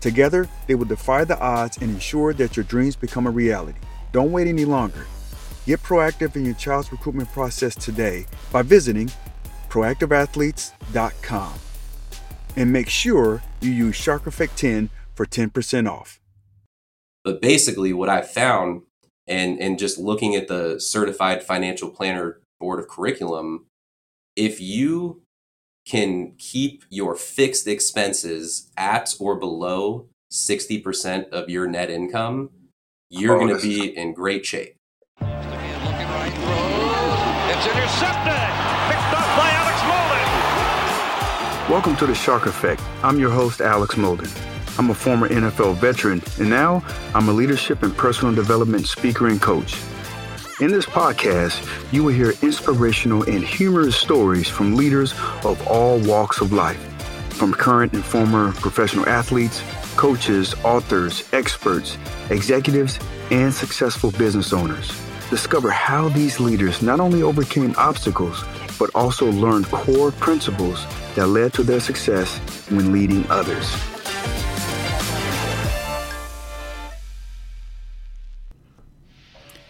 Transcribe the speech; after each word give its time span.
Together, 0.00 0.48
they 0.66 0.74
will 0.74 0.84
defy 0.84 1.24
the 1.24 1.38
odds 1.40 1.78
and 1.78 1.90
ensure 1.90 2.32
that 2.34 2.56
your 2.56 2.64
dreams 2.64 2.96
become 2.96 3.26
a 3.26 3.30
reality. 3.30 3.78
Don't 4.12 4.32
wait 4.32 4.46
any 4.46 4.64
longer. 4.64 5.06
Get 5.66 5.82
proactive 5.82 6.34
in 6.36 6.44
your 6.44 6.54
child's 6.54 6.90
recruitment 6.92 7.30
process 7.32 7.74
today 7.74 8.26
by 8.52 8.62
visiting 8.62 9.10
proactiveathletes.com. 9.68 11.54
And 12.56 12.72
make 12.72 12.88
sure 12.88 13.42
you 13.60 13.70
use 13.70 13.94
Shark 13.94 14.26
Effect 14.26 14.56
10 14.56 14.90
for 15.14 15.26
10% 15.26 15.90
off. 15.90 16.20
But 17.24 17.42
basically, 17.42 17.92
what 17.92 18.08
I 18.08 18.22
found, 18.22 18.82
and, 19.26 19.60
and 19.60 19.78
just 19.78 19.98
looking 19.98 20.34
at 20.34 20.48
the 20.48 20.80
Certified 20.80 21.42
Financial 21.42 21.90
Planner 21.90 22.40
Board 22.58 22.80
of 22.80 22.88
Curriculum, 22.88 23.66
if 24.34 24.60
you 24.60 25.22
can 25.88 26.32
keep 26.36 26.84
your 26.90 27.16
fixed 27.16 27.66
expenses 27.66 28.70
at 28.76 29.14
or 29.18 29.36
below 29.36 30.06
60% 30.30 31.30
of 31.30 31.48
your 31.48 31.66
net 31.66 31.88
income, 31.88 32.50
you're 33.08 33.36
oh, 33.36 33.38
going 33.38 33.56
to 33.56 33.62
be 33.62 33.96
in 33.96 34.12
great 34.12 34.44
shape. 34.44 34.76
It's 35.18 35.26
intercepted. 37.66 38.36
Picked 38.84 39.14
up 39.16 39.28
by 39.38 39.48
Alex 39.56 39.80
Molden. 39.88 41.70
Welcome 41.70 41.96
to 41.96 42.06
the 42.06 42.14
Shark 42.14 42.44
Effect. 42.44 42.82
I'm 43.02 43.18
your 43.18 43.30
host, 43.30 43.62
Alex 43.62 43.94
Molden. 43.94 44.30
I'm 44.78 44.90
a 44.90 44.94
former 44.94 45.26
NFL 45.30 45.76
veteran, 45.76 46.20
and 46.38 46.50
now 46.50 46.84
I'm 47.14 47.30
a 47.30 47.32
leadership 47.32 47.82
and 47.82 47.96
personal 47.96 48.34
development 48.34 48.86
speaker 48.86 49.28
and 49.28 49.40
coach. 49.40 49.74
In 50.60 50.72
this 50.72 50.86
podcast, 50.86 51.64
you 51.92 52.02
will 52.02 52.12
hear 52.12 52.32
inspirational 52.42 53.22
and 53.30 53.44
humorous 53.44 53.94
stories 53.94 54.48
from 54.48 54.74
leaders 54.74 55.12
of 55.44 55.64
all 55.68 56.00
walks 56.00 56.40
of 56.40 56.52
life, 56.52 56.80
from 57.30 57.54
current 57.54 57.92
and 57.92 58.04
former 58.04 58.50
professional 58.54 59.08
athletes, 59.08 59.62
coaches, 59.94 60.56
authors, 60.64 61.22
experts, 61.32 61.96
executives, 62.30 62.98
and 63.30 63.54
successful 63.54 64.10
business 64.10 64.52
owners. 64.52 64.90
Discover 65.30 65.70
how 65.70 66.08
these 66.08 66.40
leaders 66.40 66.82
not 66.82 66.98
only 66.98 67.22
overcame 67.22 67.72
obstacles, 67.78 68.42
but 68.80 68.90
also 68.96 69.30
learned 69.30 69.66
core 69.66 70.10
principles 70.10 70.84
that 71.14 71.28
led 71.28 71.52
to 71.52 71.62
their 71.62 71.78
success 71.78 72.38
when 72.68 72.90
leading 72.90 73.24
others. 73.30 73.76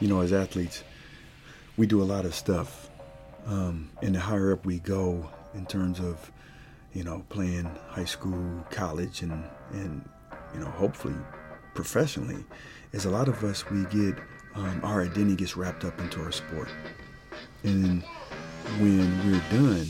You 0.01 0.09
know, 0.09 0.21
as 0.21 0.33
athletes, 0.33 0.85
we 1.77 1.87
do 1.87 2.03
a 2.03 2.05
lot 2.05 2.25
of 2.25 2.35
stuff. 2.35 2.91
Um, 3.47 3.91
and 4.03 4.15
the 4.15 4.21
higher 4.21 4.53
up 4.53 4.67
we 4.67 4.79
go 4.81 5.29
in 5.55 5.65
terms 5.67 6.01
of, 6.01 6.31
you 6.93 7.03
know, 7.03 7.25
playing 7.31 7.71
high 7.89 8.05
school, 8.05 8.65
college, 8.71 9.23
and 9.23 9.45
and 9.73 10.07
you 10.55 10.61
know, 10.61 10.67
hopefully 10.67 11.15
professionally, 11.75 12.45
is 12.93 13.05
a 13.05 13.11
lot 13.11 13.29
of 13.29 13.43
us 13.45 13.69
we 13.71 13.85
get 13.87 14.17
um, 14.55 14.81
our 14.83 15.03
identity 15.03 15.37
gets 15.37 15.57
wrapped 15.57 15.85
up 15.85 15.99
into 16.01 16.21
our 16.23 16.33
sport, 16.33 16.69
and 17.63 18.03
when 18.81 19.09
we're 19.25 19.43
done, 19.51 19.87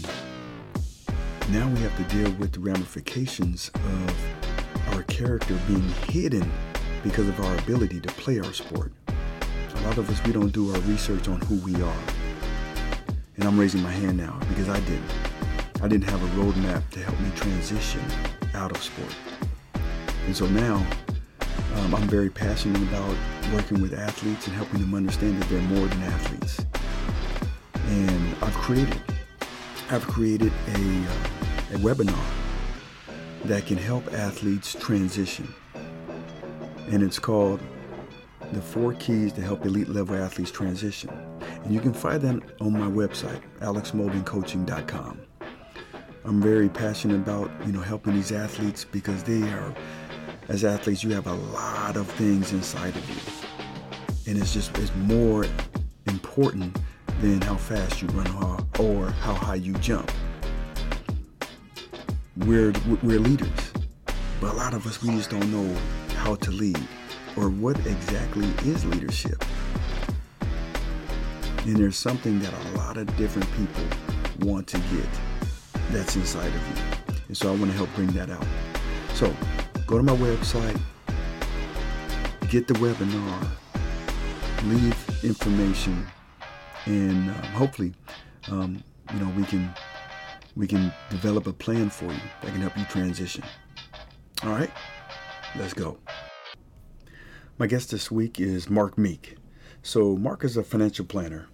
now 1.50 1.68
we 1.68 1.80
have 1.80 1.96
to 1.96 2.04
deal 2.14 2.30
with 2.38 2.52
the 2.52 2.60
ramifications 2.60 3.70
of 3.74 4.94
our 4.94 5.02
character 5.04 5.58
being 5.66 5.88
hidden 6.08 6.50
because 7.02 7.28
of 7.28 7.40
our 7.40 7.56
ability 7.58 8.00
to 8.00 8.08
play 8.10 8.38
our 8.38 8.52
sport. 8.52 8.92
A 9.78 9.86
lot 9.86 9.98
of 9.98 10.10
us, 10.10 10.22
we 10.26 10.32
don't 10.32 10.52
do 10.52 10.72
our 10.74 10.80
research 10.80 11.28
on 11.28 11.40
who 11.42 11.56
we 11.56 11.74
are. 11.80 12.02
And 13.36 13.44
I'm 13.44 13.58
raising 13.58 13.80
my 13.80 13.92
hand 13.92 14.16
now 14.16 14.36
because 14.48 14.68
I 14.68 14.80
didn't. 14.80 15.10
I 15.80 15.86
didn't 15.86 16.10
have 16.10 16.20
a 16.22 16.42
roadmap 16.42 16.88
to 16.90 17.00
help 17.00 17.18
me 17.20 17.30
transition 17.36 18.02
out 18.54 18.72
of 18.72 18.82
sport. 18.82 19.14
And 20.26 20.36
so 20.36 20.46
now 20.46 20.84
um, 21.76 21.94
I'm 21.94 22.08
very 22.08 22.28
passionate 22.28 22.82
about 22.82 23.16
working 23.54 23.80
with 23.80 23.94
athletes 23.94 24.48
and 24.48 24.56
helping 24.56 24.80
them 24.80 24.94
understand 24.94 25.40
that 25.40 25.48
they're 25.48 25.62
more 25.62 25.86
than 25.86 26.02
athletes. 26.02 26.66
And 27.86 28.36
I've 28.42 28.54
created, 28.54 29.00
I've 29.90 30.06
created 30.06 30.52
a, 30.66 30.72
uh, 30.72 31.74
a 31.74 31.78
webinar 31.78 32.24
that 33.44 33.66
can 33.66 33.78
help 33.78 34.12
athletes 34.12 34.74
transition. 34.74 35.54
And 36.90 37.02
it's 37.02 37.20
called 37.20 37.60
the 38.52 38.62
four 38.62 38.94
keys 38.94 39.32
to 39.34 39.42
help 39.42 39.64
elite 39.66 39.88
level 39.88 40.16
athletes 40.16 40.50
transition. 40.50 41.10
And 41.64 41.72
you 41.72 41.80
can 41.80 41.92
find 41.92 42.20
that 42.22 42.42
on 42.60 42.72
my 42.72 42.88
website, 42.88 43.42
alexmoldencoaching.com. 43.60 45.20
I'm 46.24 46.42
very 46.42 46.68
passionate 46.68 47.16
about, 47.16 47.50
you 47.66 47.72
know, 47.72 47.80
helping 47.80 48.14
these 48.14 48.32
athletes 48.32 48.84
because 48.84 49.22
they 49.22 49.42
are, 49.42 49.74
as 50.48 50.64
athletes, 50.64 51.02
you 51.02 51.10
have 51.10 51.26
a 51.26 51.34
lot 51.34 51.96
of 51.96 52.08
things 52.12 52.52
inside 52.52 52.94
of 52.96 53.08
you. 53.08 54.32
And 54.32 54.40
it's 54.40 54.52
just, 54.52 54.76
it's 54.78 54.94
more 54.96 55.46
important 56.06 56.76
than 57.20 57.40
how 57.40 57.56
fast 57.56 58.02
you 58.02 58.08
run 58.08 58.66
or 58.78 59.10
how 59.10 59.34
high 59.34 59.56
you 59.56 59.72
jump. 59.74 60.10
We're, 62.36 62.72
we're 63.02 63.20
leaders, 63.20 63.72
but 64.40 64.52
a 64.52 64.56
lot 64.56 64.74
of 64.74 64.86
us, 64.86 65.02
we 65.02 65.10
just 65.10 65.30
don't 65.30 65.50
know 65.50 65.76
how 66.16 66.36
to 66.36 66.50
lead 66.50 66.78
or 67.38 67.50
what 67.50 67.76
exactly 67.86 68.46
is 68.68 68.84
leadership. 68.84 69.44
And 71.64 71.76
there's 71.76 71.96
something 71.96 72.40
that 72.40 72.52
a 72.52 72.78
lot 72.78 72.96
of 72.96 73.14
different 73.16 73.48
people 73.52 73.84
want 74.40 74.66
to 74.68 74.78
get 74.78 75.08
that's 75.90 76.16
inside 76.16 76.46
of 76.46 76.68
you. 76.68 77.14
And 77.28 77.36
so 77.36 77.48
I 77.48 77.56
want 77.56 77.70
to 77.70 77.76
help 77.76 77.90
bring 77.94 78.08
that 78.08 78.30
out. 78.30 78.46
So 79.14 79.32
go 79.86 79.96
to 79.98 80.02
my 80.02 80.16
website, 80.16 80.80
get 82.50 82.66
the 82.66 82.74
webinar, 82.74 83.48
leave 84.64 85.24
information, 85.24 86.06
and 86.86 87.30
um, 87.30 87.42
hopefully, 87.52 87.92
um, 88.50 88.82
you 89.12 89.20
know, 89.20 89.30
we 89.36 89.44
can 89.44 89.72
we 90.56 90.66
can 90.66 90.92
develop 91.10 91.46
a 91.46 91.52
plan 91.52 91.90
for 91.90 92.06
you 92.06 92.20
that 92.42 92.50
can 92.50 92.60
help 92.60 92.76
you 92.76 92.84
transition. 92.86 93.44
All 94.42 94.50
right, 94.50 94.70
let's 95.56 95.74
go. 95.74 95.98
My 97.58 97.66
guest 97.66 97.90
this 97.90 98.08
week 98.08 98.38
is 98.38 98.70
Mark 98.70 98.96
Meek. 98.96 99.34
So 99.82 100.14
Mark 100.14 100.44
is 100.44 100.56
a 100.56 100.62
financial 100.62 101.04
planner, 101.04 101.48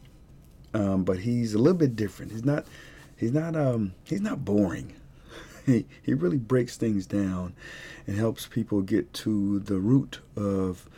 um, 0.75 1.03
but 1.03 1.21
he's 1.21 1.55
a 1.55 1.59
little 1.59 1.79
bit 1.79 1.97
different. 1.97 2.31
He's 2.31 2.45
not 2.45 2.67
he's 3.17 3.33
not 3.33 3.57
um, 3.57 3.95
he's 4.05 4.21
not 4.21 4.45
boring. 4.45 4.95
He 5.65 5.87
he 6.03 6.13
really 6.13 6.37
breaks 6.37 6.77
things 6.77 7.07
down 7.07 7.55
and 8.07 8.19
helps 8.19 8.47
people 8.47 8.83
get 8.83 9.15
to 9.15 9.61
the 9.61 9.79
root 9.79 10.21
of 10.37 10.91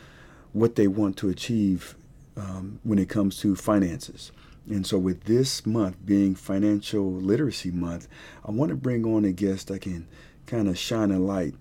what 0.51 0.75
they 0.75 0.87
want 0.89 1.15
to 1.19 1.29
achieve 1.29 1.95
um, 2.35 2.81
when 2.83 2.99
it 2.99 3.07
comes 3.07 3.37
to 3.37 3.55
finances. 3.55 4.33
And 4.69 4.85
so, 4.85 4.97
with 4.97 5.23
this 5.23 5.65
month 5.65 5.95
being 6.05 6.35
Financial 6.35 7.09
Literacy 7.09 7.71
Month, 7.71 8.09
I 8.43 8.51
want 8.51 8.71
to 8.71 8.75
bring 8.75 9.05
on 9.05 9.23
a 9.23 9.31
guest 9.31 9.69
that 9.69 9.83
can 9.83 10.05
kind 10.47 10.67
of 10.67 10.77
shine 10.77 11.11
a 11.11 11.19
light 11.19 11.55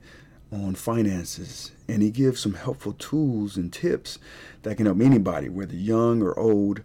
on 0.65 0.75
finances. 0.75 1.73
And 1.89 2.03
he 2.03 2.11
gives 2.11 2.41
some 2.41 2.55
helpful 2.55 2.93
tools 2.93 3.57
and 3.57 3.73
tips 3.73 4.19
that 4.63 4.77
can 4.77 4.87
help 4.87 5.01
anybody, 5.01 5.49
whether 5.49 5.75
young 5.75 6.23
or 6.23 6.39
old, 6.39 6.83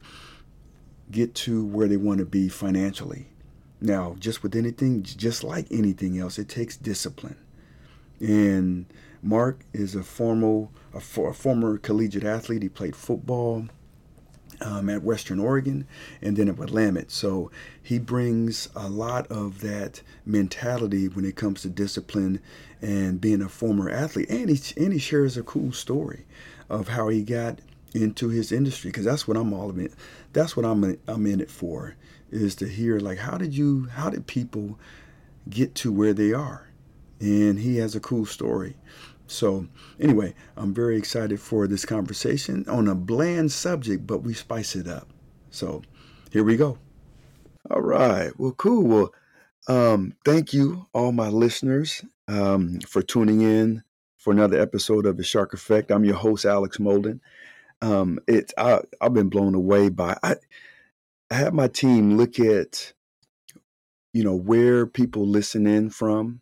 get 1.09 1.35
to 1.35 1.65
where 1.65 1.87
they 1.87 1.97
want 1.97 2.19
to 2.19 2.25
be 2.25 2.49
financially. 2.49 3.27
Now, 3.79 4.15
just 4.19 4.43
with 4.43 4.55
anything, 4.55 5.03
just 5.03 5.43
like 5.43 5.65
anything 5.71 6.19
else, 6.19 6.37
it 6.37 6.47
takes 6.47 6.77
discipline. 6.77 7.37
And 8.19 8.85
Mark 9.23 9.65
is 9.73 9.95
a 9.95 10.03
formal, 10.03 10.71
a, 10.93 10.97
a 11.21 11.33
former 11.33 11.77
collegiate 11.77 12.23
athlete. 12.23 12.61
He 12.61 12.69
played 12.69 12.95
football 12.95 13.67
um, 14.61 14.89
at 14.89 15.03
Western 15.03 15.39
Oregon 15.39 15.87
and 16.21 16.37
then 16.37 16.49
at 16.49 16.57
Willamette. 16.57 17.11
So 17.11 17.51
he 17.81 17.99
brings 17.99 18.69
a 18.75 18.89
lot 18.89 19.27
of 19.27 19.61
that 19.61 20.01
mentality 20.25 21.07
when 21.07 21.25
it 21.25 21.35
comes 21.35 21.61
to 21.61 21.69
discipline 21.69 22.39
and 22.81 23.19
being 23.21 23.41
a 23.41 23.49
former 23.49 23.89
athlete. 23.89 24.29
And 24.29 24.49
he, 24.49 24.83
and 24.83 24.93
he 24.93 24.99
shares 24.99 25.37
a 25.37 25.43
cool 25.43 25.71
story 25.71 26.25
of 26.69 26.89
how 26.89 27.09
he 27.09 27.21
got 27.23 27.59
into 27.93 28.29
his 28.29 28.51
industry 28.51 28.89
because 28.89 29.05
that's 29.05 29.27
what 29.27 29.37
I'm 29.37 29.53
all 29.53 29.69
in. 29.71 29.93
That's 30.33 30.55
what 30.55 30.65
I'm 30.65 30.97
I'm 31.07 31.25
in 31.25 31.41
it 31.41 31.51
for 31.51 31.95
is 32.31 32.55
to 32.55 32.67
hear 32.67 32.99
like 32.99 33.17
how 33.17 33.37
did 33.37 33.55
you 33.55 33.87
how 33.91 34.09
did 34.09 34.27
people 34.27 34.79
get 35.49 35.75
to 35.75 35.91
where 35.91 36.13
they 36.13 36.33
are, 36.33 36.69
and 37.19 37.59
he 37.59 37.77
has 37.77 37.95
a 37.95 37.99
cool 37.99 38.25
story. 38.25 38.75
So, 39.31 39.67
anyway, 39.99 40.35
I'm 40.57 40.73
very 40.73 40.97
excited 40.97 41.39
for 41.39 41.67
this 41.67 41.85
conversation 41.85 42.65
on 42.67 42.87
a 42.87 42.95
bland 42.95 43.51
subject, 43.51 44.05
but 44.05 44.19
we 44.23 44.33
spice 44.33 44.75
it 44.75 44.87
up. 44.87 45.07
So, 45.49 45.81
here 46.31 46.43
we 46.43 46.57
go. 46.57 46.77
All 47.69 47.81
right. 47.81 48.37
Well, 48.37 48.51
cool. 48.51 48.83
Well, 48.83 49.13
um, 49.67 50.13
thank 50.25 50.53
you, 50.53 50.87
all 50.93 51.11
my 51.11 51.29
listeners, 51.29 52.03
um, 52.27 52.79
for 52.81 53.01
tuning 53.01 53.41
in 53.41 53.83
for 54.17 54.33
another 54.33 54.59
episode 54.59 55.05
of 55.05 55.17
The 55.17 55.23
Shark 55.23 55.53
Effect. 55.53 55.91
I'm 55.91 56.03
your 56.03 56.15
host, 56.15 56.45
Alex 56.45 56.77
Molden. 56.77 57.19
Um, 57.81 58.19
it's 58.27 58.53
I, 58.57 58.81
I've 58.99 59.13
been 59.13 59.29
blown 59.29 59.55
away 59.55 59.89
by 59.89 60.17
I, 60.21 60.35
I 61.31 61.35
have 61.35 61.53
my 61.53 61.67
team 61.67 62.17
look 62.17 62.39
at 62.39 62.93
you 64.13 64.23
know 64.23 64.35
where 64.35 64.85
people 64.85 65.25
listen 65.25 65.65
in 65.65 65.89
from 65.89 66.40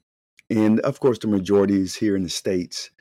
and 0.49 0.79
of 0.81 0.99
course 0.99 1.19
the 1.19 1.27
majority 1.27 1.81
is 1.81 1.95
here 1.95 2.15
in 2.15 2.23
the 2.23 2.29
states 2.29 2.91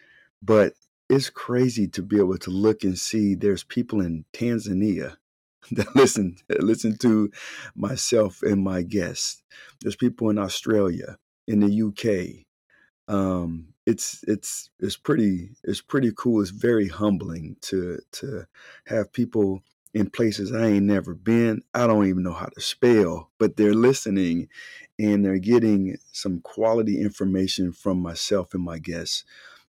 but 0.43 0.75
it's 1.11 1.31
crazy 1.31 1.89
to 1.89 2.03
be 2.03 2.19
able 2.19 2.39
to 2.39 2.51
look 2.51 2.85
and 2.85 2.99
see 2.99 3.35
there's 3.35 3.65
people 3.65 4.01
in 4.01 4.25
tanzania 4.35 5.17
that 5.73 5.95
listen 5.97 6.37
listen 6.61 6.97
to 6.99 7.31
myself 7.77 8.43
and 8.43 8.63
my 8.65 8.83
guests. 8.83 9.43
There's 9.83 9.97
people 9.97 10.31
in 10.31 10.39
australia 10.39 11.19
in 11.49 11.61
the 11.61 11.83
uk 11.89 12.37
um, 13.09 13.69
it's 13.87 14.25
it's 14.27 14.71
it's 14.81 14.97
pretty 14.97 15.51
it's 15.65 15.81
pretty 15.81 16.13
cool. 16.17 16.41
It's 16.41 16.51
very 16.51 16.89
humbling 16.89 17.57
to 17.63 17.99
to 18.13 18.47
have 18.87 19.13
people 19.13 19.63
in 19.93 20.11
places 20.11 20.53
I 20.53 20.67
ain't 20.67 20.87
never 20.87 21.15
been. 21.15 21.63
I 21.75 21.87
don't 21.87 22.07
even 22.07 22.23
know 22.23 22.33
how 22.33 22.47
to 22.47 22.61
spell, 22.61 23.31
but 23.39 23.57
they're 23.57 23.75
listening 23.75 24.49
and 24.99 25.25
they're 25.25 25.39
getting 25.39 25.97
some 26.13 26.41
quality 26.41 27.01
information 27.01 27.73
from 27.73 28.01
myself 28.01 28.55
and 28.55 28.63
my 28.63 28.79
guests. 28.79 29.25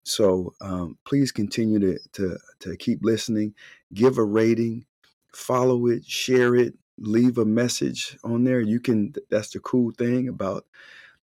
So 0.03 0.53
um, 0.61 0.97
please 1.05 1.31
continue 1.31 1.79
to, 1.79 1.99
to, 2.13 2.37
to 2.61 2.77
keep 2.77 2.99
listening, 3.03 3.53
give 3.93 4.17
a 4.17 4.23
rating, 4.23 4.85
follow 5.33 5.87
it, 5.87 6.05
share 6.05 6.55
it, 6.55 6.75
leave 6.97 7.37
a 7.37 7.45
message 7.45 8.17
on 8.23 8.45
there. 8.45 8.61
You 8.61 8.79
can, 8.79 9.13
that's 9.29 9.49
the 9.51 9.59
cool 9.59 9.91
thing 9.91 10.27
about 10.29 10.65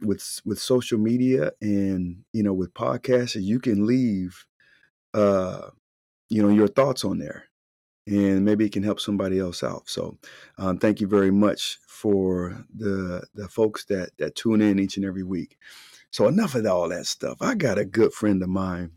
with 0.02 0.42
with 0.46 0.60
social 0.60 0.98
media 1.00 1.52
and 1.62 2.24
you 2.34 2.44
know 2.44 2.54
with 2.54 2.74
podcasts 2.74 3.42
you 3.42 3.60
can 3.60 3.86
leave 3.86 4.46
uh 5.14 5.70
you 6.30 6.42
know 6.42 6.50
your 6.50 6.68
thoughts 6.68 7.06
on 7.06 7.20
there 7.20 7.46
and 8.08 8.46
maybe 8.46 8.66
it 8.66 8.74
can 8.74 8.84
help 8.84 9.00
somebody 9.00 9.40
else 9.40 9.64
out. 9.64 9.90
So, 9.90 10.18
um, 10.58 10.78
thank 10.80 11.02
you 11.02 11.08
very 11.08 11.32
much 11.32 11.80
for 11.88 12.66
the 12.76 13.24
the 13.36 13.48
folks 13.50 13.86
that 13.86 14.12
that 14.20 14.36
tune 14.36 14.62
in 14.62 14.80
each 14.80 14.98
and 14.98 15.06
every 15.06 15.24
week. 15.24 15.58
So, 16.12 16.28
enough 16.28 16.56
of 16.56 16.66
all 16.68 16.90
that 16.90 17.08
stuff. 17.08 17.38
I 17.42 17.56
got 17.56 17.80
a 17.80 17.86
good 17.86 18.14
friend 18.14 18.42
of 18.44 18.50
mine 18.50 18.92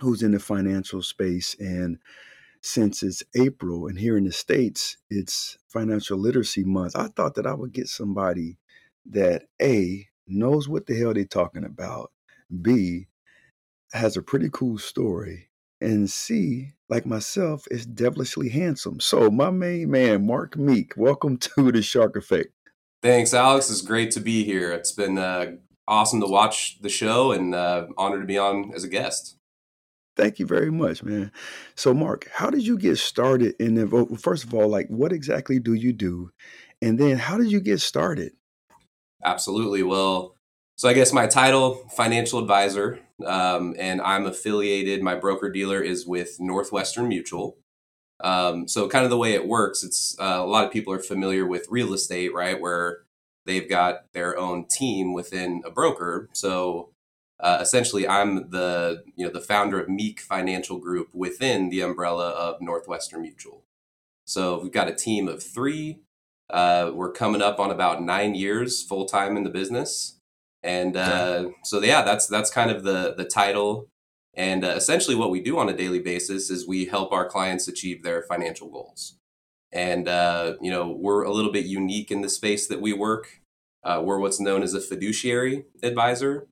who's 0.00 0.22
in 0.22 0.32
the 0.32 0.40
financial 0.40 1.02
space, 1.02 1.56
and 1.60 1.98
since 2.62 3.02
it's 3.02 3.22
April 3.36 3.86
and 3.88 3.98
here 3.98 4.16
in 4.18 4.24
the 4.24 4.32
states 4.32 4.98
it's 5.10 5.58
Financial 5.68 6.18
Literacy 6.18 6.64
Month, 6.64 6.96
I 6.96 7.08
thought 7.08 7.34
that 7.36 7.46
I 7.46 7.54
would 7.54 7.72
get 7.72 7.88
somebody 7.88 8.58
that 9.06 9.44
a 9.62 10.08
knows 10.28 10.68
what 10.68 10.86
the 10.86 10.96
hell 10.98 11.14
they're 11.14 11.24
talking 11.24 11.64
about, 11.64 12.12
b 12.62 13.06
has 13.92 14.16
a 14.16 14.22
pretty 14.22 14.50
cool 14.52 14.78
story 14.78 15.50
and 15.80 16.10
C, 16.10 16.72
like 16.88 17.06
myself, 17.06 17.66
is 17.70 17.86
devilishly 17.86 18.48
handsome. 18.48 19.00
So, 19.00 19.30
my 19.30 19.50
main 19.50 19.90
man, 19.90 20.26
Mark 20.26 20.56
Meek, 20.56 20.92
welcome 20.96 21.36
to 21.56 21.72
the 21.72 21.82
Shark 21.82 22.16
Effect. 22.16 22.52
Thanks, 23.02 23.34
Alex. 23.34 23.70
It's 23.70 23.82
great 23.82 24.10
to 24.12 24.20
be 24.20 24.44
here. 24.44 24.72
It's 24.72 24.92
been 24.92 25.18
uh, 25.18 25.52
awesome 25.86 26.20
to 26.20 26.26
watch 26.26 26.80
the 26.80 26.88
show 26.88 27.32
and 27.32 27.54
uh, 27.54 27.86
honored 27.96 28.22
to 28.22 28.26
be 28.26 28.38
on 28.38 28.72
as 28.74 28.84
a 28.84 28.88
guest. 28.88 29.36
Thank 30.16 30.38
you 30.38 30.46
very 30.46 30.70
much, 30.70 31.02
man. 31.02 31.30
So, 31.74 31.92
Mark, 31.92 32.28
how 32.32 32.48
did 32.48 32.66
you 32.66 32.78
get 32.78 32.96
started 32.96 33.54
in 33.60 33.74
the? 33.74 34.18
First 34.18 34.44
of 34.44 34.54
all, 34.54 34.68
like, 34.68 34.88
what 34.88 35.12
exactly 35.12 35.58
do 35.58 35.74
you 35.74 35.92
do, 35.92 36.30
and 36.80 36.98
then 36.98 37.18
how 37.18 37.36
did 37.36 37.50
you 37.50 37.60
get 37.60 37.80
started? 37.80 38.32
Absolutely. 39.22 39.82
Well, 39.82 40.35
so 40.76 40.90
I 40.90 40.92
guess 40.92 41.12
my 41.12 41.26
title, 41.26 41.74
financial 41.96 42.38
advisor, 42.38 43.00
um, 43.24 43.74
and 43.78 44.00
I'm 44.02 44.26
affiliated. 44.26 45.02
My 45.02 45.14
broker 45.14 45.50
dealer 45.50 45.80
is 45.80 46.06
with 46.06 46.36
Northwestern 46.38 47.08
Mutual. 47.08 47.56
Um, 48.20 48.68
so 48.68 48.86
kind 48.88 49.04
of 49.04 49.10
the 49.10 49.16
way 49.16 49.32
it 49.32 49.48
works, 49.48 49.82
it's 49.82 50.16
uh, 50.20 50.38
a 50.38 50.46
lot 50.46 50.66
of 50.66 50.72
people 50.72 50.92
are 50.92 50.98
familiar 50.98 51.46
with 51.46 51.66
real 51.70 51.94
estate, 51.94 52.34
right? 52.34 52.60
Where 52.60 53.04
they've 53.46 53.68
got 53.68 54.12
their 54.12 54.38
own 54.38 54.66
team 54.66 55.14
within 55.14 55.62
a 55.64 55.70
broker. 55.70 56.28
So 56.32 56.90
uh, 57.40 57.58
essentially, 57.60 58.06
I'm 58.06 58.50
the 58.50 59.02
you 59.16 59.26
know 59.26 59.32
the 59.32 59.40
founder 59.40 59.80
of 59.80 59.88
Meek 59.88 60.20
Financial 60.20 60.78
Group 60.78 61.08
within 61.14 61.70
the 61.70 61.80
umbrella 61.80 62.30
of 62.30 62.60
Northwestern 62.60 63.22
Mutual. 63.22 63.62
So 64.26 64.60
we've 64.62 64.72
got 64.72 64.88
a 64.88 64.94
team 64.94 65.26
of 65.26 65.42
three. 65.42 66.00
Uh, 66.50 66.90
we're 66.94 67.12
coming 67.12 67.42
up 67.42 67.58
on 67.58 67.70
about 67.70 68.02
nine 68.02 68.34
years 68.34 68.82
full 68.82 69.06
time 69.06 69.36
in 69.36 69.44
the 69.44 69.50
business 69.50 70.15
and 70.66 70.96
uh, 70.96 71.50
so 71.62 71.80
yeah 71.82 72.02
that's 72.02 72.26
that's 72.26 72.50
kind 72.50 72.70
of 72.70 72.82
the 72.82 73.14
the 73.16 73.24
title. 73.24 73.88
And 74.34 74.64
uh, 74.64 74.74
essentially 74.76 75.16
what 75.16 75.30
we 75.30 75.40
do 75.40 75.58
on 75.58 75.70
a 75.70 75.76
daily 75.76 76.00
basis 76.00 76.50
is 76.50 76.68
we 76.68 76.84
help 76.84 77.10
our 77.10 77.26
clients 77.26 77.68
achieve 77.68 78.02
their 78.02 78.22
financial 78.22 78.68
goals. 78.68 79.16
And 79.72 80.08
uh, 80.08 80.54
you 80.60 80.70
know 80.70 80.90
we're 80.90 81.22
a 81.22 81.32
little 81.32 81.52
bit 81.52 81.66
unique 81.66 82.10
in 82.10 82.20
the 82.20 82.28
space 82.28 82.66
that 82.66 82.80
we 82.80 82.92
work. 82.92 83.40
Uh, 83.84 84.02
we're 84.04 84.18
what's 84.18 84.40
known 84.40 84.62
as 84.62 84.74
a 84.74 84.80
fiduciary 84.80 85.64
advisor. 85.82 86.48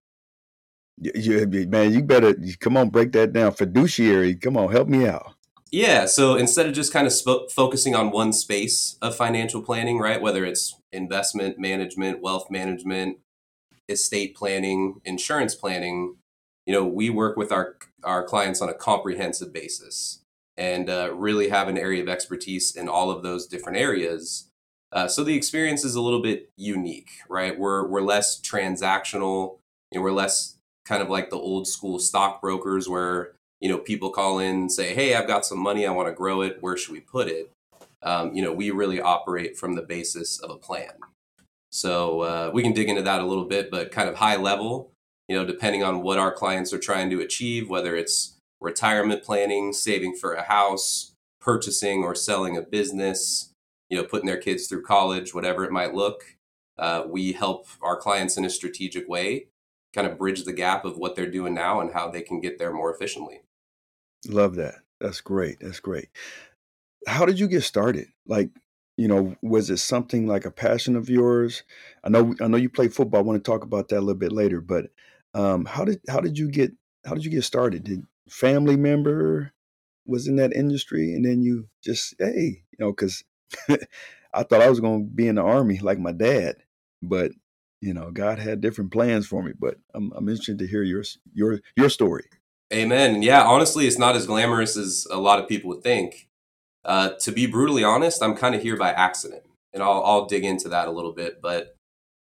Yeah, 0.97 1.45
man 1.45 1.93
you 1.93 2.05
better 2.05 2.37
come 2.61 2.77
on 2.77 2.91
break 2.91 3.11
that 3.13 3.33
down. 3.33 3.53
Fiduciary 3.53 4.37
come 4.37 4.57
on 4.57 4.71
help 4.71 4.89
me 4.89 5.09
out. 5.09 5.35
Yeah 5.73 6.07
so 6.07 6.37
instead 6.37 6.67
of 6.67 6.73
just 6.73 6.93
kind 6.93 7.09
of 7.09 7.13
sp- 7.13 7.51
focusing 7.51 7.97
on 7.97 8.13
one 8.13 8.33
space 8.33 8.97
of 9.03 9.17
financial 9.17 9.61
planning 9.61 9.99
right 9.99 10.23
whether 10.23 10.45
it's 10.45 10.79
investment 10.93 11.59
management 11.59 12.23
wealth 12.23 12.49
management 12.49 13.19
estate 13.89 14.35
planning, 14.35 15.01
insurance 15.05 15.55
planning, 15.55 16.17
you 16.67 16.73
know, 16.73 16.85
we 16.85 17.11
work 17.11 17.37
with 17.37 17.53
our 17.53 17.77
our 18.03 18.25
clients 18.25 18.61
on 18.61 18.69
a 18.69 18.75
comprehensive 18.75 19.53
basis 19.53 20.21
and 20.57 20.89
uh, 20.89 21.11
really 21.15 21.49
have 21.49 21.69
an 21.69 21.79
area 21.79 22.03
of 22.03 22.09
expertise 22.09 22.75
in 22.75 22.89
all 22.89 23.11
of 23.11 23.23
those 23.23 23.47
different 23.47 23.79
areas. 23.79 24.49
Uh, 24.93 25.09
so 25.09 25.25
the 25.25 25.35
experience 25.35 25.85
is 25.85 25.95
a 25.95 26.01
little 26.01 26.23
bit 26.23 26.51
unique, 26.57 27.11
right? 27.29 27.59
We're 27.59 27.87
we're 27.87 28.01
less 28.01 28.41
transactional, 28.41 29.59
know, 29.99 30.03
we're 30.03 30.13
less 30.13 30.57
kind 30.85 31.03
of 31.03 31.11
like 31.11 31.31
the 31.31 31.37
old 31.37 31.67
school 31.67 31.99
stockbrokers 31.99 32.89
where 32.89 33.33
you 33.61 33.69
know 33.69 33.79
people 33.79 34.11
call 34.11 34.39
in 34.39 34.55
and 34.55 34.73
say, 34.73 34.95
"Hey, 34.95 35.15
I've 35.15 35.27
got 35.27 35.45
some 35.45 35.59
money, 35.59 35.87
I 35.87 35.91
want 35.91 36.09
to 36.09 36.15
grow 36.15 36.43
it. 36.43 36.59
Where 36.61 36.77
should 36.77 36.93
we 36.93 37.01
put 37.01 37.29
it?" 37.29 37.51
Um, 38.03 38.35
you 38.35 38.43
know, 38.43 38.53
we 38.53 38.71
really 38.71 39.01
operate 39.01 39.57
from 39.57 39.75
the 39.75 39.83
basis 39.83 40.39
of 40.39 40.51
a 40.51 40.57
plan. 40.57 40.93
So 41.75 42.21
uh, 42.21 42.51
we 42.55 42.63
can 42.63 42.73
dig 42.73 42.89
into 42.89 43.03
that 43.03 43.21
a 43.21 43.27
little 43.27 43.47
bit, 43.47 43.69
but 43.69 43.91
kind 43.91 44.09
of 44.09 44.15
high 44.15 44.37
level, 44.37 44.93
you 45.27 45.35
know, 45.35 45.45
depending 45.45 45.83
on 45.83 46.03
what 46.03 46.21
our 46.21 46.33
clients 46.33 46.73
are 46.73 46.79
trying 46.79 47.11
to 47.11 47.21
achieve, 47.21 47.69
whether 47.69 47.97
it's 47.97 48.37
retirement 48.61 49.25
planning, 49.25 49.73
saving 49.73 50.15
for 50.15 50.35
a 50.35 50.45
house, 50.45 51.15
purchasing 51.41 52.05
or 52.05 52.15
selling 52.15 52.57
a 52.57 52.63
business, 52.63 53.51
you 53.91 53.99
know, 53.99 54.05
putting 54.05 54.29
their 54.29 54.37
kids 54.37 54.69
through 54.69 54.85
college, 54.85 55.35
whatever 55.35 55.65
it 55.65 55.73
might 55.73 55.93
look. 55.93 56.37
Uh, 56.79 57.03
we 57.09 57.33
help 57.33 57.67
our 57.83 57.97
clients 57.97 58.37
in 58.37 58.45
a 58.45 58.51
strategic 58.51 59.09
way, 59.09 59.49
kind 59.93 60.07
of 60.07 60.17
bridge 60.17 60.45
the 60.45 60.53
gap 60.53 60.85
of 60.85 60.97
what 60.97 61.17
they're 61.17 61.29
doing 61.29 61.55
now 61.55 61.81
and 61.81 61.93
how 61.93 62.09
they 62.09 62.23
can 62.23 62.41
get 62.41 62.57
there 62.57 62.73
more 62.73 62.95
efficiently. 62.95 63.43
Love 64.29 64.55
that. 64.55 64.77
That's 65.01 65.21
great. 65.21 65.59
That's 65.59 65.81
great. 65.81 66.09
How 67.09 67.27
did 67.27 67.41
you 67.41 67.49
get 67.49 67.65
started? 67.65 68.07
Like, 68.29 68.51
you 68.97 69.09
know, 69.09 69.35
was 69.43 69.71
it 69.71 69.79
something 69.79 70.27
like 70.27 70.45
a 70.45 70.51
passion 70.51 70.97
of 70.97 71.09
yours? 71.09 71.63
I 72.05 72.09
know 72.09 72.35
I 72.41 72.47
know 72.47 72.57
you 72.57 72.69
play 72.69 72.89
football. 72.89 73.21
I 73.21 73.25
want 73.25 73.43
to 73.43 73.51
talk 73.51 73.65
about 73.65 73.89
that 73.89 73.99
a 73.99 74.01
little 74.01 74.15
bit 74.15 74.33
later, 74.33 74.61
but 74.61 74.87
um, 75.35 75.65
how 75.65 75.85
did 75.85 76.01
how 76.09 76.21
did 76.21 76.39
you 76.39 76.49
get 76.51 76.73
how 77.05 77.15
did 77.15 77.25
you 77.25 77.31
get 77.31 77.45
started? 77.45 77.85
Did 77.85 78.05
family 78.29 78.77
member 78.77 79.53
was 80.07 80.27
in 80.27 80.37
that 80.37 80.53
industry 80.53 81.15
and 81.15 81.25
then 81.25 81.43
you 81.43 81.69
just 81.83 82.15
hey, 82.19 82.63
you 82.71 82.79
know, 82.79 82.93
cuz 82.93 83.25
I 84.35 84.43
thought 84.43 84.63
I 84.63 84.71
was 84.71 84.81
going 84.81 85.05
to 85.05 85.11
be 85.11 85.29
in 85.29 85.37
the 85.37 85.43
army 85.43 85.79
like 85.79 85.99
my 85.99 86.13
dad, 86.13 86.57
but 87.03 87.33
you 87.81 87.95
know, 87.95 88.11
God 88.11 88.39
had 88.39 88.61
different 88.61 88.93
plans 88.93 89.27
for 89.27 89.43
me, 89.43 89.53
but 89.59 89.77
I'm 89.95 90.13
I'm 90.15 90.29
interested 90.29 90.59
to 90.61 90.67
hear 90.67 90.83
your 90.83 91.03
your 91.33 91.61
your 91.77 91.91
story. 91.91 92.25
Amen. 92.73 93.23
Yeah, 93.23 93.43
honestly, 93.45 93.87
it's 93.87 93.99
not 93.99 94.17
as 94.17 94.27
glamorous 94.27 94.77
as 94.77 95.07
a 95.11 95.19
lot 95.19 95.39
of 95.39 95.49
people 95.49 95.69
would 95.71 95.83
think. 95.83 96.29
Uh, 96.85 97.11
to 97.21 97.33
be 97.33 97.47
brutally 97.47 97.85
honest, 97.85 98.23
I'm 98.23 98.37
kind 98.37 98.55
of 98.55 98.63
here 98.63 98.77
by 98.77 98.93
accident, 98.93 99.45
and 99.73 99.83
I'll 99.83 100.03
I'll 100.05 100.27
dig 100.27 100.45
into 100.45 100.69
that 100.69 100.89
a 100.89 100.93
little 100.93 101.13
bit. 101.13 101.41
But 101.41 101.77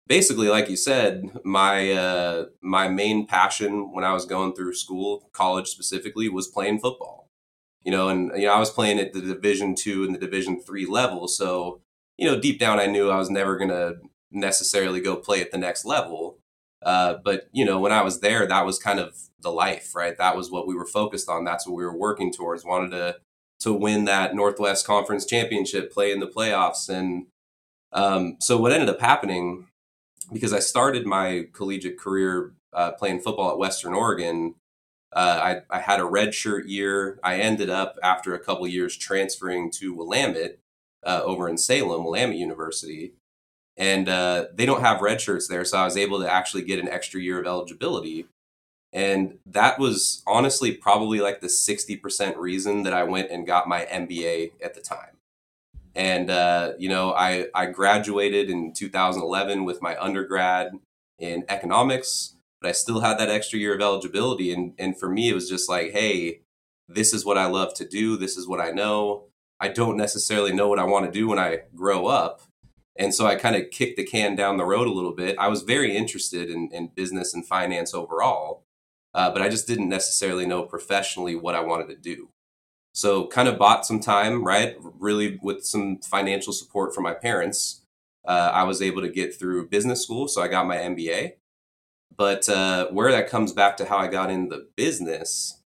basically, 0.07 0.49
like 0.49 0.69
you 0.69 0.75
said, 0.75 1.31
my 1.43 1.91
uh, 1.91 2.45
my 2.61 2.87
main 2.87 3.25
passion 3.25 3.91
when 3.91 4.03
I 4.03 4.13
was 4.13 4.25
going 4.25 4.53
through 4.53 4.73
school, 4.73 5.29
college 5.33 5.67
specifically, 5.67 6.29
was 6.29 6.47
playing 6.47 6.79
football. 6.79 7.27
You 7.83 7.91
know, 7.91 8.09
and 8.09 8.31
you 8.35 8.45
know 8.45 8.53
I 8.53 8.59
was 8.59 8.69
playing 8.69 8.99
at 8.99 9.13
the 9.13 9.21
Division 9.21 9.75
two 9.75 10.03
and 10.03 10.13
the 10.13 10.19
Division 10.19 10.61
three 10.61 10.85
level, 10.85 11.27
so 11.27 11.81
you 12.17 12.29
know 12.29 12.39
deep 12.39 12.59
down 12.59 12.79
I 12.79 12.85
knew 12.85 13.09
I 13.09 13.17
was 13.17 13.29
never 13.29 13.57
gonna 13.57 13.93
necessarily 14.31 15.01
go 15.01 15.15
play 15.15 15.41
at 15.41 15.51
the 15.51 15.57
next 15.57 15.85
level. 15.85 16.37
Uh, 16.83 17.15
but 17.23 17.49
you 17.51 17.65
know, 17.65 17.79
when 17.79 17.91
I 17.91 18.01
was 18.01 18.19
there, 18.19 18.45
that 18.47 18.65
was 18.65 18.79
kind 18.79 18.99
of 18.99 19.15
the 19.41 19.51
life, 19.51 19.95
right? 19.95 20.17
That 20.17 20.35
was 20.35 20.51
what 20.51 20.67
we 20.67 20.75
were 20.75 20.85
focused 20.85 21.29
on. 21.29 21.43
That's 21.43 21.67
what 21.67 21.75
we 21.75 21.85
were 21.85 21.97
working 21.97 22.31
towards. 22.31 22.65
Wanted 22.65 22.91
to 22.91 23.17
to 23.61 23.71
win 23.73 24.05
that 24.05 24.35
Northwest 24.35 24.85
Conference 24.85 25.25
championship, 25.25 25.91
play 25.91 26.11
in 26.11 26.19
the 26.19 26.27
playoffs. 26.27 26.89
And 26.89 27.27
um, 27.93 28.37
so 28.39 28.57
what 28.57 28.71
ended 28.71 28.89
up 28.89 28.99
happening, 28.99 29.67
because 30.33 30.51
I 30.51 30.59
started 30.59 31.05
my 31.05 31.47
collegiate 31.53 31.99
career 31.99 32.53
uh, 32.73 32.91
playing 32.91 33.21
football 33.21 33.51
at 33.51 33.57
Western 33.59 33.93
Oregon, 33.93 34.55
uh, 35.13 35.59
I, 35.69 35.77
I, 35.77 35.79
had 35.79 35.99
a 35.99 36.03
redshirt 36.03 36.69
year. 36.69 37.19
I 37.21 37.35
ended 37.35 37.69
up, 37.69 37.97
after 38.01 38.33
a 38.33 38.39
couple 38.39 38.65
years, 38.65 38.95
transferring 38.95 39.69
to 39.71 39.93
Willamette 39.93 40.59
uh, 41.05 41.21
over 41.25 41.49
in 41.49 41.57
Salem, 41.57 42.05
Willamette 42.05 42.37
University. 42.37 43.13
And 43.75 44.07
uh, 44.07 44.45
they 44.53 44.65
don't 44.65 44.81
have 44.81 45.01
red 45.01 45.19
shirts 45.19 45.49
there. 45.49 45.65
So 45.65 45.77
I 45.77 45.85
was 45.85 45.97
able 45.97 46.19
to 46.19 46.31
actually 46.31 46.63
get 46.63 46.79
an 46.79 46.87
extra 46.87 47.19
year 47.19 47.39
of 47.39 47.45
eligibility. 47.45 48.25
And 48.93 49.37
that 49.45 49.79
was 49.79 50.21
honestly 50.27 50.73
probably 50.73 51.21
like 51.21 51.39
the 51.39 51.47
60% 51.47 52.35
reason 52.37 52.83
that 52.83 52.93
I 52.93 53.03
went 53.03 53.31
and 53.31 53.47
got 53.47 53.67
my 53.67 53.85
MBA 53.85 54.51
at 54.61 54.73
the 54.73 54.81
time. 54.81 55.17
And, 55.95 56.29
uh, 56.29 56.73
you 56.77 56.89
know, 56.89 57.13
I, 57.13 57.47
I 57.55 57.67
graduated 57.67 58.49
in 58.49 58.73
2011 58.73 59.65
with 59.65 59.81
my 59.81 59.97
undergrad 59.97 60.73
in 61.19 61.45
economics, 61.47 62.35
but 62.61 62.69
I 62.69 62.71
still 62.73 63.01
had 63.01 63.17
that 63.17 63.29
extra 63.29 63.59
year 63.59 63.75
of 63.75 63.81
eligibility. 63.81 64.51
And, 64.53 64.73
and 64.77 64.97
for 64.97 65.09
me, 65.09 65.29
it 65.29 65.35
was 65.35 65.49
just 65.49 65.69
like, 65.69 65.91
hey, 65.91 66.41
this 66.87 67.13
is 67.13 67.25
what 67.25 67.37
I 67.37 67.45
love 67.45 67.73
to 67.75 67.87
do. 67.87 68.17
This 68.17 68.37
is 68.37 68.47
what 68.47 68.61
I 68.61 68.71
know. 68.71 69.25
I 69.59 69.69
don't 69.69 69.97
necessarily 69.97 70.53
know 70.53 70.67
what 70.67 70.79
I 70.79 70.85
want 70.85 71.05
to 71.05 71.11
do 71.11 71.27
when 71.27 71.39
I 71.39 71.59
grow 71.75 72.07
up. 72.07 72.41
And 72.97 73.13
so 73.13 73.25
I 73.25 73.35
kind 73.35 73.55
of 73.55 73.69
kicked 73.71 73.97
the 73.97 74.03
can 74.03 74.35
down 74.35 74.57
the 74.57 74.65
road 74.65 74.87
a 74.87 74.91
little 74.91 75.13
bit. 75.13 75.37
I 75.39 75.47
was 75.47 75.61
very 75.61 75.95
interested 75.95 76.49
in, 76.49 76.69
in 76.73 76.91
business 76.93 77.33
and 77.33 77.45
finance 77.45 77.93
overall 77.93 78.63
uh, 79.13 79.31
but 79.31 79.41
I 79.41 79.49
just 79.49 79.67
didn't 79.67 79.89
necessarily 79.89 80.45
know 80.45 80.63
professionally 80.63 81.35
what 81.35 81.55
I 81.55 81.61
wanted 81.61 81.89
to 81.89 81.95
do. 81.95 82.29
So, 82.93 83.27
kind 83.27 83.47
of 83.47 83.57
bought 83.57 83.85
some 83.85 83.99
time, 83.99 84.43
right? 84.43 84.75
Really, 84.99 85.39
with 85.41 85.63
some 85.63 85.99
financial 85.99 86.51
support 86.53 86.93
from 86.93 87.03
my 87.03 87.13
parents, 87.13 87.81
uh, 88.25 88.51
I 88.53 88.63
was 88.63 88.81
able 88.81 89.01
to 89.01 89.09
get 89.09 89.37
through 89.37 89.69
business 89.69 90.03
school. 90.03 90.27
So, 90.27 90.41
I 90.41 90.47
got 90.47 90.67
my 90.67 90.77
MBA. 90.77 91.33
But 92.17 92.49
uh, 92.49 92.87
where 92.89 93.11
that 93.11 93.29
comes 93.29 93.53
back 93.53 93.77
to 93.77 93.85
how 93.85 93.97
I 93.97 94.07
got 94.07 94.29
in 94.29 94.49
the 94.49 94.67
business, 94.75 95.61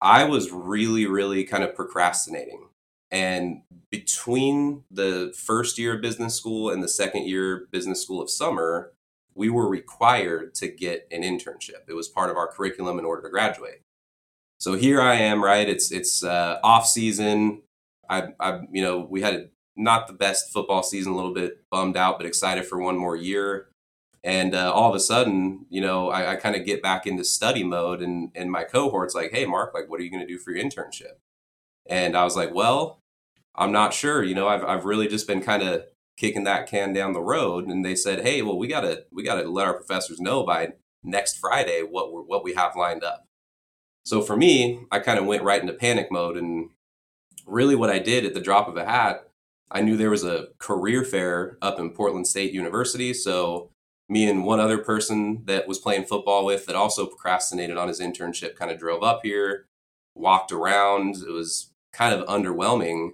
I 0.00 0.24
was 0.24 0.50
really, 0.50 1.06
really 1.06 1.44
kind 1.44 1.64
of 1.64 1.74
procrastinating. 1.74 2.68
And 3.10 3.62
between 3.90 4.84
the 4.90 5.34
first 5.36 5.78
year 5.78 5.96
of 5.96 6.00
business 6.00 6.36
school 6.36 6.70
and 6.70 6.82
the 6.82 6.88
second 6.88 7.26
year 7.26 7.66
business 7.72 8.02
school 8.02 8.22
of 8.22 8.30
summer, 8.30 8.92
we 9.34 9.48
were 9.48 9.68
required 9.68 10.54
to 10.56 10.68
get 10.68 11.06
an 11.10 11.22
internship. 11.22 11.88
It 11.88 11.94
was 11.94 12.08
part 12.08 12.30
of 12.30 12.36
our 12.36 12.48
curriculum 12.48 12.98
in 12.98 13.04
order 13.04 13.22
to 13.22 13.30
graduate. 13.30 13.82
So 14.58 14.74
here 14.74 15.00
I 15.00 15.14
am, 15.14 15.42
right? 15.42 15.68
It's 15.68 15.90
it's 15.90 16.22
uh, 16.22 16.58
off 16.62 16.86
season. 16.86 17.62
I, 18.08 18.28
I, 18.38 18.60
you 18.70 18.82
know, 18.82 19.00
we 19.00 19.22
had 19.22 19.50
not 19.76 20.06
the 20.06 20.12
best 20.12 20.52
football 20.52 20.82
season, 20.82 21.12
a 21.12 21.16
little 21.16 21.32
bit 21.32 21.64
bummed 21.70 21.96
out, 21.96 22.18
but 22.18 22.26
excited 22.26 22.66
for 22.66 22.78
one 22.78 22.98
more 22.98 23.16
year. 23.16 23.68
And 24.22 24.54
uh, 24.54 24.70
all 24.72 24.90
of 24.90 24.94
a 24.94 25.00
sudden, 25.00 25.64
you 25.70 25.80
know, 25.80 26.10
I, 26.10 26.32
I 26.32 26.36
kind 26.36 26.54
of 26.54 26.66
get 26.66 26.82
back 26.82 27.06
into 27.06 27.24
study 27.24 27.64
mode, 27.64 28.02
and 28.02 28.30
and 28.34 28.50
my 28.50 28.64
cohort's 28.64 29.14
like, 29.14 29.30
"Hey, 29.32 29.46
Mark, 29.46 29.72
like, 29.72 29.88
what 29.88 30.00
are 30.00 30.02
you 30.02 30.10
going 30.10 30.26
to 30.26 30.32
do 30.32 30.38
for 30.38 30.50
your 30.50 30.62
internship?" 30.62 31.18
And 31.86 32.16
I 32.16 32.24
was 32.24 32.36
like, 32.36 32.54
"Well, 32.54 33.00
I'm 33.54 33.72
not 33.72 33.94
sure. 33.94 34.22
You 34.22 34.34
know, 34.34 34.48
I've 34.48 34.64
I've 34.64 34.84
really 34.84 35.08
just 35.08 35.26
been 35.26 35.42
kind 35.42 35.62
of 35.62 35.84
kicking 36.20 36.44
that 36.44 36.66
can 36.66 36.92
down 36.92 37.12
the 37.12 37.20
road 37.20 37.66
and 37.66 37.84
they 37.84 37.94
said 37.94 38.20
hey 38.20 38.42
well 38.42 38.58
we 38.58 38.66
gotta 38.66 39.04
we 39.10 39.22
gotta 39.22 39.48
let 39.48 39.66
our 39.66 39.74
professors 39.74 40.20
know 40.20 40.44
by 40.44 40.68
next 41.02 41.38
friday 41.38 41.82
what 41.82 42.12
we're 42.12 42.22
what 42.22 42.44
we 42.44 42.52
have 42.54 42.76
lined 42.76 43.02
up. 43.02 43.24
So 44.04 44.20
for 44.20 44.36
me 44.36 44.84
i 44.90 44.98
kind 44.98 45.18
of 45.18 45.26
went 45.26 45.42
right 45.42 45.60
into 45.60 45.72
panic 45.72 46.12
mode 46.12 46.36
and 46.36 46.70
really 47.46 47.74
what 47.74 47.90
i 47.90 47.98
did 47.98 48.26
at 48.26 48.34
the 48.34 48.40
drop 48.40 48.68
of 48.68 48.76
a 48.76 48.84
hat 48.84 49.28
i 49.70 49.80
knew 49.80 49.96
there 49.96 50.10
was 50.10 50.24
a 50.24 50.48
career 50.58 51.04
fair 51.04 51.56
up 51.62 51.80
in 51.80 51.90
portland 51.90 52.26
state 52.26 52.52
university 52.52 53.14
so 53.14 53.70
me 54.08 54.28
and 54.28 54.44
one 54.44 54.60
other 54.60 54.78
person 54.78 55.42
that 55.46 55.66
was 55.66 55.78
playing 55.78 56.04
football 56.04 56.44
with 56.44 56.66
that 56.66 56.76
also 56.76 57.06
procrastinated 57.06 57.78
on 57.78 57.88
his 57.88 58.00
internship 58.00 58.56
kind 58.56 58.70
of 58.70 58.78
drove 58.78 59.02
up 59.02 59.20
here 59.22 59.66
walked 60.14 60.52
around. 60.52 61.16
It 61.16 61.30
was 61.30 61.72
kind 61.92 62.14
of 62.14 62.26
underwhelming 62.28 63.10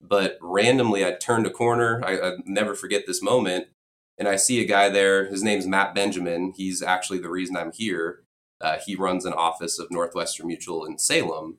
but 0.00 0.38
randomly, 0.40 1.04
I 1.04 1.12
turned 1.12 1.46
a 1.46 1.50
corner. 1.50 2.02
I, 2.04 2.18
I 2.18 2.32
never 2.44 2.74
forget 2.74 3.04
this 3.06 3.22
moment. 3.22 3.68
And 4.18 4.28
I 4.28 4.36
see 4.36 4.60
a 4.60 4.66
guy 4.66 4.88
there. 4.88 5.26
His 5.26 5.42
name's 5.42 5.66
Matt 5.66 5.94
Benjamin. 5.94 6.54
He's 6.56 6.82
actually 6.82 7.18
the 7.18 7.28
reason 7.28 7.56
I'm 7.56 7.72
here. 7.72 8.22
Uh, 8.60 8.78
he 8.84 8.94
runs 8.94 9.24
an 9.24 9.34
office 9.34 9.78
of 9.78 9.90
Northwestern 9.90 10.46
Mutual 10.46 10.84
in 10.84 10.98
Salem. 10.98 11.58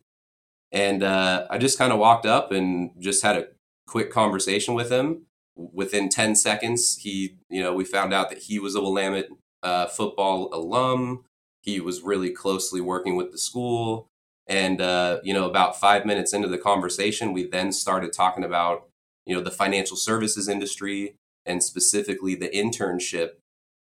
And 0.71 1.03
uh, 1.03 1.45
I 1.49 1.57
just 1.57 1.77
kind 1.77 1.93
of 1.93 1.99
walked 1.99 2.25
up 2.25 2.51
and 2.51 2.91
just 2.99 3.23
had 3.23 3.37
a 3.37 3.47
quick 3.85 4.11
conversation 4.11 4.73
with 4.73 4.91
him. 4.91 5.23
Within 5.55 6.09
10 6.09 6.35
seconds, 6.35 6.97
he, 6.97 7.37
you 7.49 7.61
know, 7.61 7.73
we 7.73 7.85
found 7.85 8.13
out 8.13 8.29
that 8.29 8.39
he 8.39 8.59
was 8.59 8.75
a 8.75 8.81
Willamette 8.81 9.29
uh, 9.63 9.87
football 9.87 10.49
alum. 10.51 11.25
He 11.61 11.79
was 11.79 12.01
really 12.01 12.31
closely 12.31 12.81
working 12.81 13.15
with 13.15 13.31
the 13.31 13.37
school. 13.37 14.07
And 14.47 14.79
uh, 14.79 15.19
you 15.23 15.33
know, 15.33 15.45
about 15.49 15.79
five 15.79 16.05
minutes 16.05 16.33
into 16.33 16.47
the 16.47 16.57
conversation, 16.57 17.33
we 17.33 17.47
then 17.47 17.71
started 17.71 18.13
talking 18.13 18.43
about 18.43 18.87
you 19.25 19.35
know 19.35 19.41
the 19.41 19.51
financial 19.51 19.97
services 19.97 20.47
industry 20.47 21.15
and 21.45 21.61
specifically 21.63 22.35
the 22.35 22.49
internship 22.49 23.31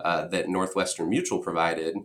uh, 0.04 0.26
that 0.28 0.48
Northwestern 0.48 1.08
Mutual 1.08 1.38
provided, 1.38 1.96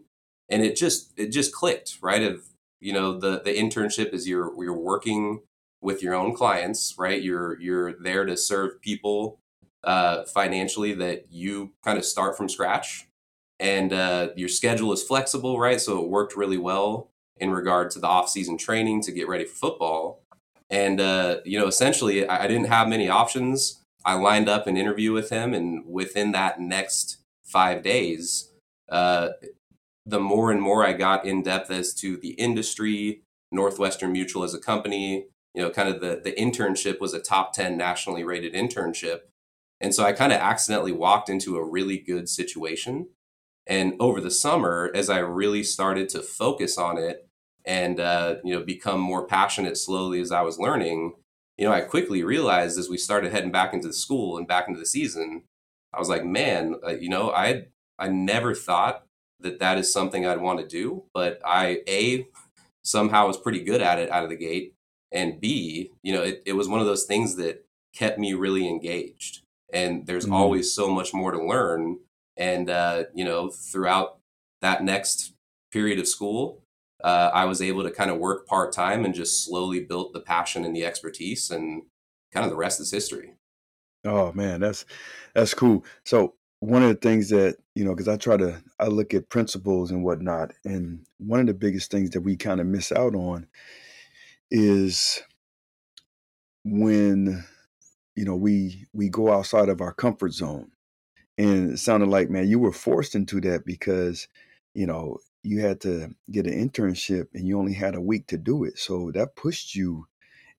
and 0.49 0.63
it 0.63 0.75
just 0.75 1.13
it 1.17 1.31
just 1.31 1.53
clicked 1.53 1.97
right. 2.01 2.23
Of 2.23 2.43
you 2.79 2.93
know 2.93 3.17
the 3.19 3.41
the 3.43 3.53
internship 3.53 4.13
is 4.13 4.27
you're 4.27 4.51
you're 4.63 4.77
working 4.77 5.41
with 5.81 6.01
your 6.01 6.13
own 6.13 6.33
clients, 6.33 6.95
right? 6.97 7.21
You're 7.21 7.59
you're 7.59 7.93
there 7.93 8.25
to 8.25 8.37
serve 8.37 8.81
people 8.81 9.39
uh, 9.83 10.23
financially 10.23 10.93
that 10.93 11.25
you 11.29 11.73
kind 11.83 11.97
of 11.97 12.05
start 12.05 12.37
from 12.37 12.47
scratch, 12.47 13.07
and 13.59 13.91
uh, 13.91 14.29
your 14.37 14.49
schedule 14.49 14.93
is 14.93 15.03
flexible, 15.03 15.59
right? 15.59 15.81
So 15.81 16.01
it 16.01 16.09
worked 16.09 16.37
really 16.37 16.57
well 16.57 17.11
in 17.37 17.51
regard 17.51 17.91
to 17.91 17.99
the 17.99 18.07
off-season 18.07 18.57
training 18.57 19.01
to 19.01 19.11
get 19.11 19.27
ready 19.27 19.45
for 19.45 19.55
football. 19.55 20.21
And 20.69 20.99
uh, 20.99 21.37
you 21.45 21.59
know, 21.59 21.67
essentially, 21.67 22.27
I, 22.27 22.45
I 22.45 22.47
didn't 22.47 22.67
have 22.67 22.87
many 22.87 23.09
options. 23.09 23.81
I 24.03 24.13
lined 24.13 24.49
up 24.49 24.67
an 24.67 24.77
interview 24.77 25.13
with 25.13 25.29
him, 25.29 25.53
and 25.53 25.85
within 25.85 26.31
that 26.31 26.59
next 26.59 27.17
five 27.43 27.83
days, 27.83 28.51
uh, 28.89 29.29
the 30.05 30.19
more 30.19 30.51
and 30.51 30.61
more 30.61 30.85
I 30.85 30.93
got 30.93 31.25
in 31.25 31.43
depth 31.43 31.71
as 31.71 31.93
to 31.95 32.17
the 32.17 32.31
industry, 32.31 33.21
Northwestern 33.51 34.11
Mutual 34.11 34.43
as 34.43 34.53
a 34.53 34.59
company, 34.59 35.27
you 35.53 35.61
know, 35.61 35.69
kind 35.69 35.89
of 35.89 36.01
the 36.01 36.21
the 36.23 36.33
internship 36.33 36.99
was 36.99 37.13
a 37.13 37.19
top 37.19 37.53
ten 37.53 37.77
nationally 37.77 38.23
rated 38.23 38.53
internship, 38.53 39.21
and 39.81 39.93
so 39.93 40.03
I 40.03 40.13
kind 40.13 40.33
of 40.33 40.39
accidentally 40.39 40.91
walked 40.91 41.29
into 41.29 41.57
a 41.57 41.63
really 41.63 41.97
good 41.97 42.29
situation. 42.29 43.07
And 43.67 43.95
over 43.99 44.21
the 44.21 44.31
summer, 44.31 44.91
as 44.93 45.09
I 45.09 45.19
really 45.19 45.63
started 45.63 46.09
to 46.09 46.21
focus 46.21 46.77
on 46.77 46.99
it, 46.99 47.24
and 47.65 47.99
uh, 47.99 48.35
you 48.43 48.53
know 48.53 48.63
become 48.63 48.99
more 48.99 49.25
passionate 49.27 49.77
slowly 49.77 50.19
as 50.21 50.31
I 50.31 50.41
was 50.41 50.59
learning, 50.59 51.13
you 51.57 51.65
know, 51.65 51.71
I 51.71 51.81
quickly 51.81 52.23
realized 52.23 52.77
as 52.77 52.89
we 52.89 52.97
started 52.97 53.31
heading 53.31 53.51
back 53.51 53.73
into 53.73 53.87
the 53.87 53.93
school 53.93 54.37
and 54.37 54.47
back 54.47 54.67
into 54.67 54.79
the 54.79 54.85
season, 54.85 55.43
I 55.93 55.99
was 55.99 56.09
like, 56.09 56.25
man, 56.25 56.75
uh, 56.85 56.91
you 56.93 57.09
know, 57.09 57.31
I 57.31 57.67
I 57.99 58.09
never 58.09 58.53
thought 58.53 59.03
that 59.39 59.59
that 59.59 59.77
is 59.77 59.91
something 59.91 60.25
I'd 60.25 60.41
want 60.41 60.59
to 60.59 60.67
do, 60.67 61.03
but 61.13 61.39
I 61.45 61.81
a 61.87 62.27
somehow 62.83 63.27
was 63.27 63.37
pretty 63.37 63.63
good 63.63 63.81
at 63.81 63.99
it 63.99 64.09
out 64.11 64.23
of 64.23 64.29
the 64.29 64.35
gate, 64.37 64.73
and 65.11 65.39
b, 65.39 65.91
you 66.03 66.13
know, 66.13 66.23
it, 66.23 66.43
it 66.45 66.53
was 66.53 66.67
one 66.67 66.79
of 66.79 66.85
those 66.85 67.05
things 67.05 67.35
that 67.37 67.65
kept 67.93 68.19
me 68.19 68.33
really 68.33 68.67
engaged. 68.67 69.41
And 69.73 70.05
there's 70.05 70.25
Mhm. 70.25 70.33
always 70.33 70.73
so 70.73 70.89
much 70.89 71.13
more 71.13 71.31
to 71.31 71.43
learn. 71.43 71.99
And, 72.37 72.69
uh, 72.69 73.05
you 73.13 73.25
know, 73.25 73.49
throughout 73.49 74.19
that 74.61 74.83
next 74.83 75.33
period 75.71 75.99
of 75.99 76.07
school, 76.07 76.61
uh, 77.05 77.29
I 77.35 77.45
was 77.45 77.61
able 77.61 77.83
to 77.83 77.91
kind 77.91 78.09
of 78.09 78.17
work 78.17 78.47
part 78.47 78.73
time 78.73 79.05
and 79.05 79.13
just 79.13 79.45
slowly 79.45 79.79
built 79.79 80.11
the 80.11 80.19
passion 80.19 80.65
and 80.65 80.75
the 80.75 80.83
expertise. 80.83 81.51
And 81.51 81.83
kind 82.33 82.43
of 82.43 82.49
the 82.49 82.57
rest 82.57 82.81
is 82.81 82.89
history. 82.89 83.35
Oh 84.03 84.33
man, 84.33 84.59
that's 84.59 84.85
that's 85.35 85.53
cool. 85.53 85.85
So 86.03 86.33
one 86.61 86.81
of 86.81 86.89
the 86.89 86.95
things 86.95 87.29
that 87.29 87.57
you 87.75 87.85
know, 87.85 87.91
because 87.91 88.07
I 88.07 88.17
try 88.17 88.37
to, 88.37 88.59
I 88.79 88.87
look 88.87 89.13
at 89.13 89.29
principles 89.29 89.91
and 89.91 90.03
whatnot, 90.03 90.53
and 90.65 91.05
one 91.19 91.39
of 91.39 91.45
the 91.45 91.53
biggest 91.53 91.91
things 91.91 92.09
that 92.11 92.21
we 92.21 92.35
kind 92.35 92.59
of 92.59 92.65
miss 92.65 92.91
out 92.91 93.13
on 93.13 93.47
is 94.49 95.21
when 96.63 97.45
you 98.15 98.25
know 98.25 98.35
we 98.35 98.87
we 98.93 99.09
go 99.09 99.31
outside 99.31 99.69
of 99.69 99.79
our 99.79 99.93
comfort 99.93 100.33
zone, 100.33 100.71
and 101.37 101.73
it 101.73 101.77
sounded 101.77 102.09
like 102.09 102.31
man, 102.31 102.47
you 102.47 102.57
were 102.57 102.73
forced 102.73 103.13
into 103.13 103.39
that 103.41 103.63
because 103.63 104.27
you 104.73 104.87
know 104.87 105.19
you 105.45 105.61
had 105.61 105.81
to 105.81 106.15
get 106.31 106.47
an 106.47 106.69
internship 106.69 107.27
and 107.33 107.47
you 107.47 107.59
only 107.59 107.73
had 107.73 107.95
a 107.95 108.01
week 108.01 108.27
to 108.27 108.37
do 108.37 108.63
it, 108.63 108.77
so 108.77 109.11
that 109.13 109.35
pushed 109.35 109.75
you 109.75 110.07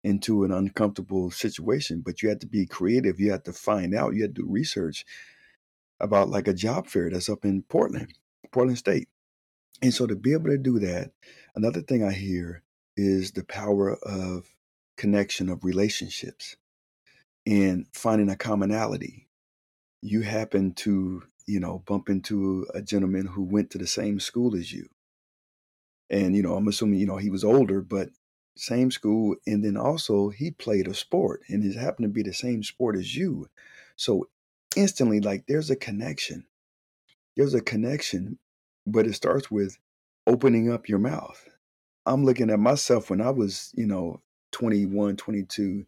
into 0.05 0.45
an 0.45 0.53
uncomfortable 0.53 1.31
situation, 1.31 2.01
but 2.05 2.23
you 2.23 2.29
had 2.29 2.41
to 2.41 2.47
be 2.47 2.65
creative. 2.65 3.19
You 3.19 3.33
had 3.33 3.45
to 3.47 3.53
find 3.53 3.95
out. 3.95 4.15
You 4.15 4.23
had 4.23 4.37
to 4.37 4.43
do 4.43 4.49
research 4.49 5.05
about 5.99 6.29
like 6.29 6.47
a 6.47 6.55
job 6.55 6.87
fair 6.87 7.11
that's 7.11 7.29
up 7.29 7.45
in 7.45 7.63
Portland, 7.63 8.15
Portland 8.53 8.79
State. 8.79 9.09
And 9.83 9.93
so 9.93 10.07
to 10.07 10.15
be 10.15 10.33
able 10.33 10.51
to 10.51 10.59
do 10.59 10.79
that, 10.79 11.11
another 11.55 11.81
thing 11.83 12.05
I 12.05 12.13
hear 12.13 12.63
is 12.97 13.33
the 13.33 13.45
power 13.45 13.97
of 13.97 14.47
connection 14.97 15.49
of 15.49 15.65
relationships 15.65 16.57
and 17.45 17.87
finding 17.93 18.31
a 18.31 18.37
commonality. 18.37 19.29
You 20.03 20.23
happen 20.23 20.75
to, 20.75 21.23
you 21.47 21.61
know, 21.61 21.83
bump 21.87 22.09
into 22.09 22.67
a 22.75 22.83
gentleman 22.83 23.27
who 23.27 23.43
went 23.43 23.71
to 23.71 23.79
the 23.79 23.87
same 23.87 24.21
school 24.21 24.57
as 24.57 24.73
you. 24.73 24.89
And, 26.11 26.37
you 26.37 26.43
know, 26.43 26.55
I'm 26.55 26.69
assuming, 26.69 27.01
you 27.01 27.07
know, 27.07 27.17
he 27.17 27.31
was 27.31 27.45
older, 27.45 27.81
but 27.81 28.11
same 28.57 28.91
school. 28.91 29.37
And 29.47 29.65
then 29.65 29.77
also 29.77 30.29
he 30.31 30.51
played 30.51 30.89
a 30.89 30.95
sport 30.95 31.43
and 31.49 31.65
it 31.65 31.77
happened 31.77 32.05
to 32.05 32.13
be 32.13 32.23
the 32.23 32.33
same 32.33 32.63
sport 32.63 32.97
as 32.97 33.17
you. 33.17 33.49
So 33.97 34.29
instantly, 34.77 35.21
like 35.21 35.47
there's 35.47 35.71
a 35.71 35.77
connection. 35.77 36.47
There's 37.37 37.55
a 37.55 37.61
connection, 37.61 38.39
but 38.87 39.07
it 39.07 39.15
starts 39.15 39.51
with 39.51 39.79
opening 40.27 40.73
up 40.73 40.89
your 40.89 40.99
mouth. 40.99 41.49
I'm 42.07 42.25
looking 42.25 42.51
at 42.51 42.61
myself 42.61 43.11
when 43.11 43.21
I 43.21 43.31
was, 43.31 43.73
you 43.75 43.87
know, 43.87 44.23
21, 44.53 45.17
22, 45.17 45.85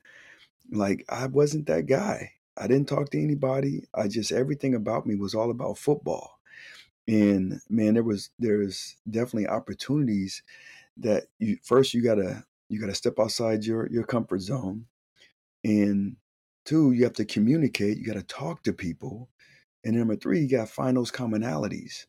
like 0.72 1.04
I 1.08 1.26
wasn't 1.26 1.66
that 1.66 1.86
guy. 1.86 2.32
I 2.58 2.66
didn't 2.68 2.88
talk 2.88 3.10
to 3.10 3.22
anybody. 3.22 3.84
I 3.94 4.08
just 4.08 4.32
everything 4.32 4.74
about 4.74 5.06
me 5.06 5.16
was 5.16 5.34
all 5.34 5.50
about 5.50 5.78
football. 5.78 6.40
And 7.08 7.60
man, 7.70 7.94
there 7.94 8.04
was 8.04 8.30
there's 8.38 8.96
definitely 9.10 9.48
opportunities 9.48 10.42
that 10.98 11.24
you 11.38 11.58
first 11.62 11.94
you 11.94 12.02
gotta 12.02 12.44
you 12.68 12.80
gotta 12.80 12.94
step 12.94 13.20
outside 13.20 13.64
your 13.64 13.88
your 13.90 14.04
comfort 14.04 14.40
zone. 14.40 14.86
And 15.64 16.16
two, 16.64 16.92
you 16.92 17.04
have 17.04 17.14
to 17.14 17.24
communicate, 17.24 17.98
you 17.98 18.04
gotta 18.06 18.22
talk 18.22 18.62
to 18.64 18.72
people. 18.72 19.28
And 19.84 19.96
number 19.96 20.16
three, 20.16 20.40
you 20.40 20.50
gotta 20.50 20.66
find 20.70 20.96
those 20.96 21.12
commonalities. 21.12 22.06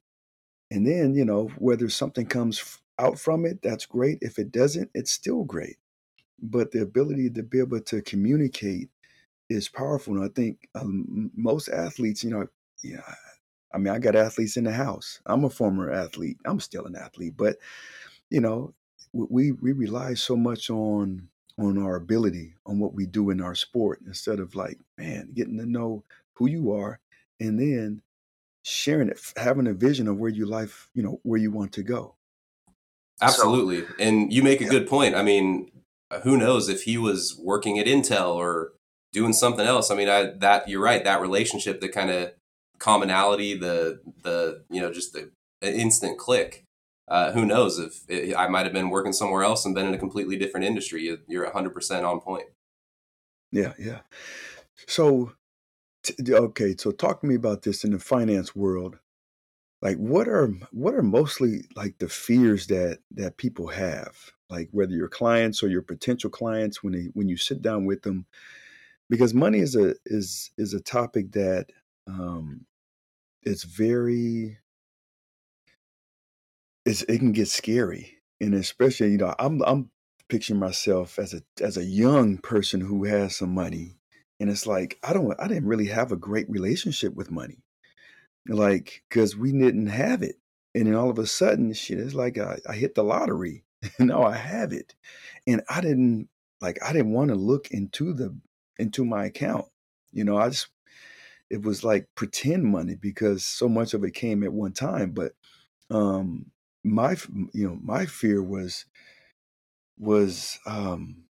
And 0.72 0.86
then, 0.88 1.16
you 1.16 1.26
know, 1.26 1.50
whether 1.58 1.90
something 1.90 2.26
comes 2.26 2.80
out 3.00 3.20
from 3.20 3.46
it, 3.46 3.62
that's 3.62 3.86
great. 3.86 4.20
If 4.22 4.40
it 4.40 4.52
doesn't, 4.52 4.92
it's 4.94 5.12
still 5.12 5.44
great. 5.44 5.78
But 6.42 6.72
the 6.72 6.82
ability 6.82 7.32
to 7.32 7.44
be 7.44 7.60
able 7.60 7.82
to 7.82 8.02
communicate 8.02 8.90
is 9.50 9.70
powerful. 9.70 10.16
And 10.16 10.26
I 10.26 10.30
think 10.30 10.70
um, 10.76 11.32
most 11.36 11.70
athletes, 11.70 12.24
you 12.24 12.32
know, 12.32 12.48
yeah, 12.84 13.16
I 13.74 13.78
mean, 13.78 13.94
I 13.94 14.00
got 14.00 14.16
athletes 14.16 14.58
in 14.58 14.64
the 14.64 14.72
house. 14.74 15.22
I'm 15.26 15.44
a 15.46 15.50
former 15.50 15.92
athlete. 15.92 16.38
I'm 16.46 16.60
still 16.60 16.86
an 16.86 16.96
athlete, 16.96 17.36
but 17.38 17.58
you 18.30 18.42
know, 18.42 18.74
we 19.14 19.52
we 19.54 19.72
rely 19.72 20.14
so 20.16 20.36
much 20.36 20.70
on 20.70 21.30
on 21.58 21.78
our 21.78 21.96
ability, 21.96 22.56
on 22.66 22.80
what 22.80 22.94
we 22.94 23.06
do 23.06 23.30
in 23.30 23.42
our 23.42 23.56
sport, 23.56 24.00
instead 24.06 24.40
of 24.40 24.56
like, 24.56 24.80
man, 24.98 25.32
getting 25.34 25.58
to 25.58 25.66
know 25.66 26.04
who 26.34 26.48
you 26.50 26.72
are, 26.72 27.00
and 27.40 27.60
then 27.60 28.02
sharing 28.64 29.10
it, 29.10 29.20
having 29.38 29.68
a 29.68 29.74
vision 29.74 30.08
of 30.08 30.18
where 30.20 30.32
you 30.32 30.46
life, 30.46 30.90
you 30.94 31.04
know, 31.04 31.20
where 31.24 31.40
you 31.40 31.52
want 31.52 31.74
to 31.74 31.84
go. 31.84 32.16
So 33.26 33.64
Absolutely. 33.68 33.86
And 34.00 34.32
you 34.32 34.44
make 34.44 34.62
a 34.62 34.66
yeah, 34.66 34.70
good 34.70 34.88
point. 34.88 35.16
I 35.16 35.24
mean, 35.24 35.70
who 36.24 36.38
knows 36.38 36.70
if 36.70 36.84
he 36.84 36.98
was 36.98 37.38
working 37.38 37.78
at 37.78 37.86
Intel 37.86 38.36
or 38.36 38.74
doing 39.14 39.34
something 39.34 39.66
else. 39.66 39.92
I 39.92 39.96
mean, 39.96 40.10
I 40.10 40.32
that 40.40 40.68
you're 40.70 40.82
right, 40.84 41.04
that 41.04 41.22
relationship, 41.22 41.82
the 41.82 41.90
kind 41.90 42.10
of 42.12 42.34
commonality, 42.80 43.56
the 43.58 44.02
the 44.24 44.64
you 44.70 44.82
know, 44.82 44.92
just 44.92 45.14
the 45.14 45.32
instant 45.62 46.18
click. 46.18 46.64
Uh, 47.08 47.32
who 47.32 47.46
knows 47.46 47.80
if 47.80 48.02
it, 48.08 48.36
I 48.38 48.48
might 48.48 48.66
have 48.66 48.74
been 48.74 48.90
working 48.92 49.14
somewhere 49.14 49.44
else 49.44 49.66
and 49.66 49.76
been 49.76 49.88
in 49.88 49.96
a 49.96 50.00
completely 50.00 50.38
different 50.38 50.66
industry. 50.66 51.04
You- 51.04 51.20
You're 51.28 51.46
100% 51.46 52.04
on 52.06 52.22
point. 52.22 52.46
yeah, 53.52 53.74
yeah. 53.80 54.00
So 54.88 55.34
t- 56.04 56.16
okay, 56.34 56.76
so 56.78 56.92
talk 56.92 57.22
to 57.22 57.28
me 57.28 57.36
about 57.36 57.64
this 57.64 57.84
in 57.86 57.92
the 57.94 58.00
finance 58.00 58.56
world. 58.56 59.00
Like, 59.82 59.98
what 59.98 60.28
are 60.30 60.50
what 60.72 60.96
are 60.96 61.04
mostly 61.04 61.66
like 61.76 62.00
the 62.00 62.10
fears 62.10 62.68
that 62.68 63.00
that 63.14 63.38
people 63.38 63.68
have? 63.70 64.32
Like, 64.50 64.70
whether 64.72 64.94
your 64.94 65.10
clients 65.10 65.64
or 65.64 65.70
your 65.70 65.84
potential 65.84 66.30
clients, 66.32 66.84
when 66.84 66.94
they 66.94 67.10
when 67.14 67.30
you 67.30 67.38
sit 67.38 67.62
down 67.62 67.86
with 67.86 68.04
them, 68.04 68.28
because 69.10 69.34
money 69.34 69.60
is 69.60 69.76
a 69.76 69.96
is 70.06 70.52
is 70.58 70.74
a 70.74 70.82
topic 70.82 71.32
that 71.34 71.68
um 72.08 72.66
it's 73.44 73.64
very 73.64 74.58
it's 76.86 77.04
it 77.04 77.20
can 77.20 77.32
get 77.32 77.48
scary 77.48 78.18
and 78.42 78.54
especially 78.54 79.12
you 79.12 79.18
know 79.18 79.34
i'm 79.40 79.62
i'm 79.64 79.90
picturing 80.30 80.60
myself 80.60 81.20
as 81.20 81.34
a 81.34 81.42
as 81.62 81.78
a 81.78 81.84
young 81.84 82.38
person 82.38 82.82
who 82.82 83.06
has 83.06 83.36
some 83.36 83.54
money 83.54 83.98
and 84.40 84.50
it's 84.50 84.68
like 84.68 84.98
i 85.04 85.14
don't 85.14 85.34
i 85.40 85.48
didn't 85.48 85.68
really 85.68 85.88
have 85.88 86.12
a 86.12 86.18
great 86.18 86.50
relationship 86.50 87.16
with 87.16 87.32
money 87.32 87.64
like 88.48 89.04
because 89.10 89.36
we 89.38 89.52
didn't 89.52 89.88
have 89.88 90.24
it 90.24 90.36
and 90.76 90.88
then 90.88 90.96
all 90.96 91.10
of 91.10 91.20
a 91.20 91.28
sudden 91.28 91.74
shit 91.74 92.00
it's 92.00 92.16
like 92.16 92.38
i, 92.38 92.58
I 92.68 92.74
hit 92.76 92.96
the 92.96 93.04
lottery 93.04 93.64
now 94.00 94.24
i 94.24 94.36
have 94.36 94.74
it 94.74 94.96
and 95.48 95.62
i 95.70 95.82
didn't 95.82 96.30
like 96.62 96.80
i 96.84 96.94
didn't 96.94 97.14
want 97.14 97.30
to 97.30 97.36
look 97.36 97.72
into 97.72 98.14
the 98.14 98.36
into 98.80 99.06
my 99.06 99.26
account 99.26 99.66
you 100.12 100.24
know 100.24 100.38
i 100.38 100.50
just 100.50 100.70
it 101.50 101.64
was 101.64 101.84
like 101.84 102.08
pretend 102.16 102.66
money 102.66 102.96
because 102.96 103.44
so 103.46 103.70
much 103.70 103.94
of 103.94 104.04
it 104.04 104.14
came 104.14 104.44
at 104.44 104.54
one 104.54 104.74
time 104.74 105.12
but 105.12 105.34
um 105.92 106.46
my 106.84 107.16
you 107.54 107.68
know 107.68 107.80
my 107.84 108.06
fear 108.06 108.44
was 108.44 108.86
was 109.98 110.60
um 110.66 111.26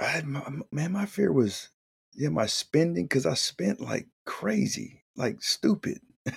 i 0.00 0.04
had 0.04 0.26
my, 0.26 0.42
man 0.72 0.92
my 0.92 1.06
fear 1.06 1.32
was 1.32 1.68
yeah 2.14 2.28
my 2.28 2.46
spending 2.46 3.04
because 3.04 3.26
i 3.26 3.34
spent 3.34 3.80
like 3.80 4.08
crazy 4.24 5.04
like 5.16 5.42
stupid. 5.42 6.00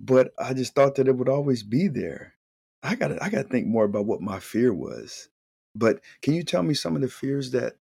But 0.00 0.32
i 0.38 0.52
just 0.54 0.74
thought 0.74 0.96
that 0.96 1.08
it 1.08 1.16
would 1.16 1.28
always 1.28 1.62
be 1.62 1.88
there. 1.88 2.34
I 2.82 2.94
gotta 2.96 3.22
i 3.22 3.30
gotta 3.30 3.48
think 3.48 3.66
more 3.66 3.84
about 3.84 4.06
what 4.06 4.20
my 4.20 4.40
fear 4.40 4.72
was. 4.72 5.28
But 5.74 6.00
can 6.22 6.34
you 6.34 6.42
tell 6.42 6.62
me 6.62 6.74
some 6.74 6.96
of 6.96 7.02
the 7.02 7.08
fears 7.08 7.52
that 7.52 7.74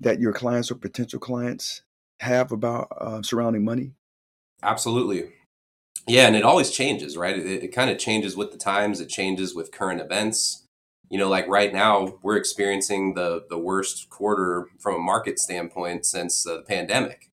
that 0.00 0.20
your 0.20 0.32
clients 0.32 0.70
or 0.70 0.74
potential 0.76 1.20
clients 1.20 1.82
have 2.20 2.52
about 2.52 2.88
uh, 2.98 3.22
surrounding 3.22 3.64
money 3.64 3.92
Absolutely. 4.62 5.32
Yeah, 6.06 6.26
and 6.26 6.36
it 6.36 6.42
always 6.42 6.70
changes, 6.70 7.16
right? 7.16 7.38
It, 7.38 7.64
it 7.64 7.74
kind 7.74 7.90
of 7.90 7.98
changes 7.98 8.36
with 8.36 8.52
the 8.52 8.58
times. 8.58 9.00
It 9.00 9.08
changes 9.08 9.54
with 9.54 9.72
current 9.72 10.00
events. 10.00 10.64
You 11.08 11.18
know, 11.18 11.28
like 11.28 11.46
right 11.48 11.72
now, 11.72 12.18
we're 12.22 12.36
experiencing 12.36 13.14
the 13.14 13.44
the 13.48 13.58
worst 13.58 14.08
quarter 14.10 14.68
from 14.78 14.94
a 14.94 14.98
market 14.98 15.38
standpoint 15.38 16.06
since 16.06 16.46
uh, 16.46 16.58
the 16.58 16.62
pandemic, 16.62 17.28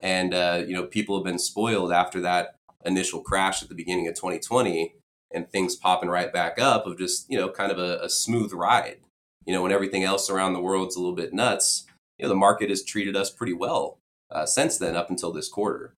and 0.00 0.34
uh, 0.34 0.62
you 0.66 0.74
know, 0.74 0.84
people 0.84 1.16
have 1.16 1.24
been 1.24 1.38
spoiled 1.38 1.92
after 1.92 2.20
that 2.20 2.56
initial 2.84 3.20
crash 3.20 3.62
at 3.62 3.68
the 3.68 3.74
beginning 3.74 4.08
of 4.08 4.14
2020, 4.14 4.94
and 5.32 5.50
things 5.50 5.76
popping 5.76 6.08
right 6.08 6.32
back 6.32 6.58
up 6.58 6.86
of 6.86 6.98
just 6.98 7.30
you 7.30 7.38
know, 7.38 7.48
kind 7.48 7.72
of 7.72 7.78
a, 7.78 8.00
a 8.02 8.08
smooth 8.08 8.52
ride. 8.52 8.98
You 9.46 9.54
know, 9.54 9.62
when 9.62 9.72
everything 9.72 10.04
else 10.04 10.28
around 10.28 10.52
the 10.52 10.60
world's 10.60 10.96
a 10.96 11.00
little 11.00 11.16
bit 11.16 11.32
nuts, 11.32 11.86
you 12.20 12.24
know, 12.24 12.28
the 12.28 12.34
market 12.34 12.68
has 12.68 12.84
treated 12.84 13.16
us 13.16 13.30
pretty 13.30 13.54
well 13.54 13.98
uh, 14.30 14.44
since 14.44 14.76
then, 14.76 14.94
up 14.94 15.08
until 15.08 15.32
this 15.32 15.48
quarter. 15.48 15.94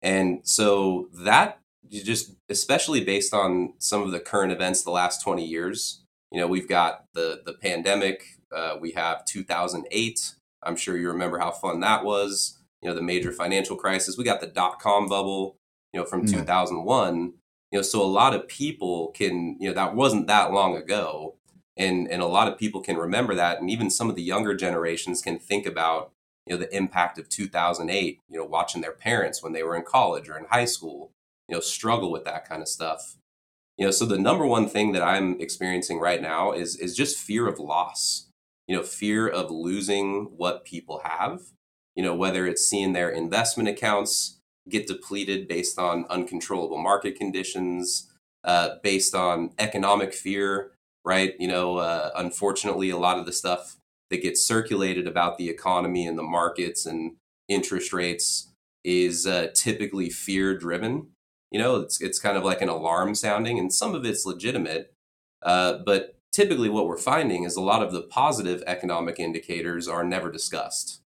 And 0.00 0.40
so 0.44 1.08
that 1.12 1.60
just, 1.90 2.32
especially 2.48 3.04
based 3.04 3.34
on 3.34 3.74
some 3.78 4.02
of 4.02 4.10
the 4.10 4.20
current 4.20 4.50
events 4.50 4.82
the 4.82 4.90
last 4.90 5.22
20 5.22 5.44
years, 5.44 6.02
you 6.32 6.40
know, 6.40 6.46
we've 6.46 6.68
got 6.68 7.04
the, 7.12 7.42
the 7.44 7.52
pandemic, 7.52 8.24
uh, 8.54 8.76
we 8.80 8.92
have 8.92 9.24
2008. 9.26 10.34
I'm 10.62 10.76
sure 10.76 10.96
you 10.96 11.08
remember 11.08 11.38
how 11.38 11.50
fun 11.50 11.80
that 11.80 12.02
was. 12.04 12.58
You 12.80 12.88
know, 12.88 12.94
the 12.94 13.02
major 13.02 13.32
financial 13.32 13.76
crisis. 13.76 14.16
We 14.16 14.24
got 14.24 14.40
the 14.40 14.46
dot 14.46 14.80
com 14.80 15.06
bubble, 15.06 15.56
you 15.92 16.00
know, 16.00 16.06
from 16.06 16.22
Mm, 16.24 16.30
2001. 16.30 17.34
You 17.70 17.78
know, 17.78 17.82
so 17.82 18.02
a 18.02 18.06
lot 18.06 18.34
of 18.34 18.48
people 18.48 19.08
can, 19.12 19.56
you 19.60 19.68
know, 19.68 19.74
that 19.74 19.94
wasn't 19.94 20.26
that 20.28 20.52
long 20.52 20.76
ago. 20.76 21.34
And, 21.78 22.10
and 22.10 22.20
a 22.20 22.26
lot 22.26 22.48
of 22.48 22.58
people 22.58 22.80
can 22.80 22.96
remember 22.96 23.34
that. 23.36 23.60
And 23.60 23.70
even 23.70 23.90
some 23.90 24.10
of 24.10 24.16
the 24.16 24.22
younger 24.22 24.54
generations 24.54 25.22
can 25.22 25.38
think 25.38 25.64
about, 25.64 26.10
you 26.44 26.54
know, 26.54 26.60
the 26.60 26.74
impact 26.76 27.18
of 27.18 27.28
2008, 27.28 28.20
you 28.28 28.38
know, 28.38 28.44
watching 28.44 28.82
their 28.82 28.92
parents 28.92 29.42
when 29.42 29.52
they 29.52 29.62
were 29.62 29.76
in 29.76 29.84
college 29.84 30.28
or 30.28 30.36
in 30.36 30.46
high 30.46 30.64
school, 30.64 31.12
you 31.48 31.54
know, 31.54 31.60
struggle 31.60 32.10
with 32.10 32.24
that 32.24 32.48
kind 32.48 32.62
of 32.62 32.68
stuff. 32.68 33.16
You 33.76 33.86
know, 33.86 33.90
so 33.92 34.04
the 34.04 34.18
number 34.18 34.44
one 34.44 34.68
thing 34.68 34.90
that 34.92 35.02
I'm 35.02 35.40
experiencing 35.40 36.00
right 36.00 36.20
now 36.20 36.52
is, 36.52 36.74
is 36.76 36.96
just 36.96 37.16
fear 37.16 37.46
of 37.46 37.60
loss, 37.60 38.28
you 38.66 38.74
know, 38.74 38.82
fear 38.82 39.28
of 39.28 39.52
losing 39.52 40.32
what 40.36 40.64
people 40.64 41.02
have, 41.04 41.42
you 41.94 42.02
know, 42.02 42.14
whether 42.14 42.44
it's 42.44 42.66
seeing 42.66 42.92
their 42.92 43.08
investment 43.08 43.68
accounts 43.68 44.38
get 44.68 44.88
depleted 44.88 45.48
based 45.48 45.78
on 45.78 46.06
uncontrollable 46.10 46.78
market 46.78 47.16
conditions, 47.16 48.12
uh, 48.44 48.76
based 48.82 49.14
on 49.14 49.50
economic 49.58 50.12
fear, 50.12 50.72
right? 51.08 51.34
You 51.38 51.48
know, 51.48 51.78
uh, 51.78 52.10
unfortunately, 52.14 52.90
a 52.90 52.98
lot 52.98 53.18
of 53.18 53.24
the 53.24 53.32
stuff 53.32 53.76
that 54.10 54.22
gets 54.22 54.44
circulated 54.44 55.06
about 55.08 55.38
the 55.38 55.48
economy 55.48 56.06
and 56.06 56.18
the 56.18 56.22
markets 56.22 56.84
and 56.84 57.16
interest 57.48 57.94
rates 57.94 58.52
is 58.84 59.26
uh, 59.26 59.48
typically 59.54 60.10
fear 60.10 60.56
driven. 60.56 61.08
You 61.50 61.60
know, 61.60 61.76
it's 61.76 61.98
it's 62.02 62.18
kind 62.18 62.36
of 62.36 62.44
like 62.44 62.60
an 62.60 62.68
alarm 62.68 63.14
sounding, 63.14 63.58
and 63.58 63.72
some 63.72 63.94
of 63.94 64.04
it's 64.04 64.26
legitimate. 64.26 64.92
Uh, 65.42 65.78
but 65.86 66.16
typically, 66.30 66.68
what 66.68 66.86
we're 66.86 66.98
finding 66.98 67.44
is 67.44 67.56
a 67.56 67.62
lot 67.62 67.82
of 67.82 67.90
the 67.90 68.02
positive 68.02 68.62
economic 68.66 69.18
indicators 69.18 69.88
are 69.88 70.04
never 70.04 70.30
discussed, 70.30 71.00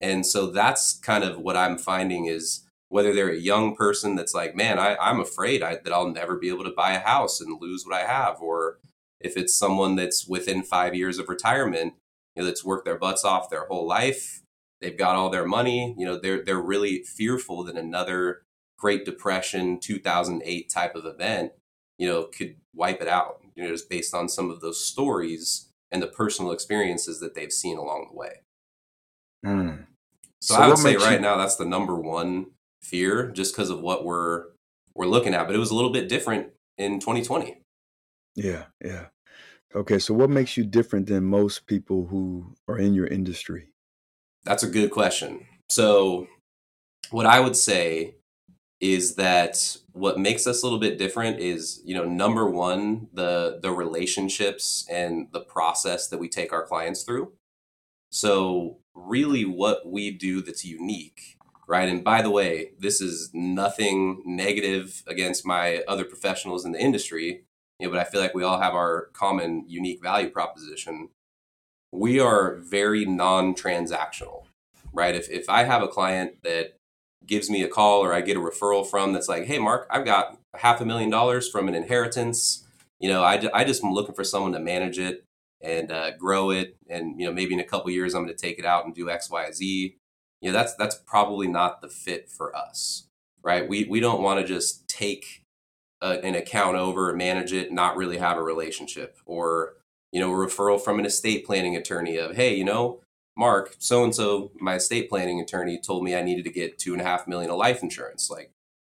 and 0.00 0.26
so 0.26 0.48
that's 0.48 0.98
kind 0.98 1.22
of 1.22 1.38
what 1.38 1.56
I'm 1.56 1.78
finding 1.78 2.26
is 2.26 2.66
whether 2.88 3.12
they're 3.12 3.30
a 3.30 3.36
young 3.36 3.76
person 3.76 4.16
that's 4.16 4.34
like, 4.34 4.56
man, 4.56 4.78
I, 4.80 4.96
I'm 4.96 5.20
afraid 5.20 5.62
I, 5.62 5.76
that 5.76 5.92
I'll 5.92 6.10
never 6.10 6.36
be 6.36 6.48
able 6.48 6.64
to 6.64 6.70
buy 6.70 6.92
a 6.92 7.00
house 7.00 7.40
and 7.40 7.60
lose 7.60 7.84
what 7.84 7.94
I 7.94 8.04
have, 8.06 8.40
or 8.40 8.78
if 9.24 9.36
it's 9.36 9.56
someone 9.56 9.96
that's 9.96 10.28
within 10.28 10.62
five 10.62 10.94
years 10.94 11.18
of 11.18 11.28
retirement, 11.28 11.94
you 12.36 12.42
know, 12.42 12.46
that's 12.46 12.64
worked 12.64 12.84
their 12.84 12.98
butts 12.98 13.24
off 13.24 13.50
their 13.50 13.66
whole 13.66 13.86
life, 13.86 14.42
they've 14.80 14.98
got 14.98 15.16
all 15.16 15.30
their 15.30 15.46
money, 15.46 15.94
you 15.98 16.04
know, 16.04 16.18
they're 16.18 16.44
they're 16.44 16.60
really 16.60 17.02
fearful 17.02 17.64
that 17.64 17.76
another 17.76 18.42
Great 18.78 19.04
Depression 19.04 19.80
2008 19.80 20.68
type 20.68 20.94
of 20.94 21.06
event, 21.06 21.52
you 21.98 22.06
know, 22.06 22.24
could 22.24 22.56
wipe 22.74 23.00
it 23.00 23.08
out, 23.08 23.40
you 23.56 23.64
know, 23.64 23.70
just 23.70 23.88
based 23.88 24.14
on 24.14 24.28
some 24.28 24.50
of 24.50 24.60
those 24.60 24.84
stories 24.84 25.68
and 25.90 26.02
the 26.02 26.06
personal 26.06 26.52
experiences 26.52 27.18
that 27.20 27.34
they've 27.34 27.52
seen 27.52 27.78
along 27.78 28.08
the 28.10 28.16
way. 28.16 28.42
Mm. 29.46 29.86
So, 30.42 30.54
so, 30.54 30.60
I 30.60 30.68
would 30.68 30.78
say 30.78 30.96
right 30.96 31.14
you... 31.14 31.20
now 31.20 31.38
that's 31.38 31.56
the 31.56 31.64
number 31.64 31.96
one 31.96 32.48
fear 32.82 33.30
just 33.30 33.54
because 33.54 33.70
of 33.70 33.80
what 33.80 34.04
we're 34.04 34.46
we're 34.94 35.06
looking 35.06 35.34
at, 35.34 35.46
but 35.46 35.56
it 35.56 35.58
was 35.58 35.70
a 35.70 35.74
little 35.74 35.90
bit 35.90 36.08
different 36.08 36.48
in 36.76 37.00
2020. 37.00 37.62
Yeah, 38.36 38.64
yeah. 38.84 39.06
Okay, 39.74 39.98
so 39.98 40.14
what 40.14 40.30
makes 40.30 40.56
you 40.56 40.64
different 40.64 41.06
than 41.06 41.24
most 41.24 41.66
people 41.66 42.06
who 42.06 42.54
are 42.68 42.78
in 42.78 42.94
your 42.94 43.08
industry? 43.08 43.70
That's 44.44 44.62
a 44.62 44.68
good 44.68 44.92
question. 44.92 45.46
So, 45.68 46.28
what 47.10 47.26
I 47.26 47.40
would 47.40 47.56
say 47.56 48.14
is 48.80 49.16
that 49.16 49.78
what 49.92 50.18
makes 50.18 50.46
us 50.46 50.62
a 50.62 50.66
little 50.66 50.78
bit 50.78 50.98
different 50.98 51.40
is, 51.40 51.80
you 51.84 51.94
know, 51.94 52.04
number 52.04 52.48
one, 52.48 53.08
the 53.12 53.58
the 53.60 53.72
relationships 53.72 54.86
and 54.88 55.28
the 55.32 55.40
process 55.40 56.06
that 56.08 56.18
we 56.18 56.28
take 56.28 56.52
our 56.52 56.64
clients 56.64 57.02
through. 57.02 57.32
So, 58.12 58.78
really 58.94 59.44
what 59.44 59.88
we 59.88 60.12
do 60.12 60.40
that's 60.40 60.64
unique, 60.64 61.36
right? 61.66 61.88
And 61.88 62.04
by 62.04 62.22
the 62.22 62.30
way, 62.30 62.72
this 62.78 63.00
is 63.00 63.30
nothing 63.34 64.22
negative 64.24 65.02
against 65.08 65.44
my 65.44 65.82
other 65.88 66.04
professionals 66.04 66.64
in 66.64 66.70
the 66.70 66.80
industry 66.80 67.44
you 67.78 67.86
know, 67.86 67.92
but 67.92 68.00
I 68.00 68.08
feel 68.08 68.20
like 68.20 68.34
we 68.34 68.44
all 68.44 68.60
have 68.60 68.74
our 68.74 69.08
common 69.12 69.64
unique 69.68 70.02
value 70.02 70.30
proposition. 70.30 71.10
We 71.92 72.20
are 72.20 72.56
very 72.56 73.04
non-transactional, 73.04 74.44
right? 74.92 75.14
If 75.14 75.30
if 75.30 75.48
I 75.48 75.64
have 75.64 75.82
a 75.82 75.88
client 75.88 76.42
that 76.42 76.76
gives 77.26 77.48
me 77.48 77.62
a 77.62 77.68
call 77.68 78.00
or 78.00 78.12
I 78.12 78.20
get 78.20 78.36
a 78.36 78.40
referral 78.40 78.86
from 78.86 79.12
that's 79.12 79.28
like, 79.28 79.44
hey, 79.44 79.58
Mark, 79.58 79.86
I've 79.90 80.04
got 80.04 80.38
half 80.54 80.80
a 80.80 80.84
million 80.84 81.10
dollars 81.10 81.48
from 81.48 81.68
an 81.68 81.74
inheritance. 81.74 82.66
You 83.00 83.08
know, 83.08 83.22
I, 83.22 83.42
I 83.52 83.64
just 83.64 83.82
am 83.82 83.92
looking 83.92 84.14
for 84.14 84.24
someone 84.24 84.52
to 84.52 84.60
manage 84.60 84.98
it 84.98 85.24
and 85.60 85.90
uh, 85.90 86.16
grow 86.16 86.50
it. 86.50 86.76
And, 86.88 87.18
you 87.18 87.26
know, 87.26 87.32
maybe 87.32 87.54
in 87.54 87.60
a 87.60 87.64
couple 87.64 87.90
years, 87.90 88.14
I'm 88.14 88.24
going 88.24 88.36
to 88.36 88.40
take 88.40 88.58
it 88.58 88.64
out 88.64 88.84
and 88.84 88.94
do 88.94 89.10
X, 89.10 89.30
Y, 89.30 89.50
Z. 89.52 89.96
You 90.40 90.52
know, 90.52 90.58
that's, 90.58 90.74
that's 90.74 90.94
probably 90.94 91.46
not 91.48 91.80
the 91.80 91.88
fit 91.88 92.28
for 92.28 92.54
us, 92.54 93.06
right? 93.42 93.66
We, 93.66 93.84
we 93.84 94.00
don't 94.00 94.22
want 94.22 94.40
to 94.40 94.46
just 94.46 94.86
take 94.86 95.43
a, 96.04 96.22
an 96.22 96.34
account 96.34 96.76
over, 96.76 97.14
manage 97.14 97.52
it, 97.52 97.72
not 97.72 97.96
really 97.96 98.18
have 98.18 98.36
a 98.36 98.42
relationship, 98.42 99.16
or 99.24 99.74
you 100.12 100.20
know, 100.20 100.30
a 100.30 100.46
referral 100.46 100.80
from 100.80 101.00
an 101.00 101.06
estate 101.06 101.44
planning 101.44 101.74
attorney 101.74 102.16
of, 102.16 102.36
hey, 102.36 102.54
you 102.54 102.64
know, 102.64 103.00
Mark, 103.36 103.74
so 103.78 104.04
and 104.04 104.14
so, 104.14 104.52
my 104.60 104.76
estate 104.76 105.08
planning 105.08 105.40
attorney 105.40 105.80
told 105.80 106.04
me 106.04 106.14
I 106.14 106.22
needed 106.22 106.44
to 106.44 106.52
get 106.52 106.78
two 106.78 106.92
and 106.92 107.02
a 107.02 107.04
half 107.04 107.26
million 107.26 107.50
of 107.50 107.56
life 107.56 107.82
insurance. 107.82 108.30
Like, 108.30 108.52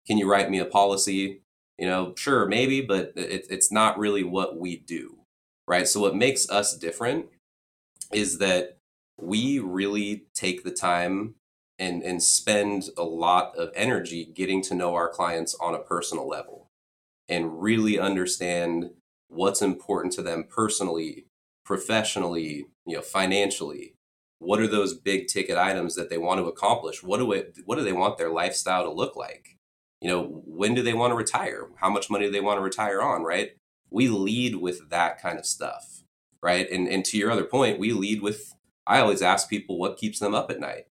can 0.07 0.17
you 0.17 0.31
write 0.31 0.49
me 0.49 0.59
a 0.59 0.65
policy? 0.65 1.41
You 1.77 1.87
know, 1.87 2.13
sure, 2.15 2.45
maybe, 2.45 2.79
but 2.79 3.11
it, 3.17 3.47
it's 3.49 3.71
not 3.71 3.99
really 3.99 4.23
what 4.23 4.57
we 4.57 4.77
do, 4.77 5.17
right? 5.67 5.87
So, 5.87 5.99
what 5.99 6.15
makes 6.15 6.49
us 6.49 6.77
different 6.77 7.25
is 8.13 8.37
that 8.37 8.77
we 9.19 9.59
really 9.59 10.23
take 10.33 10.63
the 10.63 10.71
time 10.71 11.35
and, 11.77 12.01
and 12.01 12.23
spend 12.23 12.89
a 12.97 13.03
lot 13.03 13.57
of 13.57 13.71
energy 13.75 14.23
getting 14.23 14.61
to 14.63 14.73
know 14.75 14.95
our 14.95 15.09
clients 15.09 15.55
on 15.59 15.75
a 15.75 15.79
personal 15.79 16.27
level 16.27 16.68
and 17.29 17.61
really 17.61 17.99
understand 17.99 18.91
what's 19.27 19.61
important 19.61 20.13
to 20.13 20.21
them 20.21 20.45
personally, 20.49 21.25
professionally, 21.63 22.65
you 22.85 22.95
know, 22.95 23.01
financially. 23.01 23.93
What 24.39 24.59
are 24.59 24.67
those 24.67 24.93
big 24.93 25.27
ticket 25.27 25.57
items 25.57 25.95
that 25.95 26.09
they 26.09 26.17
want 26.17 26.39
to 26.39 26.47
accomplish? 26.47 27.03
What 27.03 27.17
do 27.17 27.31
it, 27.33 27.57
what 27.65 27.77
do 27.77 27.83
they 27.83 27.93
want 27.93 28.17
their 28.17 28.29
lifestyle 28.29 28.83
to 28.83 28.91
look 28.91 29.15
like? 29.15 29.57
You 30.01 30.09
know, 30.09 30.41
when 30.45 30.73
do 30.73 30.81
they 30.81 30.93
want 30.93 31.11
to 31.11 31.15
retire? 31.15 31.67
How 31.77 31.89
much 31.89 32.09
money 32.09 32.25
do 32.25 32.31
they 32.31 32.39
want 32.39 32.57
to 32.57 32.63
retire 32.63 33.01
on, 33.01 33.23
right? 33.23 33.51
We 33.91 34.07
lead 34.07 34.55
with 34.55 34.89
that 34.89 35.21
kind 35.21 35.37
of 35.37 35.45
stuff, 35.45 36.03
right? 36.41 36.69
And 36.71 36.87
and 36.87 37.03
to 37.05 37.17
your 37.17 37.31
other 37.31 37.43
point, 37.43 37.79
we 37.79 37.91
lead 37.91 38.21
with 38.21 38.53
I 38.87 39.01
always 39.01 39.21
ask 39.21 39.49
people 39.49 39.77
what 39.77 39.97
keeps 39.97 40.19
them 40.19 40.33
up 40.33 40.49
at 40.49 40.59
night. 40.59 40.85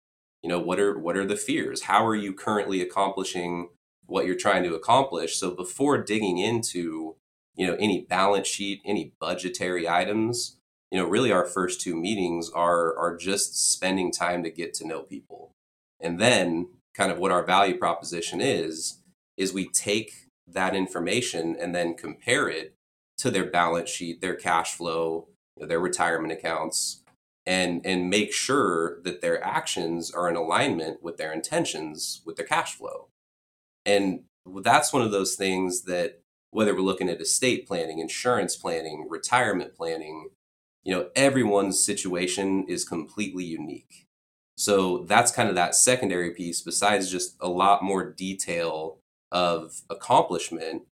You 0.41 0.49
know, 0.49 0.59
what 0.59 0.79
are 0.79 0.97
what 0.97 1.17
are 1.17 1.25
the 1.25 1.35
fears? 1.35 1.83
How 1.83 2.05
are 2.05 2.15
you 2.15 2.33
currently 2.33 2.81
accomplishing 2.81 3.69
what 4.07 4.25
you're 4.25 4.35
trying 4.35 4.63
to 4.63 4.75
accomplish. 4.75 5.37
So 5.37 5.51
before 5.51 5.97
digging 5.97 6.37
into, 6.37 7.15
you 7.55 7.67
know, 7.67 7.75
any 7.79 8.01
balance 8.01 8.47
sheet, 8.47 8.81
any 8.85 9.13
budgetary 9.19 9.87
items, 9.87 10.57
you 10.91 10.99
know, 10.99 11.07
really 11.07 11.31
our 11.31 11.45
first 11.45 11.81
two 11.81 11.95
meetings 11.95 12.49
are 12.49 12.97
are 12.97 13.17
just 13.17 13.71
spending 13.71 14.11
time 14.11 14.43
to 14.43 14.49
get 14.49 14.73
to 14.75 14.87
know 14.87 15.01
people. 15.01 15.51
And 15.99 16.19
then 16.19 16.69
kind 16.93 17.11
of 17.11 17.17
what 17.17 17.31
our 17.31 17.43
value 17.43 17.77
proposition 17.77 18.41
is 18.41 19.01
is 19.37 19.53
we 19.53 19.67
take 19.69 20.27
that 20.47 20.75
information 20.75 21.55
and 21.59 21.75
then 21.75 21.95
compare 21.95 22.47
it 22.47 22.75
to 23.17 23.31
their 23.31 23.45
balance 23.45 23.89
sheet, 23.89 24.21
their 24.21 24.35
cash 24.35 24.73
flow, 24.73 25.27
you 25.55 25.63
know, 25.63 25.67
their 25.67 25.79
retirement 25.79 26.33
accounts, 26.33 27.01
and 27.45 27.85
and 27.85 28.09
make 28.09 28.33
sure 28.33 29.01
that 29.03 29.21
their 29.21 29.43
actions 29.43 30.11
are 30.11 30.29
in 30.29 30.35
alignment 30.35 31.01
with 31.03 31.17
their 31.17 31.31
intentions 31.31 32.21
with 32.25 32.35
their 32.35 32.45
cash 32.45 32.75
flow. 32.75 33.07
And 33.85 34.23
that's 34.61 34.93
one 34.93 35.01
of 35.01 35.11
those 35.11 35.35
things 35.35 35.83
that 35.83 36.19
whether 36.51 36.73
we're 36.73 36.81
looking 36.81 37.09
at 37.09 37.21
estate 37.21 37.67
planning, 37.67 37.99
insurance 37.99 38.55
planning, 38.55 39.07
retirement 39.09 39.75
planning, 39.75 40.29
you 40.83 40.93
know, 40.93 41.09
everyone's 41.15 41.83
situation 41.83 42.65
is 42.67 42.87
completely 42.87 43.43
unique. 43.43 44.05
So 44.57 44.99
that's 44.99 45.31
kind 45.31 45.49
of 45.49 45.55
that 45.55 45.75
secondary 45.75 46.31
piece, 46.31 46.61
besides 46.61 47.11
just 47.11 47.35
a 47.41 47.49
lot 47.49 47.83
more 47.83 48.09
detail 48.09 48.99
of 49.31 49.81
accomplishment. 49.89 50.83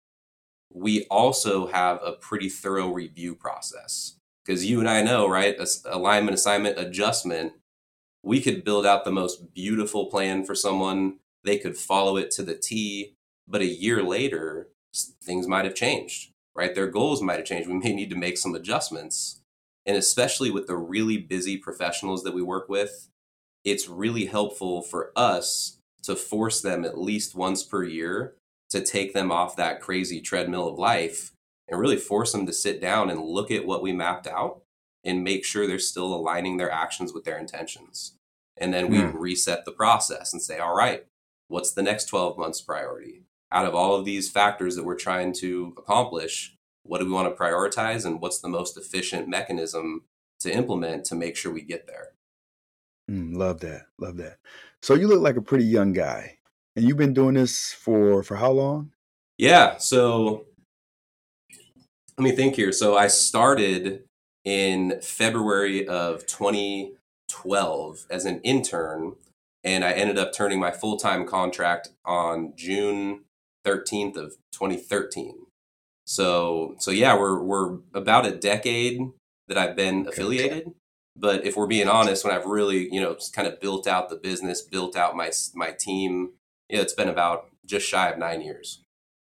We 0.73 1.05
also 1.05 1.67
have 1.67 2.01
a 2.03 2.11
pretty 2.11 2.49
thorough 2.49 2.91
review 2.91 3.35
process 3.35 4.15
because 4.43 4.65
you 4.65 4.79
and 4.79 4.89
I 4.89 5.01
know, 5.01 5.29
right? 5.29 5.55
Alignment, 5.85 6.35
assignment, 6.35 6.77
adjustment. 6.77 7.53
We 8.23 8.41
could 8.41 8.65
build 8.65 8.85
out 8.85 9.05
the 9.05 9.11
most 9.11 9.53
beautiful 9.53 10.07
plan 10.07 10.43
for 10.43 10.55
someone 10.55 11.19
they 11.43 11.57
could 11.57 11.77
follow 11.77 12.17
it 12.17 12.31
to 12.31 12.43
the 12.43 12.55
T, 12.55 13.13
but 13.47 13.61
a 13.61 13.65
year 13.65 14.01
later, 14.01 14.69
things 15.23 15.47
might 15.47 15.65
have 15.65 15.75
changed, 15.75 16.31
right? 16.55 16.73
Their 16.73 16.87
goals 16.87 17.21
might 17.21 17.37
have 17.37 17.45
changed. 17.45 17.67
We 17.67 17.75
may 17.75 17.93
need 17.93 18.09
to 18.09 18.15
make 18.15 18.37
some 18.37 18.55
adjustments. 18.55 19.41
And 19.85 19.97
especially 19.97 20.49
with 20.49 20.67
the 20.67 20.77
really 20.77 21.17
busy 21.17 21.57
professionals 21.57 22.23
that 22.23 22.33
we 22.33 22.41
work 22.41 22.69
with, 22.69 23.09
it's 23.65 23.89
really 23.89 24.25
helpful 24.25 24.81
for 24.81 25.11
us 25.15 25.77
to 26.03 26.15
force 26.15 26.61
them 26.61 26.85
at 26.85 26.97
least 26.97 27.35
once 27.35 27.63
per 27.63 27.83
year 27.83 28.35
to 28.69 28.81
take 28.81 29.13
them 29.13 29.31
off 29.31 29.55
that 29.55 29.81
crazy 29.81 30.19
treadmill 30.19 30.67
of 30.67 30.79
life 30.79 31.31
and 31.67 31.79
really 31.79 31.97
force 31.97 32.31
them 32.31 32.45
to 32.45 32.53
sit 32.53 32.81
down 32.81 33.09
and 33.09 33.21
look 33.21 33.51
at 33.51 33.65
what 33.65 33.81
we 33.81 33.93
mapped 33.93 34.27
out 34.27 34.61
and 35.03 35.23
make 35.23 35.45
sure 35.45 35.67
they're 35.67 35.79
still 35.79 36.13
aligning 36.13 36.57
their 36.57 36.71
actions 36.71 37.13
with 37.13 37.23
their 37.23 37.37
intentions. 37.37 38.15
And 38.57 38.73
then 38.73 38.89
we 38.89 38.97
mm. 38.97 39.13
reset 39.13 39.65
the 39.65 39.71
process 39.71 40.33
and 40.33 40.41
say, 40.41 40.59
all 40.59 40.75
right, 40.75 41.05
What's 41.47 41.71
the 41.71 41.83
next 41.83 42.05
12 42.05 42.37
months 42.37 42.61
priority? 42.61 43.23
Out 43.51 43.65
of 43.65 43.75
all 43.75 43.95
of 43.95 44.05
these 44.05 44.31
factors 44.31 44.75
that 44.75 44.83
we're 44.83 44.95
trying 44.95 45.33
to 45.33 45.73
accomplish, 45.77 46.55
what 46.83 46.99
do 46.99 47.05
we 47.05 47.11
want 47.11 47.35
to 47.35 47.41
prioritize 47.41 48.05
and 48.05 48.21
what's 48.21 48.39
the 48.39 48.49
most 48.49 48.77
efficient 48.77 49.27
mechanism 49.27 50.03
to 50.43 50.53
implement 50.53 51.05
to 51.05 51.15
make 51.15 51.35
sure 51.35 51.51
we 51.51 51.61
get 51.61 51.87
there. 51.87 52.09
Mm, 53.09 53.35
love 53.35 53.59
that. 53.61 53.87
Love 53.97 54.17
that. 54.17 54.37
So 54.81 54.93
you 54.93 55.07
look 55.07 55.21
like 55.21 55.37
a 55.37 55.41
pretty 55.41 55.65
young 55.65 55.93
guy. 55.93 56.37
And 56.75 56.87
you've 56.87 56.97
been 56.97 57.13
doing 57.13 57.35
this 57.35 57.71
for 57.71 58.23
for 58.23 58.35
how 58.35 58.51
long? 58.51 58.91
Yeah, 59.37 59.77
so 59.77 60.45
let 62.17 62.23
me 62.23 62.31
think 62.31 62.55
here. 62.55 62.71
So 62.71 62.97
I 62.97 63.07
started 63.07 64.03
in 64.43 64.99
February 65.01 65.87
of 65.87 66.25
2012 66.25 68.05
as 68.09 68.25
an 68.25 68.41
intern 68.41 69.13
and 69.63 69.83
I 69.83 69.91
ended 69.93 70.17
up 70.17 70.33
turning 70.33 70.59
my 70.59 70.71
full-time 70.71 71.25
contract 71.25 71.89
on 72.05 72.53
June 72.55 73.21
13th 73.65 74.17
of 74.17 74.35
2013. 74.51 75.45
So 76.05 76.75
so 76.79 76.91
yeah, 76.91 77.17
we're 77.17 77.41
we're 77.41 77.77
about 77.93 78.25
a 78.25 78.35
decade 78.35 78.99
that 79.47 79.57
I've 79.57 79.75
been 79.75 80.07
affiliated. 80.07 80.71
But 81.15 81.45
if 81.45 81.55
we're 81.55 81.67
being 81.67 81.87
honest, 81.87 82.25
when 82.25 82.33
I've 82.33 82.45
really, 82.45 82.91
you 82.91 82.99
know, 82.99 83.15
kind 83.33 83.47
of 83.47 83.61
built 83.61 83.87
out 83.87 84.09
the 84.09 84.15
business, 84.15 84.61
built 84.61 84.97
out 84.97 85.15
my 85.15 85.31
my 85.53 85.71
team, 85.71 86.31
yeah, 86.69 86.81
it's 86.81 86.93
been 86.93 87.09
about 87.09 87.49
just 87.65 87.87
shy 87.87 88.09
of 88.09 88.17
nine 88.17 88.41
years. 88.41 88.83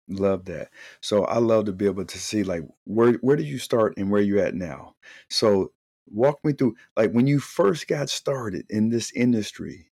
Love 0.09 0.45
that. 0.47 0.71
So 1.01 1.25
I 1.25 1.39
love 1.39 1.67
to 1.67 1.73
be 1.73 1.87
able 1.87 2.05
to 2.05 2.19
see 2.19 2.45
like 2.45 2.63
where 2.85 3.15
where 3.15 3.37
did 3.37 3.47
you 3.47 3.59
start 3.59 3.95
and 3.97 4.11
where 4.11 4.23
you 4.23 4.41
at 4.41 4.55
now. 4.55 4.95
So 5.31 5.73
walk 6.07 6.39
me 6.45 6.53
through 6.53 6.77
like 6.97 7.13
when 7.13 7.27
you 7.27 7.41
first 7.41 7.89
got 7.89 8.09
started 8.09 8.67
in 8.71 8.91
this 8.91 9.13
industry. 9.13 9.91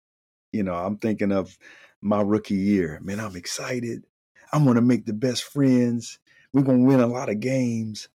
You 0.57 0.62
know, 0.62 0.75
I'm 0.75 0.97
thinking 0.97 1.33
of 1.33 1.59
my 2.01 2.23
rookie 2.23 2.55
year. 2.55 2.99
Man, 3.03 3.21
I'm 3.21 3.37
excited. 3.37 4.05
I'm 4.53 4.64
gonna 4.64 4.81
make 4.81 5.07
the 5.07 5.12
best 5.12 5.45
friends. 5.45 6.19
We're 6.53 6.62
gonna 6.62 6.85
win 6.85 7.01
a 7.01 7.07
lot 7.07 7.29
of 7.29 7.40
games. 7.40 8.09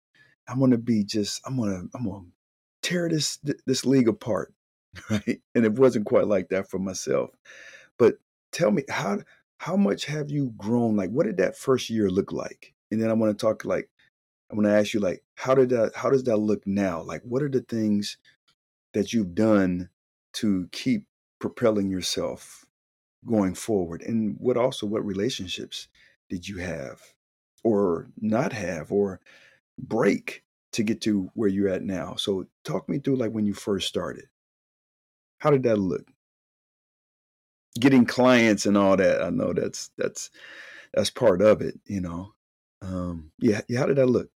I'm 0.48 0.58
gonna 0.58 0.78
be 0.78 1.04
just. 1.04 1.40
I'm 1.46 1.56
gonna. 1.56 1.84
I'm 1.94 2.04
gonna 2.04 2.24
tear 2.82 3.08
this 3.08 3.38
this 3.66 3.86
league 3.86 4.08
apart, 4.08 4.52
right? 5.10 5.40
And 5.54 5.64
it 5.64 5.74
wasn't 5.74 6.06
quite 6.06 6.26
like 6.26 6.48
that 6.48 6.68
for 6.68 6.78
myself. 6.78 7.30
But 7.98 8.16
tell 8.50 8.72
me 8.72 8.82
how 8.88 9.20
how 9.58 9.76
much 9.76 10.06
have 10.06 10.30
you 10.30 10.52
grown? 10.56 10.96
Like, 10.96 11.10
what 11.10 11.26
did 11.26 11.36
that 11.36 11.56
first 11.56 11.90
year 11.90 12.10
look 12.10 12.32
like? 12.32 12.74
And 12.90 13.00
then 13.00 13.10
I 13.10 13.14
want 13.14 13.38
to 13.38 13.46
talk 13.46 13.64
like 13.64 13.88
I 14.50 14.54
want 14.54 14.66
to 14.66 14.72
ask 14.72 14.94
you 14.94 15.00
like 15.00 15.22
how 15.36 15.54
did 15.54 15.68
that 15.70 15.92
how 15.94 16.10
does 16.10 16.24
that 16.24 16.38
look 16.38 16.66
now? 16.66 17.02
Like, 17.02 17.22
what 17.22 17.42
are 17.42 17.48
the 17.48 17.60
things 17.60 18.16
that 18.94 19.12
you've 19.12 19.34
done 19.34 19.88
to 20.34 20.68
keep 20.72 21.06
propelling 21.42 21.90
yourself 21.90 22.64
going 23.26 23.54
forward? 23.54 24.00
And 24.02 24.36
what 24.38 24.56
also 24.56 24.86
what 24.86 25.04
relationships 25.04 25.88
did 26.30 26.48
you 26.48 26.58
have 26.58 27.02
or 27.64 28.06
not 28.20 28.52
have 28.52 28.90
or 28.92 29.20
break 29.78 30.44
to 30.72 30.82
get 30.82 31.02
to 31.02 31.30
where 31.34 31.48
you're 31.48 31.68
at 31.68 31.82
now. 31.82 32.14
So 32.14 32.46
talk 32.64 32.88
me 32.88 32.98
through 32.98 33.16
like 33.16 33.32
when 33.32 33.44
you 33.44 33.52
first 33.52 33.88
started. 33.88 34.26
How 35.38 35.50
did 35.50 35.64
that 35.64 35.78
look? 35.78 36.06
Getting 37.78 38.06
clients 38.06 38.64
and 38.64 38.78
all 38.78 38.96
that. 38.96 39.22
I 39.22 39.30
know 39.30 39.52
that's 39.52 39.90
that's 39.98 40.30
that's 40.94 41.10
part 41.10 41.42
of 41.42 41.60
it, 41.60 41.78
you 41.86 42.00
know. 42.00 42.32
Um 42.80 43.32
yeah, 43.38 43.62
yeah, 43.68 43.80
how 43.80 43.86
did 43.86 43.96
that 43.96 44.06
look? 44.06 44.30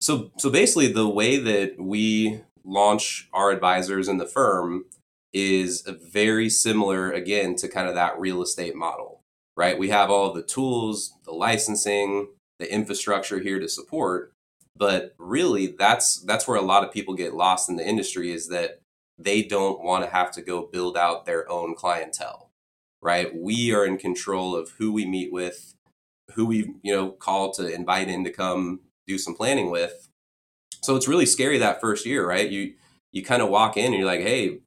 So 0.00 0.30
so 0.38 0.48
basically 0.48 0.92
the 0.92 1.08
way 1.08 1.36
that 1.38 1.74
we 1.78 2.40
launch 2.64 3.28
our 3.32 3.50
advisors 3.50 4.08
in 4.08 4.18
the 4.18 4.26
firm 4.26 4.84
is 5.32 5.82
very 5.82 6.48
similar 6.50 7.10
again 7.12 7.54
to 7.56 7.68
kind 7.68 7.88
of 7.88 7.94
that 7.94 8.18
real 8.18 8.42
estate 8.42 8.74
model, 8.74 9.20
right? 9.56 9.78
We 9.78 9.90
have 9.90 10.10
all 10.10 10.32
the 10.32 10.42
tools, 10.42 11.14
the 11.24 11.32
licensing, 11.32 12.28
the 12.58 12.72
infrastructure 12.72 13.38
here 13.38 13.60
to 13.60 13.68
support, 13.68 14.32
but 14.76 15.14
really 15.18 15.68
that's 15.68 16.16
that's 16.22 16.48
where 16.48 16.58
a 16.58 16.62
lot 16.62 16.84
of 16.84 16.92
people 16.92 17.14
get 17.14 17.34
lost 17.34 17.68
in 17.68 17.76
the 17.76 17.86
industry 17.86 18.32
is 18.32 18.48
that 18.48 18.80
they 19.18 19.42
don't 19.42 19.82
want 19.82 20.04
to 20.04 20.10
have 20.10 20.30
to 20.32 20.42
go 20.42 20.68
build 20.72 20.96
out 20.96 21.26
their 21.26 21.50
own 21.50 21.74
clientele 21.74 22.50
right? 23.02 23.34
We 23.34 23.72
are 23.72 23.86
in 23.86 23.96
control 23.96 24.54
of 24.54 24.70
who 24.78 24.92
we 24.92 25.06
meet 25.06 25.32
with 25.32 25.74
who 26.34 26.46
we 26.46 26.74
you 26.82 26.94
know 26.94 27.10
call 27.10 27.52
to 27.52 27.72
invite 27.72 28.08
in 28.08 28.24
to 28.24 28.30
come 28.30 28.80
do 29.06 29.18
some 29.18 29.34
planning 29.34 29.70
with. 29.70 30.08
So 30.82 30.96
it's 30.96 31.08
really 31.08 31.26
scary 31.26 31.58
that 31.58 31.80
first 31.80 32.06
year 32.06 32.26
right? 32.26 32.48
You 32.48 32.74
you 33.12 33.24
kind 33.24 33.42
of 33.42 33.48
walk 33.48 33.76
in 33.76 33.86
and 33.86 33.94
you're 33.94 34.06
like 34.06 34.20
hey 34.20 34.60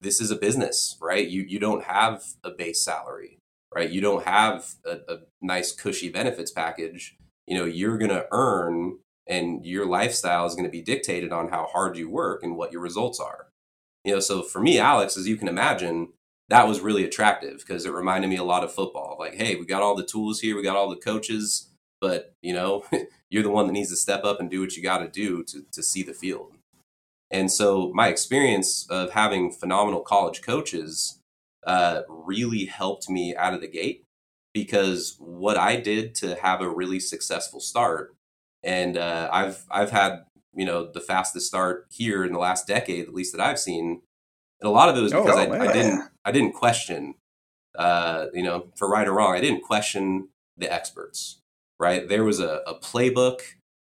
this 0.00 0.20
is 0.20 0.30
a 0.30 0.36
business 0.36 0.96
right? 1.00 1.28
You 1.28 1.42
you 1.42 1.58
don't 1.58 1.84
have 1.84 2.24
a 2.44 2.50
base 2.50 2.82
salary 2.82 3.38
right? 3.74 3.90
You 3.90 4.00
don't 4.00 4.24
have 4.24 4.74
a, 4.84 4.98
a 5.08 5.18
nice 5.40 5.72
cushy 5.72 6.08
benefits 6.08 6.50
package. 6.50 7.16
You 7.46 7.58
know 7.58 7.64
you're 7.64 7.98
to 7.98 8.26
earn 8.32 8.98
and 9.26 9.64
your 9.64 9.86
lifestyle 9.86 10.46
is 10.46 10.54
going 10.54 10.64
to 10.64 10.70
be 10.70 10.82
dictated 10.82 11.32
on 11.32 11.50
how 11.50 11.66
hard 11.66 11.96
you 11.96 12.10
work 12.10 12.42
and 12.42 12.56
what 12.56 12.72
your 12.72 12.80
results 12.80 13.20
are. 13.20 13.48
You 14.04 14.14
know 14.14 14.20
so 14.20 14.42
for 14.42 14.60
me 14.60 14.78
alex 14.78 15.16
as 15.16 15.28
you 15.28 15.36
can 15.36 15.48
imagine 15.48 16.12
that 16.48 16.66
was 16.66 16.80
really 16.80 17.04
attractive 17.04 17.58
because 17.58 17.86
it 17.86 17.92
reminded 17.92 18.28
me 18.28 18.36
a 18.36 18.44
lot 18.44 18.64
of 18.64 18.72
football. 18.72 19.16
Like 19.18 19.34
hey 19.34 19.56
we 19.56 19.66
got 19.66 19.82
all 19.82 19.94
the 19.94 20.06
tools 20.06 20.40
here 20.40 20.56
we 20.56 20.62
got 20.62 20.76
all 20.76 20.90
the 20.90 20.96
coaches 20.96 21.70
but 22.00 22.34
you 22.42 22.52
know 22.52 22.84
you're 23.30 23.42
the 23.42 23.50
one 23.50 23.66
that 23.66 23.72
needs 23.72 23.90
to 23.90 23.96
step 23.96 24.24
up 24.24 24.40
and 24.40 24.50
do 24.50 24.60
what 24.60 24.76
you 24.76 24.82
got 24.82 24.98
to 24.98 25.08
do 25.08 25.44
to 25.44 25.64
to 25.72 25.82
see 25.82 26.02
the 26.02 26.14
field 26.14 26.56
and 27.30 27.50
so 27.50 27.92
my 27.94 28.08
experience 28.08 28.86
of 28.90 29.10
having 29.10 29.52
phenomenal 29.52 30.00
college 30.00 30.42
coaches 30.42 31.20
uh, 31.66 32.02
really 32.08 32.64
helped 32.66 33.08
me 33.08 33.36
out 33.36 33.54
of 33.54 33.60
the 33.60 33.68
gate 33.68 34.04
because 34.52 35.16
what 35.18 35.56
I 35.56 35.76
did 35.76 36.14
to 36.16 36.34
have 36.36 36.60
a 36.60 36.68
really 36.68 37.00
successful 37.00 37.60
start, 37.60 38.14
and 38.62 38.96
uh, 38.96 39.28
I've 39.32 39.64
I've 39.70 39.90
had 39.90 40.24
you 40.54 40.64
know 40.64 40.90
the 40.90 41.00
fastest 41.00 41.46
start 41.46 41.86
here 41.90 42.24
in 42.24 42.32
the 42.32 42.38
last 42.38 42.66
decade, 42.66 43.06
at 43.06 43.14
least 43.14 43.32
that 43.36 43.40
I've 43.40 43.58
seen, 43.58 44.02
and 44.60 44.68
a 44.68 44.70
lot 44.70 44.88
of 44.88 44.96
it 44.96 45.02
was 45.02 45.12
because 45.12 45.36
oh, 45.36 45.38
I, 45.38 45.68
I, 45.68 45.72
didn't 45.72 46.08
I 46.24 46.32
didn't 46.32 46.52
question, 46.52 47.14
uh, 47.78 48.26
you 48.32 48.42
know, 48.42 48.68
for 48.76 48.88
right 48.88 49.06
or 49.06 49.12
wrong, 49.12 49.34
I 49.34 49.40
didn't 49.40 49.62
question 49.62 50.28
the 50.56 50.72
experts. 50.72 51.38
Right, 51.78 52.08
there 52.08 52.24
was 52.24 52.40
a, 52.40 52.60
a 52.66 52.74
playbook. 52.74 53.40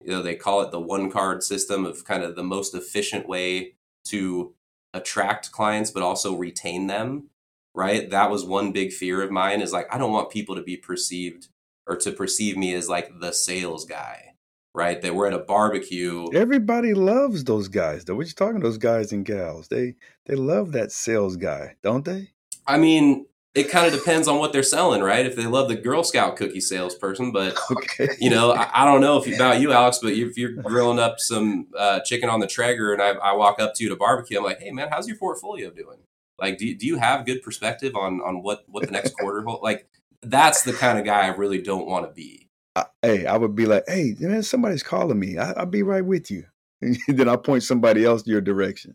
You 0.04 0.12
know, 0.12 0.22
they 0.22 0.36
call 0.36 0.62
it 0.62 0.72
the 0.72 0.80
one 0.80 1.10
card 1.12 1.44
system 1.44 1.86
of 1.86 2.06
kind 2.06 2.24
of 2.24 2.36
the 2.36 2.44
most 2.44 2.74
efficient 2.76 3.28
way 3.28 3.74
to 4.06 4.54
attract 4.94 5.52
clients, 5.52 5.92
but 5.92 6.04
also 6.04 6.36
retain 6.36 6.88
them 6.88 7.30
right? 7.78 8.10
That 8.10 8.32
was 8.32 8.44
one 8.44 8.72
big 8.72 8.92
fear 8.92 9.22
of 9.22 9.30
mine 9.30 9.62
is 9.62 9.72
like, 9.72 9.88
I 9.94 10.00
don't 10.00 10.12
want 10.12 10.32
people 10.32 10.56
to 10.56 10.64
be 10.64 10.76
perceived 10.76 11.48
or 11.86 11.96
to 11.98 12.12
perceive 12.12 12.58
me 12.58 12.74
as 12.74 12.90
like 12.90 13.20
the 13.20 13.32
sales 13.32 13.86
guy, 13.86 14.34
right? 14.74 15.00
That 15.00 15.14
we're 15.14 15.28
at 15.28 15.34
a 15.34 15.40
barbecue. 15.40 16.26
Everybody 16.34 16.96
loves 16.96 17.44
those 17.44 17.68
guys, 17.68 18.04
though. 18.04 18.16
What 18.16 18.26
you 18.26 18.34
talking 18.34 18.62
those 18.62 18.80
guys 18.80 19.12
and 19.12 19.24
gals? 19.24 19.68
They 19.68 19.94
they 20.26 20.34
love 20.34 20.72
that 20.72 20.92
sales 20.92 21.38
guy, 21.38 21.76
don't 21.84 22.04
they? 22.04 22.32
I 22.66 22.80
mean, 22.80 23.28
it 23.58 23.70
kind 23.70 23.92
of 23.92 24.00
depends 24.00 24.28
on 24.28 24.38
what 24.38 24.54
they're 24.54 24.62
selling, 24.62 25.02
right? 25.02 25.26
If 25.26 25.36
they 25.36 25.48
love 25.48 25.68
the 25.68 25.76
Girl 25.76 26.04
Scout 26.04 26.36
cookie 26.36 26.62
salesperson, 26.62 27.32
but 27.32 27.58
okay. 27.72 28.10
you 28.20 28.30
know, 28.30 28.52
I, 28.52 28.84
I, 28.84 28.86
don't 28.86 29.02
know 29.02 29.18
if 29.18 29.34
about 29.34 29.60
you, 29.60 29.72
Alex, 29.72 30.00
but 30.02 30.14
if 30.14 30.38
you're 30.38 30.52
grilling 30.52 31.00
up 31.00 31.20
some 31.20 31.68
uh, 31.78 32.00
chicken 32.02 32.30
on 32.30 32.40
the 32.40 32.48
Traeger 32.48 32.94
and 32.94 33.02
I, 33.02 33.10
I 33.10 33.34
walk 33.34 33.60
up 33.60 33.74
to 33.76 33.84
you 33.84 33.90
to 33.90 33.96
barbecue, 33.96 34.38
I'm 34.38 34.44
like, 34.44 34.62
hey 34.62 34.72
man, 34.72 34.90
how's 34.92 35.08
your 35.08 35.18
portfolio 35.18 35.72
doing? 35.72 35.98
Like, 36.40 36.60
do, 36.60 36.76
do 36.76 36.86
you 36.86 36.98
have 36.98 37.26
good 37.26 37.42
perspective 37.42 37.96
on 37.96 38.22
on 38.22 38.44
what 38.44 38.64
what 38.68 38.86
the 38.86 38.92
next 38.92 39.18
quarter 39.18 39.42
hold? 39.42 39.64
Like, 39.64 39.88
that's 40.22 40.62
the 40.62 40.74
kind 40.74 41.00
of 41.00 41.06
guy 41.06 41.26
I 41.26 41.30
really 41.30 41.62
don't 41.62 41.88
want 41.88 42.06
to 42.06 42.14
be. 42.14 42.50
Uh, 42.76 42.84
hey, 43.02 43.26
I 43.26 43.38
would 43.38 43.56
be 43.56 43.66
like, 43.66 43.86
hey, 43.88 44.16
man, 44.20 44.44
somebody's 44.44 44.84
calling 44.84 45.20
me. 45.20 45.38
I, 45.40 45.54
will 45.54 45.66
be 45.66 45.84
right 45.84 46.06
with 46.06 46.30
you. 46.30 46.46
And 46.80 46.96
then 47.08 47.28
I'll 47.28 47.40
point 47.40 47.64
somebody 47.64 48.06
else 48.06 48.28
your 48.28 48.40
direction. 48.40 48.94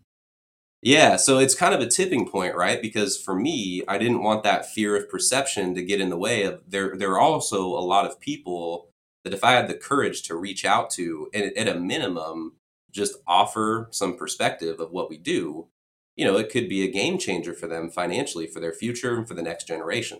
Yeah, 0.85 1.15
so 1.15 1.39
it's 1.39 1.55
kind 1.55 1.75
of 1.75 1.81
a 1.81 1.87
tipping 1.87 2.29
point, 2.29 2.57
right? 2.57 2.83
Because 2.83 3.17
for 3.17 3.37
me, 3.37 3.83
I 3.87 3.99
didn't 3.99 4.23
want 4.23 4.43
that 4.43 4.67
fear 4.69 4.97
of 4.97 5.09
perception 5.09 5.75
to 5.77 5.83
get 5.83 6.01
in 6.01 6.11
the 6.11 6.17
way 6.17 6.43
of 6.43 6.61
there. 6.69 6.97
There 6.97 7.13
are 7.13 7.21
also 7.21 7.67
a 7.67 7.79
lot 7.87 8.05
of 8.05 8.19
people 8.19 8.89
that 9.25 9.33
if 9.33 9.45
I 9.45 9.53
had 9.53 9.69
the 9.69 9.75
courage 9.75 10.23
to 10.25 10.35
reach 10.35 10.65
out 10.65 10.91
to, 10.91 11.29
and 11.33 11.57
at 11.57 11.69
a 11.69 11.79
minimum, 11.79 12.55
just 12.91 13.15
offer 13.29 13.89
some 13.93 14.17
perspective 14.17 14.81
of 14.81 14.91
what 14.91 15.09
we 15.09 15.19
do, 15.19 15.69
you 16.17 16.25
know, 16.25 16.37
it 16.37 16.51
could 16.51 16.69
be 16.69 16.83
a 16.83 16.91
game 16.91 17.17
changer 17.17 17.55
for 17.55 17.69
them 17.69 17.89
financially 17.89 18.49
for 18.49 18.59
their 18.59 18.73
future 18.73 19.17
and 19.17 19.29
for 19.29 19.35
the 19.35 19.43
next 19.43 19.69
generation. 19.69 20.19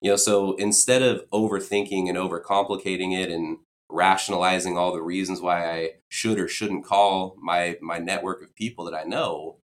You 0.00 0.10
know, 0.12 0.16
so 0.16 0.54
instead 0.56 1.02
of 1.02 1.28
overthinking 1.30 2.08
and 2.08 2.18
overcomplicating 2.18 3.16
it 3.16 3.30
and 3.30 3.58
rationalizing 3.90 4.76
all 4.76 4.92
the 4.92 5.02
reasons 5.02 5.40
why 5.40 5.70
I 5.70 5.90
should 6.08 6.38
or 6.38 6.48
shouldn't 6.48 6.84
call 6.84 7.36
my 7.40 7.78
my 7.80 7.98
network 7.98 8.42
of 8.42 8.54
people 8.54 8.84
that 8.84 8.94
I 8.94 9.04
know, 9.04 9.58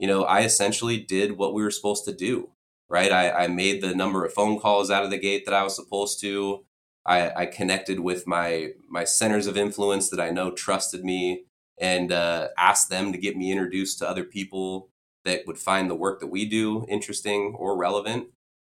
you 0.00 0.08
know, 0.08 0.24
I 0.24 0.40
essentially 0.40 0.98
did 0.98 1.36
what 1.36 1.54
we 1.54 1.62
were 1.62 1.70
supposed 1.70 2.04
to 2.06 2.12
do. 2.12 2.50
Right. 2.88 3.12
I, 3.12 3.44
I 3.44 3.46
made 3.46 3.80
the 3.80 3.94
number 3.94 4.24
of 4.24 4.32
phone 4.32 4.58
calls 4.58 4.90
out 4.90 5.04
of 5.04 5.10
the 5.10 5.18
gate 5.18 5.44
that 5.44 5.54
I 5.54 5.62
was 5.62 5.76
supposed 5.76 6.20
to. 6.22 6.64
I, 7.06 7.42
I 7.42 7.46
connected 7.46 8.00
with 8.00 8.26
my 8.26 8.72
my 8.88 9.04
centers 9.04 9.46
of 9.46 9.56
influence 9.56 10.10
that 10.10 10.20
I 10.20 10.30
know 10.30 10.50
trusted 10.50 11.04
me 11.04 11.44
and 11.78 12.10
uh, 12.10 12.48
ask 12.58 12.88
them 12.88 13.12
to 13.12 13.18
get 13.18 13.36
me 13.36 13.52
introduced 13.52 14.00
to 14.00 14.08
other 14.08 14.24
people 14.24 14.88
that 15.24 15.46
would 15.46 15.58
find 15.58 15.88
the 15.88 15.94
work 15.94 16.18
that 16.18 16.26
we 16.26 16.46
do 16.46 16.84
interesting 16.88 17.54
or 17.56 17.76
relevant 17.76 18.28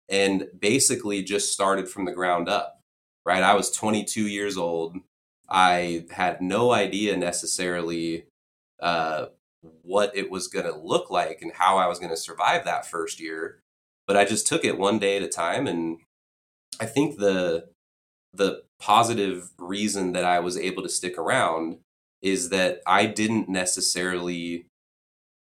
and 0.09 0.47
basically 0.59 1.23
just 1.23 1.51
started 1.51 1.89
from 1.89 2.05
the 2.05 2.11
ground 2.11 2.49
up 2.49 2.81
right 3.25 3.41
i 3.41 3.53
was 3.53 3.71
22 3.71 4.27
years 4.27 4.57
old 4.57 4.97
I 5.49 6.05
had 6.09 6.41
no 6.41 6.71
idea 6.71 7.17
necessarily 7.17 8.25
uh, 8.79 9.27
what 9.81 10.15
it 10.15 10.29
was 10.29 10.47
going 10.47 10.65
to 10.65 10.75
look 10.75 11.09
like 11.09 11.41
and 11.41 11.51
how 11.53 11.77
I 11.77 11.87
was 11.87 11.99
going 11.99 12.11
to 12.11 12.17
survive 12.17 12.65
that 12.65 12.85
first 12.85 13.19
year. 13.19 13.59
But 14.05 14.17
I 14.17 14.25
just 14.25 14.47
took 14.47 14.65
it 14.65 14.77
one 14.77 14.99
day 14.99 15.17
at 15.17 15.23
a 15.23 15.29
time, 15.29 15.65
and 15.65 15.99
I 16.79 16.85
think 16.85 17.17
the 17.17 17.69
the 18.33 18.63
positive 18.79 19.51
reason 19.57 20.11
that 20.13 20.25
I 20.25 20.39
was 20.39 20.57
able 20.57 20.83
to 20.83 20.89
stick 20.89 21.17
around 21.17 21.77
is 22.21 22.49
that 22.49 22.81
I 22.87 23.05
didn't 23.05 23.47
necessarily, 23.47 24.65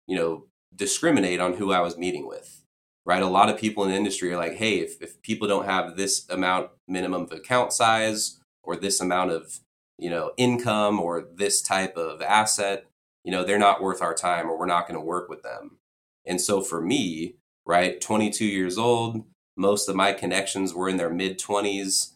you 0.06 0.16
know, 0.16 0.46
discriminate 0.74 1.40
on 1.40 1.54
who 1.54 1.72
I 1.72 1.80
was 1.80 1.96
meeting 1.96 2.26
with. 2.26 2.62
Right? 3.06 3.22
A 3.22 3.28
lot 3.28 3.48
of 3.48 3.58
people 3.58 3.82
in 3.84 3.90
the 3.90 3.96
industry 3.96 4.32
are 4.32 4.36
like, 4.36 4.54
hey, 4.54 4.78
if, 4.80 5.00
if 5.00 5.20
people 5.22 5.48
don't 5.48 5.64
have 5.64 5.96
this 5.96 6.28
amount 6.28 6.70
minimum 6.86 7.22
of 7.22 7.32
account 7.32 7.72
size 7.72 8.40
or 8.62 8.76
this 8.76 9.00
amount 9.00 9.30
of, 9.30 9.60
you 9.98 10.10
know, 10.10 10.32
income 10.36 11.00
or 11.00 11.26
this 11.34 11.62
type 11.62 11.96
of 11.96 12.20
asset, 12.20 12.84
you 13.24 13.30
know, 13.30 13.44
they're 13.44 13.58
not 13.58 13.82
worth 13.82 14.02
our 14.02 14.14
time 14.14 14.48
or 14.48 14.58
we're 14.58 14.66
not 14.66 14.86
going 14.86 14.98
to 14.98 15.04
work 15.04 15.28
with 15.28 15.42
them. 15.42 15.78
And 16.26 16.40
so 16.40 16.60
for 16.60 16.80
me, 16.80 17.36
right, 17.66 18.00
22 18.00 18.44
years 18.44 18.78
old, 18.78 19.24
most 19.56 19.88
of 19.88 19.96
my 19.96 20.12
connections 20.12 20.74
were 20.74 20.88
in 20.88 20.96
their 20.96 21.10
mid 21.10 21.38
20s. 21.38 22.12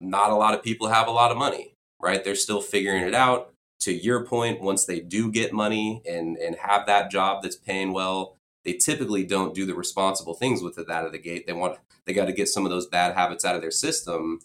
Not 0.00 0.30
a 0.30 0.36
lot 0.36 0.54
of 0.54 0.62
people 0.62 0.88
have 0.88 1.08
a 1.08 1.12
lot 1.12 1.30
of 1.30 1.38
money, 1.38 1.72
right? 2.00 2.22
They're 2.22 2.34
still 2.34 2.60
figuring 2.60 3.02
it 3.02 3.14
out. 3.14 3.50
To 3.80 3.92
your 3.92 4.24
point, 4.24 4.62
once 4.62 4.84
they 4.84 5.00
do 5.00 5.30
get 5.30 5.52
money 5.52 6.02
and, 6.08 6.36
and 6.38 6.56
have 6.56 6.86
that 6.86 7.10
job 7.10 7.42
that's 7.42 7.56
paying 7.56 7.92
well, 7.92 8.36
they 8.64 8.72
typically 8.72 9.24
don't 9.24 9.54
do 9.54 9.64
the 9.64 9.74
responsible 9.74 10.34
things 10.34 10.62
with 10.62 10.78
it 10.78 10.90
out 10.90 11.06
of 11.06 11.12
the 11.12 11.18
gate. 11.18 11.46
They 11.46 11.52
want 11.52 11.78
they 12.04 12.12
got 12.12 12.26
to 12.26 12.32
get 12.32 12.48
some 12.48 12.64
of 12.64 12.70
those 12.70 12.86
bad 12.86 13.14
habits 13.14 13.44
out 13.44 13.54
of 13.54 13.60
their 13.60 13.70
system. 13.70 14.40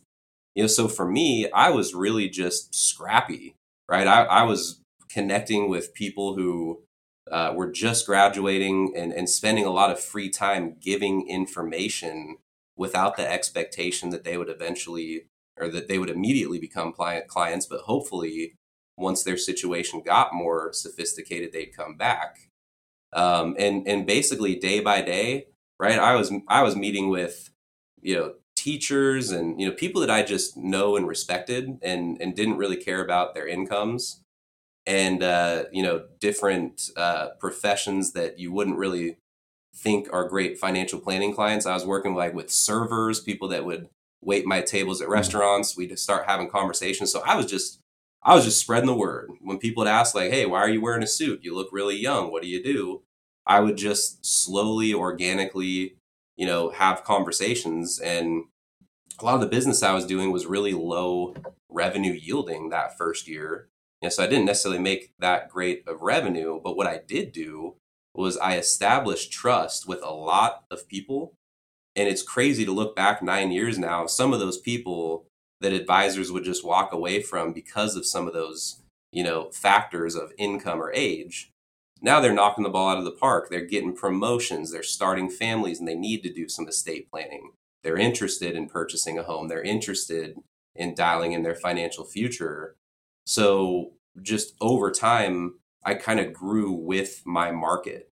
You 0.53 0.63
know, 0.63 0.67
so 0.67 0.87
for 0.87 1.09
me, 1.09 1.49
I 1.51 1.69
was 1.69 1.93
really 1.95 2.27
just 2.27 2.75
scrappy, 2.75 3.55
right? 3.89 4.07
I, 4.07 4.23
I 4.23 4.43
was 4.43 4.80
connecting 5.11 5.69
with 5.69 5.93
people 5.93 6.35
who 6.35 6.83
uh, 7.31 7.53
were 7.55 7.71
just 7.71 8.05
graduating 8.05 8.93
and, 8.95 9.13
and 9.13 9.29
spending 9.29 9.65
a 9.65 9.71
lot 9.71 9.91
of 9.91 9.99
free 9.99 10.29
time 10.29 10.75
giving 10.81 11.27
information 11.27 12.37
without 12.75 13.15
the 13.15 13.29
expectation 13.29 14.09
that 14.09 14.23
they 14.23 14.37
would 14.37 14.49
eventually 14.49 15.27
or 15.59 15.69
that 15.69 15.87
they 15.87 15.99
would 15.99 16.09
immediately 16.09 16.59
become 16.59 16.93
client 16.93 17.27
clients, 17.27 17.65
but 17.65 17.81
hopefully 17.81 18.55
once 18.97 19.23
their 19.23 19.37
situation 19.37 20.01
got 20.01 20.33
more 20.33 20.71
sophisticated, 20.73 21.51
they'd 21.51 21.75
come 21.75 21.95
back. 21.95 22.49
Um, 23.13 23.55
and 23.59 23.87
and 23.87 24.07
basically 24.07 24.55
day 24.55 24.79
by 24.79 25.01
day, 25.01 25.47
right? 25.79 25.99
I 25.99 26.15
was 26.15 26.31
I 26.47 26.63
was 26.63 26.75
meeting 26.75 27.09
with 27.09 27.49
you 28.01 28.15
know 28.15 28.33
teachers 28.55 29.31
and 29.31 29.59
you 29.59 29.67
know 29.67 29.75
people 29.75 30.01
that 30.01 30.09
I 30.09 30.23
just 30.23 30.55
know 30.55 30.95
and 30.95 31.07
respected 31.07 31.77
and 31.81 32.17
and 32.21 32.35
didn't 32.35 32.57
really 32.57 32.77
care 32.77 33.03
about 33.03 33.35
their 33.35 33.47
incomes 33.47 34.20
and 34.85 35.23
uh, 35.23 35.65
you 35.71 35.83
know 35.83 36.05
different 36.19 36.89
uh, 36.97 37.29
professions 37.39 38.13
that 38.13 38.39
you 38.39 38.51
wouldn't 38.51 38.77
really 38.77 39.17
think 39.75 40.07
are 40.11 40.27
great 40.27 40.57
financial 40.57 40.99
planning 40.99 41.33
clients. 41.33 41.65
I 41.65 41.73
was 41.73 41.85
working 41.85 42.15
like 42.15 42.33
with 42.33 42.51
servers, 42.51 43.19
people 43.19 43.47
that 43.49 43.65
would 43.65 43.89
wait 44.21 44.45
my 44.45 44.61
tables 44.61 45.01
at 45.01 45.05
mm-hmm. 45.05 45.13
restaurants. 45.13 45.77
We'd 45.77 45.97
start 45.97 46.27
having 46.27 46.49
conversations. 46.49 47.11
So 47.11 47.21
I 47.25 47.35
was 47.35 47.45
just 47.45 47.79
I 48.23 48.35
was 48.35 48.45
just 48.45 48.59
spreading 48.59 48.87
the 48.87 48.95
word. 48.95 49.31
When 49.41 49.57
people 49.57 49.81
would 49.81 49.89
ask 49.89 50.15
like, 50.15 50.31
"Hey, 50.31 50.45
why 50.45 50.59
are 50.59 50.69
you 50.69 50.81
wearing 50.81 51.03
a 51.03 51.07
suit? 51.07 51.43
You 51.43 51.55
look 51.55 51.69
really 51.71 51.97
young. 51.97 52.31
What 52.31 52.43
do 52.43 52.49
you 52.49 52.63
do?" 52.63 53.03
I 53.47 53.59
would 53.59 53.75
just 53.75 54.23
slowly, 54.23 54.93
organically, 54.93 55.95
you 56.37 56.45
know, 56.45 56.69
have 56.69 57.03
conversations 57.03 57.99
and 57.99 58.45
a 59.19 59.25
lot 59.25 59.35
of 59.35 59.41
the 59.41 59.47
business 59.47 59.83
I 59.83 59.93
was 59.93 60.05
doing 60.05 60.31
was 60.31 60.45
really 60.45 60.73
low 60.73 61.35
revenue 61.69 62.13
yielding 62.13 62.69
that 62.69 62.97
first 62.97 63.27
year 63.27 63.67
know, 64.07 64.09
so 64.09 64.23
I 64.23 64.27
didn't 64.27 64.45
necessarily 64.45 64.81
make 64.81 65.11
that 65.19 65.49
great 65.49 65.87
of 65.87 66.01
revenue, 66.01 66.59
but 66.63 66.75
what 66.75 66.87
I 66.87 66.99
did 67.05 67.31
do 67.31 67.75
was 68.13 68.37
I 68.37 68.57
established 68.57 69.31
trust 69.31 69.87
with 69.87 70.01
a 70.03 70.13
lot 70.13 70.65
of 70.71 70.87
people. 70.87 71.33
And 71.95 72.07
it's 72.07 72.23
crazy 72.23 72.65
to 72.65 72.71
look 72.71 72.95
back 72.95 73.21
nine 73.21 73.51
years 73.51 73.77
now. 73.77 74.07
Some 74.07 74.33
of 74.33 74.39
those 74.39 74.57
people 74.57 75.25
that 75.59 75.73
advisors 75.73 76.31
would 76.31 76.43
just 76.43 76.65
walk 76.65 76.91
away 76.93 77.21
from 77.21 77.53
because 77.53 77.95
of 77.95 78.05
some 78.05 78.27
of 78.27 78.33
those, 78.33 78.81
you 79.11 79.23
know, 79.23 79.51
factors 79.51 80.15
of 80.15 80.31
income 80.37 80.81
or 80.81 80.91
age. 80.93 81.49
Now 82.01 82.19
they're 82.19 82.33
knocking 82.33 82.63
the 82.63 82.69
ball 82.69 82.89
out 82.89 82.97
of 82.97 83.03
the 83.03 83.11
park. 83.11 83.49
They're 83.49 83.65
getting 83.65 83.95
promotions. 83.95 84.71
They're 84.71 84.83
starting 84.83 85.29
families 85.29 85.79
and 85.79 85.87
they 85.87 85.95
need 85.95 86.23
to 86.23 86.33
do 86.33 86.49
some 86.49 86.67
estate 86.67 87.09
planning. 87.11 87.51
They're 87.83 87.97
interested 87.97 88.55
in 88.55 88.67
purchasing 88.67 89.19
a 89.19 89.23
home. 89.23 89.47
They're 89.47 89.61
interested 89.61 90.37
in 90.75 90.95
dialing 90.95 91.33
in 91.33 91.43
their 91.43 91.55
financial 91.55 92.05
future. 92.05 92.75
So 93.31 93.93
just 94.21 94.55
over 94.59 94.91
time, 94.91 95.53
I 95.85 95.93
kind 95.93 96.19
of 96.19 96.33
grew 96.33 96.73
with 96.73 97.21
my 97.25 97.49
market, 97.49 98.09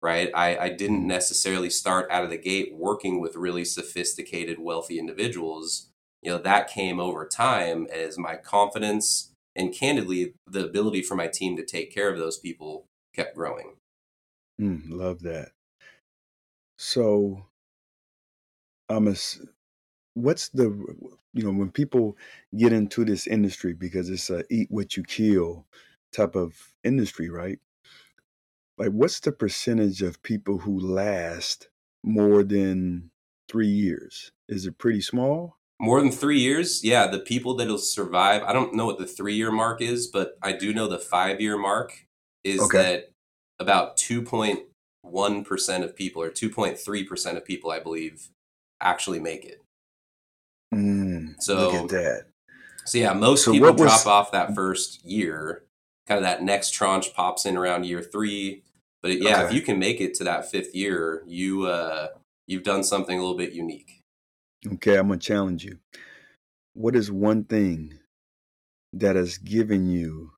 right? 0.00 0.30
I, 0.34 0.56
I 0.56 0.68
didn't 0.70 1.06
necessarily 1.06 1.68
start 1.68 2.10
out 2.10 2.24
of 2.24 2.30
the 2.30 2.38
gate 2.38 2.72
working 2.74 3.20
with 3.20 3.36
really 3.36 3.66
sophisticated, 3.66 4.58
wealthy 4.58 4.98
individuals. 4.98 5.90
You 6.22 6.30
know, 6.30 6.38
that 6.38 6.70
came 6.70 6.98
over 6.98 7.28
time 7.28 7.86
as 7.92 8.16
my 8.16 8.36
confidence 8.36 9.34
and 9.54 9.74
candidly, 9.74 10.32
the 10.46 10.64
ability 10.64 11.02
for 11.02 11.16
my 11.16 11.26
team 11.26 11.54
to 11.58 11.66
take 11.66 11.94
care 11.94 12.08
of 12.10 12.16
those 12.16 12.38
people 12.38 12.86
kept 13.14 13.36
growing. 13.36 13.74
Mm, 14.58 14.84
love 14.88 15.20
that. 15.20 15.50
So, 16.78 17.44
a, 19.06 19.16
what's 20.14 20.48
the 20.48 20.70
you 21.32 21.42
know 21.42 21.50
when 21.50 21.70
people 21.70 22.16
get 22.56 22.72
into 22.72 23.04
this 23.04 23.26
industry 23.26 23.72
because 23.72 24.10
it's 24.10 24.30
a 24.30 24.44
eat 24.52 24.68
what 24.70 24.96
you 24.96 25.02
kill 25.04 25.66
type 26.12 26.36
of 26.36 26.54
industry 26.84 27.30
right? 27.30 27.58
Like 28.78 28.90
what's 28.90 29.20
the 29.20 29.32
percentage 29.32 30.02
of 30.02 30.22
people 30.22 30.58
who 30.58 30.78
last 30.80 31.68
more 32.02 32.42
than 32.42 33.10
three 33.48 33.68
years? 33.68 34.32
Is 34.48 34.66
it 34.66 34.78
pretty 34.78 35.00
small? 35.00 35.56
More 35.80 36.00
than 36.00 36.12
three 36.12 36.38
years? 36.38 36.84
Yeah 36.84 37.06
the 37.06 37.18
people 37.18 37.54
that'll 37.54 37.78
survive 37.78 38.42
i 38.42 38.52
don't 38.52 38.74
know 38.74 38.86
what 38.86 38.98
the 38.98 39.06
three 39.06 39.34
year 39.34 39.50
mark 39.50 39.80
is 39.80 40.06
but 40.06 40.36
i 40.42 40.52
do 40.52 40.72
know 40.72 40.86
the 40.86 40.98
five 40.98 41.40
year 41.40 41.56
mark 41.56 42.06
is 42.44 42.60
okay. 42.60 42.78
that 42.78 43.12
about 43.58 43.96
2.1% 43.96 45.84
of 45.84 45.94
people 45.94 46.20
or 46.22 46.30
2.3% 46.30 47.36
of 47.36 47.44
people 47.44 47.70
i 47.70 47.78
believe 47.78 48.28
actually 48.80 49.20
make 49.20 49.44
it 49.44 49.62
Mm, 50.72 51.34
so 51.40 51.70
look 51.70 51.74
at 51.74 51.88
that. 51.90 52.24
So 52.84 52.98
yeah, 52.98 53.12
most 53.12 53.44
so 53.44 53.52
people 53.52 53.72
drop 53.74 54.06
off 54.06 54.32
that 54.32 54.54
first 54.54 55.04
year. 55.04 55.64
Kind 56.06 56.18
of 56.18 56.24
that 56.24 56.42
next 56.42 56.72
tranche 56.72 57.14
pops 57.14 57.46
in 57.46 57.56
around 57.56 57.86
year 57.86 58.02
three. 58.02 58.62
But 59.02 59.20
yeah, 59.20 59.42
okay. 59.42 59.46
if 59.46 59.52
you 59.52 59.62
can 59.62 59.78
make 59.78 60.00
it 60.00 60.14
to 60.14 60.24
that 60.24 60.50
fifth 60.50 60.74
year, 60.74 61.22
you 61.26 61.66
uh, 61.66 62.08
you've 62.46 62.62
done 62.62 62.84
something 62.84 63.16
a 63.16 63.20
little 63.20 63.36
bit 63.36 63.52
unique. 63.52 64.00
Okay, 64.74 64.96
I'm 64.96 65.08
gonna 65.08 65.18
challenge 65.18 65.64
you. 65.64 65.78
What 66.74 66.96
is 66.96 67.10
one 67.10 67.44
thing 67.44 67.98
that 68.92 69.16
has 69.16 69.38
given 69.38 69.88
you 69.88 70.32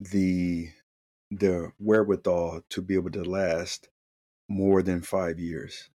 the 0.00 0.68
the 1.30 1.72
wherewithal 1.78 2.62
to 2.70 2.82
be 2.82 2.94
able 2.94 3.10
to 3.10 3.24
last 3.24 3.88
more 4.48 4.82
than 4.82 5.00
five 5.00 5.38
years? 5.38 5.88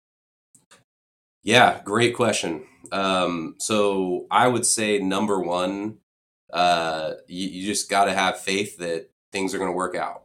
Yeah, 1.47 1.81
great 1.85 2.13
question. 2.13 2.65
Um, 2.91 3.55
so 3.57 4.27
I 4.29 4.49
would 4.49 4.65
say 4.65 4.99
number 4.99 5.39
one, 5.39 5.99
uh, 6.51 7.13
you, 7.27 7.47
you 7.47 7.65
just 7.65 7.89
got 7.89 8.05
to 8.05 8.13
have 8.13 8.41
faith 8.41 8.77
that 8.79 9.11
things 9.31 9.53
are 9.55 9.57
going 9.57 9.71
to 9.71 9.75
work 9.77 9.95
out, 9.95 10.23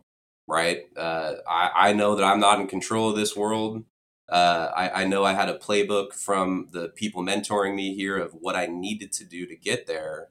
right? 0.49 0.81
Uh, 0.97 1.35
I, 1.49 1.91
I 1.91 1.93
know 1.93 2.17
that 2.17 2.25
I'm 2.25 2.41
not 2.41 2.59
in 2.61 2.67
control 2.67 3.11
of 3.11 3.17
this 3.17 3.37
world. 3.37 3.85
Uh, 4.29 4.73
I, 4.75 5.03
I 5.03 5.07
know 5.07 5.25
I 5.25 5.35
had 5.35 5.49
a 5.49 5.59
playbook 5.59 6.13
from 6.13 6.71
the 6.73 6.89
people 6.89 7.23
mentoring 7.23 7.77
me 7.77 7.95
here 7.95 8.19
of 8.19 8.33
what 8.35 8.57
I 8.57 8.67
needed 8.67 9.13
to 9.15 9.25
do 9.25 9.47
to 9.47 9.57
get 9.57 9.87
there. 9.87 10.31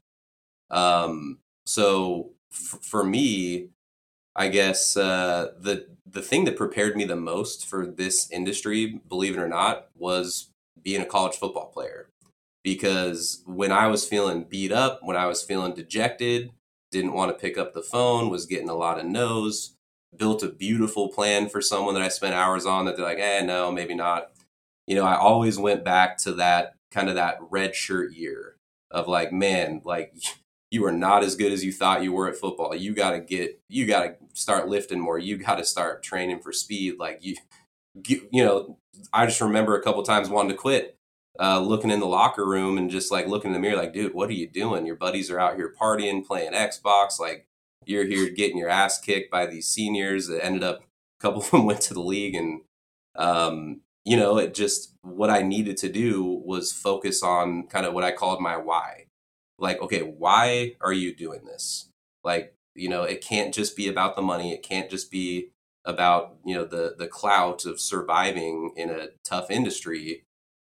Um, 0.70 1.40
so 1.66 2.32
f- 2.54 2.80
for 2.84 3.04
me, 3.04 3.70
I 4.36 4.50
guess 4.50 4.98
uh, 4.98 5.54
the 5.60 5.88
the 6.08 6.24
thing 6.24 6.46
that 6.46 6.58
prepared 6.58 6.98
me 6.98 7.06
the 7.06 7.18
most 7.18 7.68
for 7.68 7.88
this 7.88 8.32
industry, 8.32 9.02
believe 9.10 9.38
it 9.38 9.42
or 9.42 9.50
not, 9.50 9.90
was 9.98 10.51
being 10.84 11.02
a 11.02 11.06
college 11.06 11.36
football 11.36 11.68
player 11.68 12.08
because 12.64 13.42
when 13.46 13.72
I 13.72 13.88
was 13.88 14.06
feeling 14.06 14.44
beat 14.44 14.72
up, 14.72 15.00
when 15.02 15.18
I 15.18 15.26
was 15.26 15.44
feeling 15.44 15.74
dejected, 15.74 16.52
didn't 16.92 17.14
want 17.14 17.32
to 17.32 17.42
pick 17.42 17.58
up 17.58 17.74
the 17.74 17.82
phone, 17.82 18.30
was 18.30 18.46
getting 18.46 18.70
a 18.70 18.76
lot 18.76 19.00
of 19.00 19.06
no's, 19.06 19.76
built 20.16 20.44
a 20.44 20.50
beautiful 20.50 21.08
plan 21.10 21.50
for 21.50 21.62
someone 21.62 21.94
that 21.94 22.04
I 22.04 22.10
spent 22.10 22.36
hours 22.36 22.66
on 22.66 22.86
that 22.86 22.98
they're 22.98 23.06
like, 23.06 23.20
eh, 23.20 23.42
no, 23.42 23.72
maybe 23.72 23.96
not. 23.96 24.32
You 24.88 24.96
know, 24.96 25.06
I 25.06 25.16
always 25.16 25.58
went 25.58 25.86
back 25.86 26.18
to 26.20 26.34
that 26.34 26.76
kind 26.92 27.08
of 27.10 27.16
that 27.16 27.38
red 27.50 27.76
shirt 27.76 28.12
year 28.14 28.58
of 28.92 29.08
like, 29.08 29.32
man, 29.32 29.82
like 29.86 30.14
you 30.72 30.86
are 30.86 30.92
not 30.92 31.24
as 31.24 31.36
good 31.36 31.52
as 31.52 31.64
you 31.64 31.72
thought 31.72 32.04
you 32.04 32.14
were 32.14 32.30
at 32.30 32.38
football. 32.38 32.76
You 32.76 32.94
got 32.94 33.12
to 33.12 33.20
get, 33.20 33.60
you 33.70 33.86
got 33.88 34.04
to 34.04 34.16
start 34.34 34.68
lifting 34.68 35.00
more. 35.00 35.18
You 35.18 35.38
got 35.38 35.56
to 35.56 35.66
start 35.66 36.04
training 36.04 36.40
for 36.40 36.54
speed. 36.54 36.96
Like 37.00 37.20
you, 37.22 37.36
you 38.08 38.46
know, 38.46 38.78
I 39.14 39.26
just 39.26 39.42
remember 39.42 39.76
a 39.76 39.84
couple 39.84 40.04
times 40.04 40.30
wanting 40.30 40.52
to 40.52 40.58
quit 40.58 40.98
uh, 41.40 41.60
looking 41.60 41.92
in 41.92 42.00
the 42.00 42.06
locker 42.06 42.46
room 42.46 42.78
and 42.78 42.90
just 42.90 43.12
like 43.12 43.28
looking 43.28 43.50
in 43.50 43.54
the 43.54 43.60
mirror, 43.60 43.78
like, 43.78 43.94
dude, 43.94 44.14
what 44.14 44.30
are 44.30 44.34
you 44.34 44.48
doing? 44.48 44.86
Your 44.86 44.96
buddies 44.96 45.32
are 45.32 45.40
out 45.40 45.56
here 45.56 45.74
partying, 45.80 46.26
playing 46.26 46.54
Xbox. 46.54 47.20
Like, 47.20 47.48
you're 47.86 48.06
here 48.06 48.30
getting 48.30 48.58
your 48.58 48.70
ass 48.70 49.00
kicked 49.00 49.32
by 49.32 49.46
these 49.46 49.68
seniors 49.68 50.28
that 50.28 50.44
ended 50.44 50.64
up, 50.64 50.82
a 50.82 51.24
couple 51.24 51.42
of 51.42 51.52
them 51.52 51.66
went 51.66 51.82
to 51.82 51.94
the 51.94 52.02
league. 52.02 52.36
And, 52.36 52.62
um, 53.16 53.82
you 54.06 54.18
know, 54.18 54.38
it 54.38 54.54
just, 54.54 54.94
what 55.02 55.30
I 55.30 55.42
needed 55.42 55.78
to 55.78 55.90
do 55.90 56.24
was 56.24 56.72
focus 56.72 57.24
on 57.24 57.68
kind 57.68 57.86
of 57.86 57.94
what 57.94 58.04
I 58.04 58.12
called 58.12 58.42
my 58.42 58.58
why. 58.58 59.06
Like, 59.58 59.82
okay, 59.82 60.02
why 60.02 60.76
are 60.82 60.94
you 60.94 61.16
doing 61.16 61.46
this? 61.46 61.90
Like, 62.24 62.56
you 62.76 62.90
know, 62.90 63.04
it 63.04 63.22
can't 63.22 63.54
just 63.54 63.76
be 63.76 63.88
about 63.88 64.16
the 64.16 64.22
money. 64.22 64.54
It 64.54 64.64
can't 64.64 64.90
just 64.90 65.12
be 65.12 65.50
about, 65.86 66.36
you 66.46 66.56
know, 66.56 66.66
the, 66.66 66.96
the 66.98 67.08
clout 67.08 67.66
of 67.66 67.80
surviving 67.80 68.74
in 68.76 68.90
a 68.90 69.10
tough 69.24 69.50
industry 69.50 70.24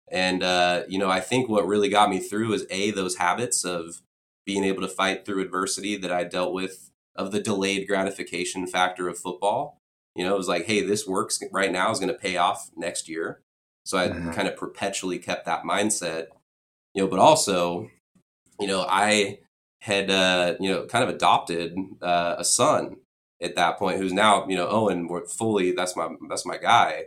and, 0.09 0.43
uh, 0.43 0.83
you 0.89 0.99
know, 0.99 1.11
I 1.11 1.21
think 1.21 1.49
what 1.49 1.67
really 1.67 1.89
got 1.89 2.11
me 2.11 2.21
through 2.21 2.53
is 2.53 2.67
A, 2.71 2.91
those 2.91 3.17
habits 3.17 3.65
of 3.65 4.03
being 4.45 4.65
able 4.65 4.83
to 4.83 4.89
fight 4.89 5.25
through 5.25 5.43
adversity 5.43 5.97
that 5.97 6.13
I 6.13 6.25
dealt 6.25 6.53
with, 6.53 6.91
of 7.17 7.33
the 7.33 7.41
delayed 7.41 7.87
gratification 7.87 8.67
factor 8.67 9.09
of 9.09 9.19
football. 9.19 9.79
You 10.15 10.25
know, 10.25 10.35
it 10.35 10.39
was 10.39 10.49
like, 10.49 10.67
hey, 10.67 10.83
this 10.83 11.07
works 11.07 11.41
right 11.53 11.73
now 11.73 11.91
is 11.91 11.99
going 11.99 12.13
to 12.13 12.19
pay 12.19 12.37
off 12.37 12.71
next 12.77 13.09
year. 13.09 13.41
So 13.85 13.99
I 13.99 14.09
mm-hmm. 14.09 14.31
kind 14.33 14.49
of 14.49 14.57
perpetually 14.57 15.19
kept 15.19 15.47
that 15.47 15.63
mindset, 15.63 16.27
you 16.93 17.03
know, 17.03 17.09
but 17.09 17.19
also, 17.19 17.91
you 18.61 18.67
know, 18.67 18.85
I 18.89 19.41
had, 19.81 20.11
uh, 20.11 20.55
you 20.61 20.71
know, 20.71 20.87
kind 20.87 21.05
of 21.05 21.11
adopted 21.11 21.77
uh, 22.03 22.37
a 22.39 22.45
son 22.45 22.97
at 23.43 23.57
that 23.57 23.79
point 23.79 23.99
who's 23.99 24.13
now, 24.13 24.47
you 24.49 24.57
know, 24.57 24.69
Owen, 24.69 25.09
fully, 25.27 25.73
that's 25.73 25.97
my, 25.97 26.09
that's 26.29 26.47
my 26.47 26.57
guy, 26.57 27.05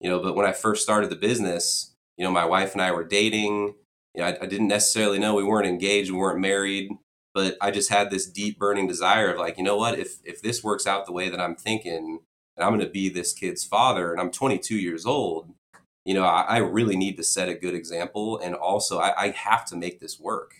you 0.00 0.08
know, 0.08 0.20
but 0.20 0.34
when 0.36 0.46
I 0.46 0.52
first 0.52 0.82
started 0.82 1.10
the 1.10 1.16
business, 1.16 1.92
you 2.16 2.24
know, 2.24 2.30
my 2.30 2.44
wife 2.44 2.72
and 2.72 2.82
I 2.82 2.92
were 2.92 3.04
dating. 3.04 3.74
You 4.14 4.20
know, 4.20 4.24
I, 4.24 4.38
I 4.42 4.46
didn't 4.46 4.68
necessarily 4.68 5.18
know 5.18 5.34
we 5.34 5.44
weren't 5.44 5.66
engaged, 5.66 6.10
we 6.10 6.18
weren't 6.18 6.40
married, 6.40 6.90
but 7.34 7.56
I 7.60 7.70
just 7.70 7.90
had 7.90 8.10
this 8.10 8.26
deep 8.26 8.58
burning 8.58 8.86
desire 8.86 9.32
of 9.32 9.38
like, 9.38 9.56
you 9.58 9.64
know 9.64 9.76
what, 9.76 9.98
if 9.98 10.18
if 10.24 10.42
this 10.42 10.62
works 10.62 10.86
out 10.86 11.06
the 11.06 11.12
way 11.12 11.28
that 11.28 11.40
I'm 11.40 11.56
thinking, 11.56 12.20
and 12.56 12.64
I'm 12.64 12.74
going 12.74 12.86
to 12.86 12.92
be 12.92 13.08
this 13.08 13.32
kid's 13.32 13.64
father, 13.64 14.12
and 14.12 14.20
I'm 14.20 14.30
22 14.30 14.76
years 14.76 15.06
old, 15.06 15.54
you 16.04 16.14
know, 16.14 16.24
I, 16.24 16.42
I 16.42 16.56
really 16.58 16.96
need 16.96 17.16
to 17.16 17.24
set 17.24 17.48
a 17.48 17.54
good 17.54 17.74
example, 17.74 18.38
and 18.38 18.54
also 18.54 18.98
I, 18.98 19.14
I 19.16 19.28
have 19.30 19.64
to 19.66 19.76
make 19.76 20.00
this 20.00 20.20
work, 20.20 20.52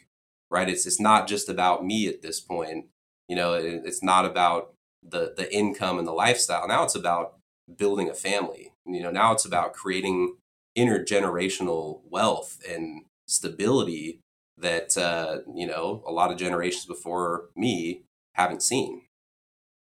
right? 0.51 0.69
It's 0.69 0.87
it's 0.87 1.01
not 1.01 1.29
just 1.29 1.49
about 1.49 1.85
me 1.85 2.09
at 2.09 2.23
this 2.23 2.41
point. 2.41 2.87
You 3.29 3.37
know, 3.37 3.55
it, 3.55 3.83
it's 3.85 4.03
not 4.03 4.25
about 4.25 4.72
the 5.03 5.35
the 5.37 5.53
income 5.55 5.99
and 5.99 6.07
the 6.07 6.13
lifestyle. 6.13 6.67
Now 6.69 6.85
it's 6.85 6.95
about 6.95 7.37
building 7.77 8.09
a 8.09 8.15
family. 8.15 8.73
You 8.87 9.03
know, 9.03 9.11
now 9.11 9.33
it's 9.33 9.45
about 9.45 9.73
creating 9.73 10.37
intergenerational 10.77 12.01
wealth 12.09 12.59
and 12.69 13.05
stability 13.27 14.21
that 14.59 14.97
uh, 14.97 15.39
you 15.55 15.67
know 15.67 16.03
a 16.07 16.13
lot 16.13 16.31
of 16.31 16.39
generations 16.39 16.87
before 16.87 17.49
me 17.57 18.03
haven't 18.35 18.63
seen. 18.63 19.03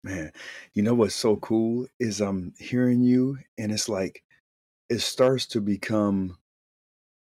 Man, 0.04 0.32
you 0.74 0.84
know 0.84 0.94
what's 0.94 1.16
so 1.16 1.36
cool 1.38 1.88
is 2.00 2.22
I'm 2.22 2.54
hearing 2.60 3.02
you, 3.02 3.40
and 3.58 3.72
it's 3.72 3.90
like 3.90 4.24
it 4.90 5.00
starts 5.00 5.48
to 5.48 5.62
become 5.62 6.38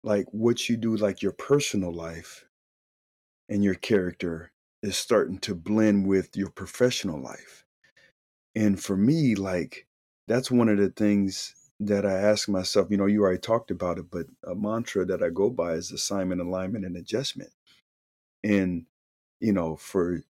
like 0.03 0.27
what 0.33 0.69
you 0.69 0.77
do, 0.77 0.97
like 0.97 1.23
your 1.23 1.33
personal 1.33 1.93
life 1.93 2.47
and 3.49 3.63
your 3.63 3.75
character 3.75 4.53
is 4.83 4.97
starting 4.97 5.39
to 5.41 5.55
blend 5.55 6.07
with 6.07 6.37
your 6.37 6.49
professional 6.49 7.21
life. 7.21 7.67
And 8.55 8.83
for 8.83 8.97
me, 8.97 9.35
like 9.35 9.87
that's 10.27 10.51
one 10.51 10.69
of 10.69 10.79
the 10.79 10.91
things 10.91 11.55
that 11.81 12.05
I 12.05 12.13
ask 12.13 12.49
myself, 12.49 12.91
you 12.91 12.97
know, 12.97 13.07
you 13.07 13.23
already 13.23 13.39
talked 13.39 13.71
about 13.71 13.99
it, 13.99 14.11
but 14.11 14.27
a 14.45 14.55
mantra 14.55 15.05
that 15.07 15.23
I 15.23 15.31
go 15.31 15.51
by 15.51 15.73
is 15.75 15.93
assignment, 15.93 16.41
alignment, 16.41 16.85
and 16.85 16.97
adjustment. 16.97 17.51
And, 18.45 18.87
you 19.41 19.53
know, 19.53 19.77
for 19.77 20.23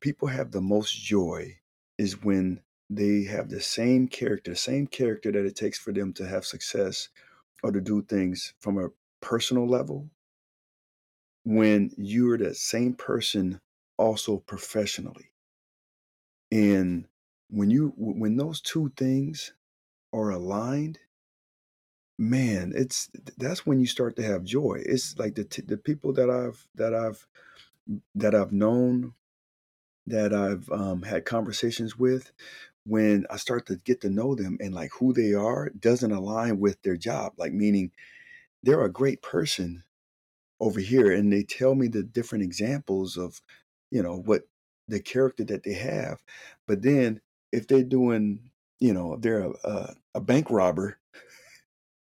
people 0.00 0.28
have 0.28 0.52
the 0.52 0.60
most 0.60 0.94
joy 1.02 1.58
is 1.98 2.22
when 2.22 2.62
they 2.90 3.24
have 3.24 3.50
the 3.50 3.60
same 3.60 4.08
character, 4.08 4.54
same 4.54 4.86
character 4.86 5.32
that 5.32 5.46
it 5.46 5.56
takes 5.56 5.78
for 5.78 5.92
them 5.92 6.12
to 6.14 6.26
have 6.26 6.44
success 6.46 7.08
or 7.62 7.72
to 7.72 7.80
do 7.80 8.02
things 8.02 8.54
from 8.60 8.78
a 8.78 8.90
personal 9.20 9.68
level. 9.68 10.10
When 11.44 11.92
you're 11.98 12.38
the 12.38 12.54
same 12.54 12.94
person 12.94 13.60
also 13.98 14.38
professionally. 14.38 15.32
And 16.52 17.06
when 17.50 17.70
you 17.70 17.92
when 17.96 18.36
those 18.36 18.60
two 18.60 18.92
things 18.96 19.52
are 20.12 20.30
aligned, 20.30 20.98
man, 22.18 22.72
it's 22.74 23.10
that's 23.38 23.66
when 23.66 23.80
you 23.80 23.86
start 23.86 24.16
to 24.16 24.22
have 24.22 24.44
joy. 24.44 24.82
It's 24.84 25.18
like 25.18 25.34
the 25.34 25.44
the 25.66 25.76
people 25.76 26.12
that 26.14 26.30
I've 26.30 26.66
that 26.76 26.94
I've 26.94 27.26
that 28.14 28.34
I've 28.34 28.52
known, 28.52 29.14
that 30.06 30.32
I've 30.32 30.70
um, 30.70 31.02
had 31.02 31.24
conversations 31.24 31.98
with, 31.98 32.32
when 32.84 33.26
I 33.30 33.36
start 33.36 33.66
to 33.66 33.76
get 33.76 34.00
to 34.02 34.10
know 34.10 34.34
them 34.34 34.58
and 34.60 34.74
like 34.74 34.90
who 34.98 35.12
they 35.12 35.34
are 35.34 35.70
doesn't 35.70 36.12
align 36.12 36.60
with 36.60 36.82
their 36.82 36.96
job. 36.96 37.34
Like 37.38 37.52
meaning 37.52 37.92
they're 38.62 38.84
a 38.84 38.92
great 38.92 39.22
person 39.22 39.84
over 40.60 40.80
here, 40.80 41.12
and 41.12 41.32
they 41.32 41.42
tell 41.42 41.74
me 41.74 41.88
the 41.88 42.02
different 42.02 42.44
examples 42.44 43.16
of, 43.16 43.40
you 43.90 44.02
know, 44.02 44.16
what 44.16 44.42
the 44.88 45.00
character 45.00 45.44
that 45.44 45.62
they 45.64 45.74
have. 45.74 46.22
But 46.66 46.82
then 46.82 47.20
if 47.52 47.66
they're 47.68 47.82
doing 47.84 48.50
you 48.80 48.94
know, 48.94 49.14
if 49.14 49.20
they're 49.20 49.42
a, 49.42 49.52
a, 49.64 49.94
a 50.16 50.20
bank 50.20 50.50
robber. 50.50 50.98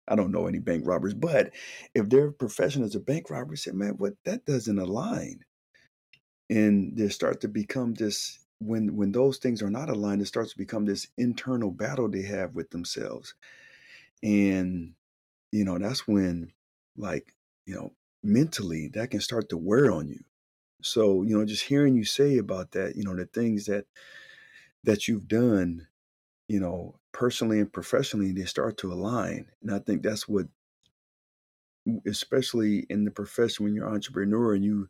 I 0.08 0.16
don't 0.16 0.32
know 0.32 0.46
any 0.46 0.58
bank 0.58 0.82
robbers, 0.86 1.14
but 1.14 1.52
if 1.94 2.08
their 2.08 2.32
profession 2.32 2.82
is 2.82 2.94
a 2.96 3.00
bank 3.00 3.30
robber, 3.30 3.54
say, 3.56 3.70
man, 3.70 3.94
what 3.98 4.14
that 4.24 4.44
doesn't 4.44 4.78
align. 4.78 5.40
And 6.50 6.96
they 6.96 7.08
start 7.08 7.40
to 7.42 7.48
become 7.48 7.94
this 7.94 8.38
when 8.58 8.96
when 8.96 9.12
those 9.12 9.38
things 9.38 9.62
are 9.62 9.70
not 9.70 9.88
aligned, 9.88 10.20
it 10.20 10.26
starts 10.26 10.52
to 10.52 10.58
become 10.58 10.84
this 10.84 11.06
internal 11.16 11.70
battle 11.70 12.08
they 12.08 12.22
have 12.22 12.54
with 12.54 12.70
themselves. 12.70 13.34
And, 14.22 14.94
you 15.52 15.64
know, 15.64 15.78
that's 15.78 16.06
when 16.08 16.52
like, 16.96 17.34
you 17.66 17.74
know, 17.74 17.92
mentally 18.22 18.88
that 18.94 19.10
can 19.10 19.20
start 19.20 19.48
to 19.50 19.56
wear 19.56 19.92
on 19.92 20.08
you. 20.08 20.20
So, 20.82 21.22
you 21.22 21.38
know, 21.38 21.44
just 21.44 21.64
hearing 21.64 21.96
you 21.96 22.04
say 22.04 22.38
about 22.38 22.72
that, 22.72 22.96
you 22.96 23.04
know, 23.04 23.16
the 23.16 23.26
things 23.26 23.66
that 23.66 23.86
that 24.84 25.08
you've 25.08 25.28
done 25.28 25.86
you 26.48 26.60
know, 26.60 26.98
personally 27.12 27.60
and 27.60 27.72
professionally, 27.72 28.32
they 28.32 28.44
start 28.44 28.76
to 28.78 28.92
align. 28.92 29.46
And 29.62 29.72
I 29.74 29.78
think 29.78 30.02
that's 30.02 30.28
what, 30.28 30.46
especially 32.06 32.86
in 32.90 33.04
the 33.04 33.10
profession 33.10 33.64
when 33.64 33.74
you're 33.74 33.88
an 33.88 33.94
entrepreneur 33.94 34.54
and 34.54 34.62
you, 34.62 34.88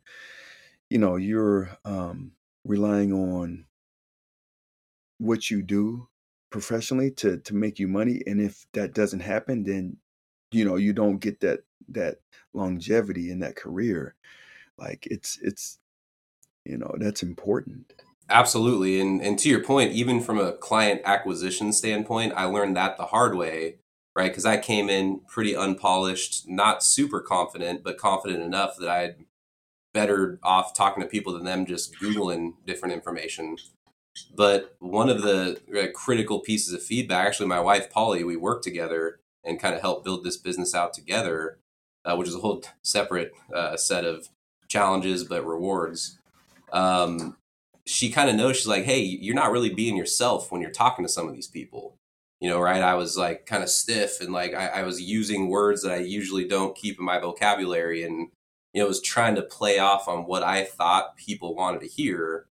you 0.89 0.97
know, 0.97 1.15
you're 1.15 1.77
um, 1.85 2.33
relying 2.65 3.13
on 3.13 3.65
what 5.19 5.49
you 5.49 5.61
do 5.61 6.07
professionally 6.49 7.11
to 7.11 7.37
to 7.37 7.55
make 7.55 7.79
you 7.79 7.87
money. 7.87 8.21
And 8.27 8.41
if 8.41 8.67
that 8.73 8.93
doesn't 8.93 9.21
happen, 9.21 9.63
then 9.63 9.97
you 10.51 10.65
know 10.65 10.75
you 10.75 10.91
don't 10.93 11.19
get 11.19 11.39
that 11.39 11.61
that 11.89 12.17
longevity 12.53 13.31
in 13.31 13.39
that 13.39 13.55
career. 13.55 14.15
Like 14.77 15.07
it's 15.09 15.39
it's 15.41 15.79
you 16.65 16.77
know 16.77 16.93
that's 16.99 17.23
important. 17.23 17.93
Absolutely. 18.29 18.99
And 18.99 19.21
and 19.21 19.37
to 19.39 19.49
your 19.49 19.63
point, 19.63 19.91
even 19.91 20.21
from 20.21 20.39
a 20.39 20.53
client 20.53 21.01
acquisition 21.05 21.73
standpoint, 21.73 22.33
I 22.35 22.45
learned 22.45 22.75
that 22.77 22.97
the 22.97 23.07
hard 23.07 23.35
way, 23.35 23.77
right? 24.15 24.31
Because 24.31 24.45
I 24.45 24.57
came 24.57 24.89
in 24.89 25.21
pretty 25.27 25.55
unpolished, 25.55 26.47
not 26.47 26.83
super 26.83 27.19
confident, 27.19 27.83
but 27.83 27.97
confident 27.97 28.41
enough 28.41 28.77
that 28.77 28.89
I 28.89 28.97
had 28.99 29.15
better 29.93 30.39
off 30.41 30.73
talking 30.73 31.03
to 31.03 31.09
people 31.09 31.33
than 31.33 31.43
them 31.43 31.65
just 31.65 31.95
Googling 31.99 32.53
different 32.65 32.93
information. 32.93 33.57
But 34.35 34.75
one 34.79 35.09
of 35.09 35.21
the 35.21 35.59
uh, 35.75 35.87
critical 35.93 36.39
pieces 36.39 36.73
of 36.73 36.83
feedback, 36.83 37.27
actually, 37.27 37.47
my 37.47 37.59
wife, 37.59 37.89
Polly, 37.91 38.23
we 38.23 38.35
worked 38.35 38.63
together 38.63 39.19
and 39.43 39.59
kind 39.59 39.75
of 39.75 39.81
helped 39.81 40.05
build 40.05 40.23
this 40.23 40.37
business 40.37 40.73
out 40.73 40.93
together, 40.93 41.57
uh, 42.05 42.15
which 42.15 42.27
is 42.27 42.35
a 42.35 42.39
whole 42.39 42.63
separate 42.83 43.33
uh, 43.53 43.75
set 43.75 44.05
of 44.05 44.29
challenges 44.67 45.23
but 45.23 45.45
rewards. 45.45 46.19
Um, 46.71 47.37
she 47.85 48.09
kind 48.09 48.29
of 48.29 48.35
knows 48.35 48.57
she's 48.57 48.67
like, 48.67 48.85
hey, 48.85 49.01
you're 49.01 49.35
not 49.35 49.51
really 49.51 49.73
being 49.73 49.97
yourself 49.97 50.51
when 50.51 50.61
you're 50.61 50.71
talking 50.71 51.03
to 51.03 51.11
some 51.11 51.27
of 51.27 51.33
these 51.33 51.47
people. 51.47 51.95
You 52.39 52.49
know, 52.49 52.59
right? 52.59 52.81
I 52.81 52.95
was 52.95 53.17
like 53.17 53.45
kind 53.45 53.63
of 53.63 53.69
stiff 53.69 54.19
and 54.19 54.33
like 54.33 54.53
I, 54.53 54.67
I 54.67 54.83
was 54.83 55.01
using 55.01 55.47
words 55.47 55.81
that 55.83 55.93
I 55.93 55.97
usually 55.97 56.45
don't 56.45 56.75
keep 56.75 56.99
in 56.99 57.05
my 57.05 57.17
vocabulary 57.17 58.03
and, 58.03 58.29
you 58.73 58.81
know, 58.81 58.87
was 58.87 59.01
trying 59.01 59.35
to 59.35 59.41
play 59.41 59.79
off 59.79 60.09
on 60.09 60.25
what 60.25 60.43
I 60.43 60.65
thought 60.65 61.15
people 61.15 61.55
wanted 61.55 61.79
to 61.81 61.87
hear. 61.87 62.45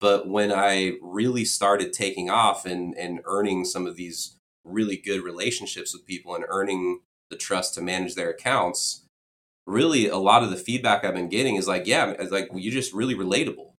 But 0.00 0.26
when 0.26 0.50
I 0.50 0.94
really 1.02 1.44
started 1.44 1.92
taking 1.92 2.30
off 2.30 2.64
and, 2.64 2.96
and 2.96 3.20
earning 3.26 3.66
some 3.66 3.86
of 3.86 3.96
these 3.96 4.36
really 4.64 4.96
good 4.96 5.22
relationships 5.22 5.92
with 5.92 6.06
people 6.06 6.34
and 6.34 6.44
earning 6.48 7.00
the 7.28 7.36
trust 7.36 7.74
to 7.74 7.82
manage 7.82 8.14
their 8.14 8.30
accounts, 8.30 9.04
really 9.66 10.08
a 10.08 10.16
lot 10.16 10.42
of 10.42 10.48
the 10.48 10.56
feedback 10.56 11.04
I've 11.04 11.14
been 11.14 11.28
getting 11.28 11.56
is 11.56 11.68
like, 11.68 11.86
yeah, 11.86 12.14
it's 12.18 12.32
like 12.32 12.48
you're 12.54 12.72
just 12.72 12.94
really 12.94 13.14
relatable 13.14 13.69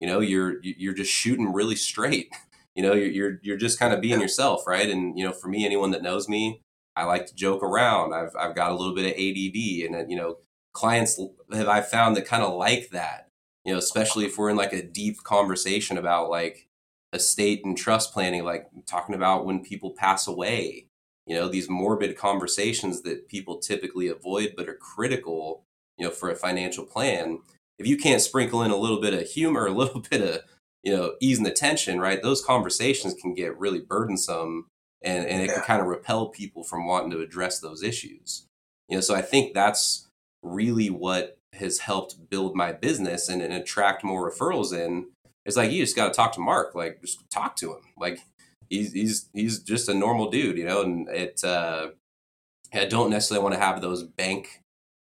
you 0.00 0.06
know 0.06 0.20
you're 0.20 0.56
you're 0.62 0.94
just 0.94 1.12
shooting 1.12 1.52
really 1.52 1.76
straight 1.76 2.32
you 2.74 2.82
know 2.82 2.92
you're 2.92 3.08
you're, 3.10 3.40
you're 3.42 3.56
just 3.56 3.78
kind 3.78 3.92
of 3.92 4.00
being 4.00 4.20
yourself 4.20 4.66
right 4.66 4.88
and 4.88 5.18
you 5.18 5.24
know 5.24 5.32
for 5.32 5.48
me 5.48 5.64
anyone 5.64 5.90
that 5.90 6.02
knows 6.02 6.28
me 6.28 6.60
I 6.96 7.04
like 7.04 7.26
to 7.26 7.34
joke 7.34 7.62
around. 7.62 8.12
I've 8.12 8.34
I've 8.38 8.54
got 8.54 8.70
a 8.70 8.74
little 8.74 8.94
bit 8.94 9.06
of 9.06 9.12
ADD, 9.12 9.86
and 9.86 10.04
uh, 10.04 10.08
you 10.08 10.16
know, 10.16 10.36
clients 10.72 11.20
have 11.52 11.68
I 11.68 11.80
found 11.80 12.16
that 12.16 12.26
kind 12.26 12.42
of 12.42 12.54
like 12.54 12.90
that. 12.90 13.28
You 13.64 13.72
know, 13.72 13.78
especially 13.78 14.24
if 14.26 14.38
we're 14.38 14.50
in 14.50 14.56
like 14.56 14.72
a 14.72 14.82
deep 14.82 15.22
conversation 15.22 15.98
about 15.98 16.30
like 16.30 16.68
estate 17.12 17.64
and 17.64 17.76
trust 17.76 18.12
planning, 18.12 18.44
like 18.44 18.68
talking 18.86 19.14
about 19.14 19.46
when 19.46 19.62
people 19.62 19.94
pass 19.96 20.26
away. 20.26 20.86
You 21.26 21.36
know, 21.36 21.48
these 21.48 21.70
morbid 21.70 22.16
conversations 22.16 23.02
that 23.02 23.28
people 23.28 23.58
typically 23.58 24.08
avoid 24.08 24.54
but 24.56 24.68
are 24.68 24.74
critical. 24.74 25.64
You 25.96 26.06
know, 26.06 26.12
for 26.12 26.30
a 26.30 26.36
financial 26.36 26.84
plan. 26.84 27.40
If 27.80 27.86
you 27.86 27.96
can't 27.96 28.20
sprinkle 28.20 28.62
in 28.62 28.70
a 28.70 28.76
little 28.76 29.00
bit 29.00 29.14
of 29.14 29.26
humor, 29.26 29.66
a 29.66 29.72
little 29.72 30.04
bit 30.08 30.20
of 30.20 30.42
you 30.84 30.96
know 30.96 31.14
easing 31.20 31.44
the 31.44 31.50
tension, 31.50 31.98
right? 31.98 32.22
Those 32.22 32.44
conversations 32.44 33.14
can 33.14 33.34
get 33.34 33.58
really 33.58 33.80
burdensome 33.80 34.66
and, 35.02 35.26
and 35.26 35.42
it 35.42 35.48
yeah. 35.48 35.54
can 35.54 35.62
kind 35.62 35.80
of 35.80 35.88
repel 35.88 36.28
people 36.28 36.62
from 36.62 36.86
wanting 36.86 37.10
to 37.10 37.20
address 37.20 37.58
those 37.58 37.82
issues. 37.82 38.46
You 38.88 38.96
know, 38.96 39.00
so 39.00 39.14
I 39.14 39.22
think 39.22 39.54
that's 39.54 40.06
really 40.42 40.90
what 40.90 41.36
has 41.54 41.78
helped 41.78 42.28
build 42.30 42.54
my 42.54 42.72
business 42.72 43.28
and, 43.28 43.42
and 43.42 43.52
attract 43.52 44.04
more 44.04 44.30
referrals 44.30 44.72
in. 44.72 45.08
It's 45.46 45.56
like 45.56 45.72
you 45.72 45.82
just 45.82 45.96
got 45.96 46.08
to 46.08 46.14
talk 46.14 46.32
to 46.34 46.40
Mark, 46.40 46.74
like 46.74 47.00
just 47.00 47.28
talk 47.30 47.56
to 47.56 47.72
him. 47.72 47.82
Like 47.96 48.20
he's 48.68 48.92
he's 48.92 49.28
he's 49.32 49.60
just 49.60 49.88
a 49.88 49.94
normal 49.94 50.30
dude, 50.30 50.58
you 50.58 50.66
know. 50.66 50.82
And 50.82 51.08
it 51.08 51.42
uh, 51.42 51.88
I 52.74 52.84
don't 52.84 53.10
necessarily 53.10 53.42
want 53.42 53.54
to 53.54 53.60
have 53.60 53.80
those 53.80 54.02
bank 54.02 54.60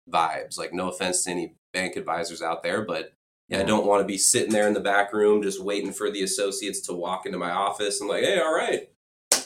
vibes. 0.09 0.57
Like 0.57 0.73
no 0.73 0.89
offense 0.89 1.23
to 1.23 1.31
any 1.31 1.53
bank 1.75 1.95
advisors 1.97 2.41
out 2.41 2.63
there, 2.63 2.83
but 2.83 3.13
yeah, 3.49 3.59
I 3.59 3.63
don't 3.63 3.85
want 3.85 4.01
to 4.01 4.07
be 4.07 4.17
sitting 4.17 4.51
there 4.51 4.67
in 4.67 4.73
the 4.73 4.79
back 4.79 5.13
room 5.13 5.43
just 5.43 5.63
waiting 5.63 5.91
for 5.91 6.09
the 6.09 6.23
associates 6.23 6.81
to 6.81 6.93
walk 6.93 7.27
into 7.27 7.37
my 7.37 7.51
office 7.51 8.01
and 8.01 8.09
like, 8.09 8.23
hey, 8.23 8.39
all 8.39 8.55
right, 8.55 8.89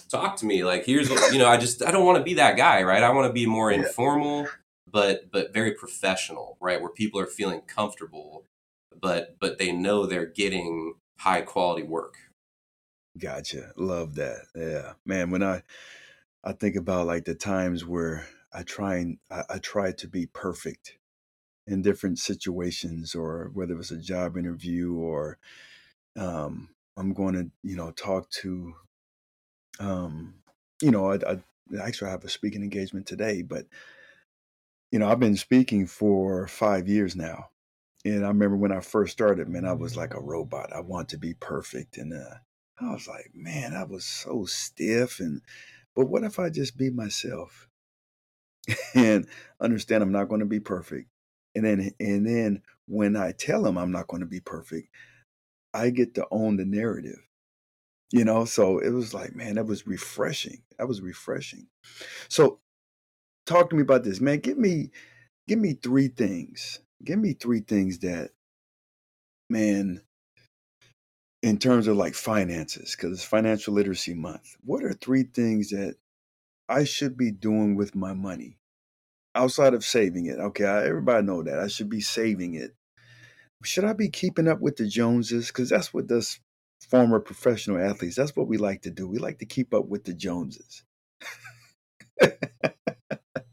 talk 0.10 0.38
to 0.38 0.46
me. 0.46 0.64
Like, 0.64 0.86
here's 0.86 1.10
what, 1.10 1.34
you 1.34 1.40
know, 1.40 1.50
I 1.50 1.58
just, 1.58 1.84
I 1.84 1.92
don't 1.92 2.06
want 2.06 2.18
to 2.18 2.24
be 2.24 2.36
that 2.36 2.56
guy, 2.56 2.84
right? 2.84 3.04
I 3.04 3.10
want 3.10 3.28
to 3.28 3.34
be 3.34 3.46
more 3.46 3.72
yeah. 3.72 3.80
informal, 3.80 4.48
but, 4.90 5.30
but 5.32 5.54
very 5.54 5.74
professional, 5.74 6.58
right? 6.62 6.80
Where 6.80 6.92
people 6.92 7.20
are 7.20 7.26
feeling 7.26 7.62
comfortable, 7.62 8.46
but, 9.02 9.36
but 9.42 9.58
they 9.58 9.74
know 9.74 10.06
they're 10.06 10.26
getting 10.26 10.94
high 11.18 11.42
quality 11.42 11.84
work. 11.84 12.16
Gotcha. 13.18 13.72
Love 13.76 14.16
that. 14.16 14.46
Yeah, 14.56 14.94
man. 15.06 15.32
When 15.32 15.44
I, 15.44 15.64
I 16.44 16.54
think 16.54 16.78
about 16.78 17.08
like 17.08 17.26
the 17.26 17.36
times 17.36 17.86
where 17.86 18.26
I 18.54 18.64
try 18.64 18.96
and 18.96 19.18
I, 19.30 19.44
I 19.50 19.58
try 19.58 19.92
to 19.92 20.08
be 20.08 20.26
perfect 20.28 20.99
in 21.70 21.82
different 21.82 22.20
situations 22.20 23.16
or 23.16 23.52
whether 23.54 23.74
it 23.74 23.78
was 23.78 23.92
a 23.92 23.98
job 23.98 24.38
interview 24.38 24.96
or 24.96 25.38
um, 26.18 26.70
I'm 26.98 27.14
going 27.14 27.36
to, 27.36 27.52
you 27.64 27.76
know, 27.76 27.92
talk 27.92 28.30
to 28.42 28.74
um, 29.80 30.36
you 30.82 30.92
know, 30.92 31.12
I, 31.12 31.16
I 31.16 31.38
actually 31.82 32.12
have 32.12 32.24
a 32.24 32.30
speaking 32.30 32.64
engagement 32.64 33.06
today, 33.06 33.42
but 33.42 33.66
you 34.92 35.00
know, 35.00 35.08
I've 35.08 35.20
been 35.20 35.38
speaking 35.38 35.86
for 35.88 36.48
five 36.48 36.88
years 36.88 37.16
now. 37.16 37.50
And 38.06 38.26
I 38.26 38.30
remember 38.30 38.56
when 38.56 38.72
I 38.72 38.80
first 38.80 39.12
started, 39.12 39.50
man, 39.50 39.66
I 39.66 39.74
was 39.74 39.96
like 39.96 40.14
a 40.14 40.22
robot. 40.22 40.74
I 40.74 40.80
want 40.80 41.10
to 41.10 41.18
be 41.18 41.34
perfect. 41.34 41.98
And 41.98 42.14
uh, 42.14 42.36
I 42.80 42.94
was 42.94 43.08
like, 43.08 43.32
man, 43.36 43.76
I 43.76 43.84
was 43.84 44.06
so 44.06 44.46
stiff. 44.46 45.20
And, 45.20 45.42
but 45.96 46.06
what 46.08 46.24
if 46.24 46.40
I 46.40 46.50
just 46.50 46.78
be 46.78 46.90
myself 46.90 47.68
and 48.96 49.28
understand 49.60 50.02
I'm 50.02 50.12
not 50.12 50.30
going 50.30 50.40
to 50.40 50.46
be 50.46 50.62
perfect? 50.62 51.10
And 51.66 51.80
then, 51.80 51.92
and 52.00 52.28
then 52.28 52.64
when 52.88 53.16
I 53.18 53.34
tell 53.34 53.64
them 53.64 53.78
I'm 53.78 53.92
not 53.92 54.08
going 54.08 54.22
to 54.22 54.28
be 54.28 54.42
perfect, 54.42 54.90
I 55.74 55.92
get 55.92 56.16
to 56.16 56.28
own 56.32 56.58
the 56.58 56.66
narrative 56.66 57.20
you 58.12 58.26
know? 58.26 58.46
So 58.46 58.80
it 58.80 58.92
was 58.92 59.14
like 59.14 59.36
man 59.36 59.56
that 59.56 59.68
was 59.68 59.88
refreshing 59.88 60.64
that 60.80 60.88
was 60.88 61.02
refreshing. 61.02 61.68
So 62.30 62.60
talk 63.48 63.72
to 63.72 63.78
me 63.78 63.84
about 63.84 64.06
this 64.06 64.22
man 64.22 64.40
give 64.40 64.60
me 64.60 64.92
give 65.48 65.60
me 65.60 65.74
three 65.74 66.10
things 66.10 66.80
give 67.06 67.20
me 67.20 67.34
three 67.34 67.62
things 67.62 68.00
that 68.00 68.32
man 69.50 70.02
in 71.44 71.60
terms 71.60 71.88
of 71.88 71.98
like 71.98 72.16
finances 72.16 72.96
because 72.96 73.14
it's 73.14 73.26
financial 73.26 73.76
literacy 73.76 74.16
month 74.16 74.58
what 74.64 74.84
are 74.84 74.94
three 74.94 75.24
things 75.24 75.72
that 75.72 75.96
i 76.70 76.86
should 76.86 77.18
be 77.18 77.32
doing 77.32 77.78
with 77.78 77.96
my 77.96 78.14
money 78.14 78.59
outside 79.36 79.74
of 79.74 79.86
saving 79.86 80.26
it 80.26 80.40
okay 80.40 80.66
I, 80.66 80.86
everybody 80.86 81.26
know 81.26 81.44
that 81.44 81.60
i 81.60 81.68
should 81.68 81.90
be 81.90 82.02
saving 82.02 82.56
it 82.56 82.72
should 83.64 83.86
i 83.86 83.94
be 83.94 84.10
keeping 84.10 84.48
up 84.48 84.60
with 84.60 84.78
the 84.78 84.88
joneses 84.88 85.48
because 85.48 85.70
that's 85.70 85.94
what 85.94 86.08
this 86.08 86.40
former 86.88 87.20
professional 87.20 87.80
athletes. 87.80 88.16
That's 88.16 88.36
what 88.36 88.48
we 88.48 88.58
like 88.58 88.82
to 88.84 88.92
do. 88.92 89.08
We 89.08 89.18
like 89.18 89.40
to 89.40 89.46
keep 89.46 89.74
up 89.74 89.88
with 89.88 90.06
the 90.06 90.14
Joneses. 90.14 90.84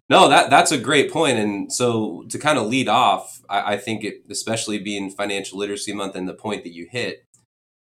no, 0.08 0.28
that 0.28 0.50
that's 0.50 0.72
a 0.72 0.78
great 0.78 1.12
point. 1.12 1.38
And 1.38 1.72
so 1.72 2.24
to 2.30 2.38
kind 2.38 2.58
of 2.58 2.66
lead 2.66 2.88
off, 2.88 3.42
I, 3.48 3.74
I 3.74 3.76
think 3.76 4.04
it, 4.04 4.24
especially 4.30 4.78
being 4.78 5.10
Financial 5.10 5.58
Literacy 5.58 5.92
Month 5.92 6.16
and 6.16 6.28
the 6.28 6.34
point 6.34 6.64
that 6.64 6.72
you 6.74 6.88
hit, 6.90 7.24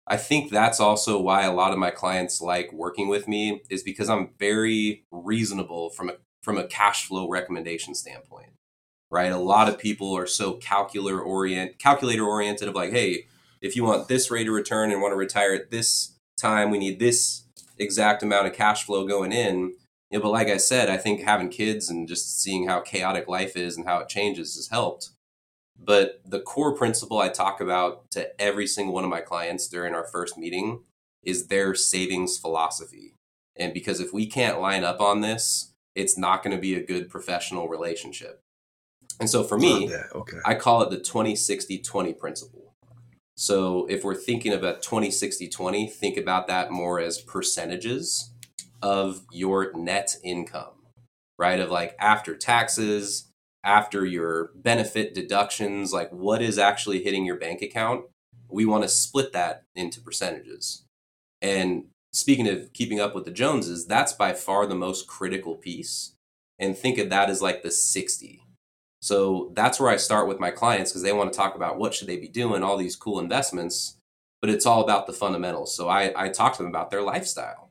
I 0.08 0.18
think 0.18 0.52
that's 0.52 0.80
also 0.80 1.20
why 1.20 1.44
a 1.44 1.54
lot 1.54 1.72
of 1.72 1.80
my 1.80 1.92
clients 1.92 2.42
like 2.42 2.72
working 2.72 3.08
with 3.08 3.28
me 3.28 3.62
is 3.70 3.84
because 3.84 4.10
I'm 4.10 4.32
very 4.40 5.06
reasonable 5.12 5.90
from 5.90 6.10
a 6.10 6.16
from 6.46 6.58
a 6.58 6.68
cash 6.68 7.08
flow 7.08 7.28
recommendation 7.28 7.96
standpoint. 7.96 8.54
Right? 9.12 9.32
A 9.32 9.38
lot 9.38 9.68
of 9.68 9.80
people 9.80 10.16
are 10.16 10.28
so 10.28 10.54
calculator 10.54 11.20
orient 11.20 11.80
calculator 11.80 12.24
oriented 12.24 12.68
of 12.68 12.76
like, 12.76 12.92
hey, 12.92 13.26
if 13.62 13.76
you 13.76 13.84
want 13.84 14.08
this 14.08 14.30
rate 14.30 14.48
of 14.48 14.54
return 14.54 14.92
and 14.92 15.02
want 15.02 15.12
to 15.12 15.18
retire 15.18 15.54
at 15.54 15.72
this 15.72 16.14
time, 16.40 16.70
we 16.70 16.78
need 16.78 17.00
this 17.00 17.44
exact 17.78 18.24
amount 18.24 18.48
of 18.48 18.54
cash 18.54 18.84
flow 18.84 19.08
going 19.08 19.32
in. 19.32 19.74
Know, 20.12 20.22
but 20.22 20.32
like 20.32 20.48
I 20.48 20.58
said, 20.58 20.90
I 20.90 20.98
think 20.98 21.22
having 21.22 21.50
kids 21.50 21.90
and 21.90 22.08
just 22.08 22.42
seeing 22.42 22.68
how 22.68 22.80
chaotic 22.80 23.28
life 23.28 23.58
is 23.58 23.76
and 23.76 23.86
how 23.86 24.00
it 24.00 24.08
changes 24.08 24.56
has 24.56 24.68
helped. 24.68 25.10
But 25.78 26.22
the 26.26 26.40
core 26.40 26.76
principle 26.76 27.20
I 27.20 27.30
talk 27.30 27.60
about 27.60 28.10
to 28.12 28.40
every 28.40 28.68
single 28.68 28.94
one 28.94 29.04
of 29.04 29.10
my 29.10 29.22
clients 29.22 29.68
during 29.68 29.94
our 29.94 30.06
first 30.06 30.38
meeting 30.38 30.84
is 31.24 31.48
their 31.48 31.76
savings 31.76 32.38
philosophy. 32.38 33.16
And 33.58 33.74
because 33.74 34.00
if 34.00 34.14
we 34.14 34.26
can't 34.26 34.62
line 34.62 34.84
up 34.84 35.02
on 35.02 35.22
this, 35.22 35.74
it's 35.96 36.18
not 36.18 36.44
going 36.44 36.56
to 36.56 36.62
be 36.62 36.76
a 36.76 36.86
good 36.86 37.10
professional 37.10 37.68
relationship. 37.68 38.42
And 39.20 39.30
so 39.30 39.44
for 39.44 39.58
me, 39.58 39.94
okay. 40.14 40.38
I 40.46 40.56
call 40.56 40.82
it 40.82 40.90
the 40.90 41.00
20 41.00 41.36
60 41.36 41.80
20 41.80 42.14
principle. 42.14 42.74
So 43.38 43.86
if 43.88 44.04
we're 44.04 44.16
thinking 44.16 44.54
about 44.54 44.82
20, 44.82 45.12
60, 45.12 45.50
20, 45.50 45.88
think 45.88 46.18
about 46.18 46.48
that 46.48 46.72
more 46.72 47.00
as 47.00 47.20
percentages 47.20 48.32
of 48.82 49.22
your 49.32 49.74
net 49.76 50.16
income, 50.24 50.84
right? 51.38 51.60
Of 51.60 51.70
like 51.70 51.96
after 52.00 52.36
taxes, 52.36 53.30
after 53.64 54.06
your 54.06 54.52
benefit 54.56 55.14
deductions, 55.14 55.92
like 55.92 56.12
what 56.12 56.42
is 56.42 56.58
actually 56.58 57.04
hitting 57.04 57.26
your 57.26 57.38
bank 57.38 57.62
account. 57.62 58.06
We 58.48 58.66
want 58.66 58.84
to 58.84 58.90
split 58.90 59.34
that 59.34 59.64
into 59.76 60.00
percentages. 60.00 60.86
And 61.42 61.86
speaking 62.16 62.48
of 62.48 62.72
keeping 62.74 63.00
up 63.00 63.14
with 63.14 63.26
the 63.26 63.32
Joneses, 63.32 63.86
that's 63.86 64.14
by 64.14 64.34
far 64.34 64.66
the 64.66 64.76
most 64.76 65.08
critical 65.08 65.56
piece. 65.56 66.14
And 66.58 66.78
think 66.78 66.98
of 66.98 67.10
that 67.10 67.30
as 67.30 67.42
like 67.42 67.64
the 67.64 67.72
60 67.72 68.46
so 69.06 69.52
that's 69.54 69.80
where 69.80 69.92
I 69.92 69.98
start 69.98 70.28
with 70.28 70.40
my 70.40 70.50
clients 70.50 70.90
because 70.90 71.04
they 71.04 71.14
want 71.14 71.32
to 71.32 71.38
talk 71.38 71.54
about 71.54 71.78
what 71.78 71.94
should 71.94 72.08
they 72.08 72.18
be 72.18 72.28
doing, 72.28 72.64
all 72.64 72.76
these 72.76 72.96
cool 72.96 73.20
investments, 73.20 73.98
but 74.42 74.50
it's 74.50 74.66
all 74.66 74.82
about 74.82 75.06
the 75.06 75.14
fundamentals. 75.14 75.76
So 75.76 75.88
I, 75.88 76.12
I 76.16 76.30
talk 76.30 76.54
to 76.54 76.64
them 76.64 76.72
about 76.72 76.90
their 76.90 77.04
lifestyle 77.04 77.70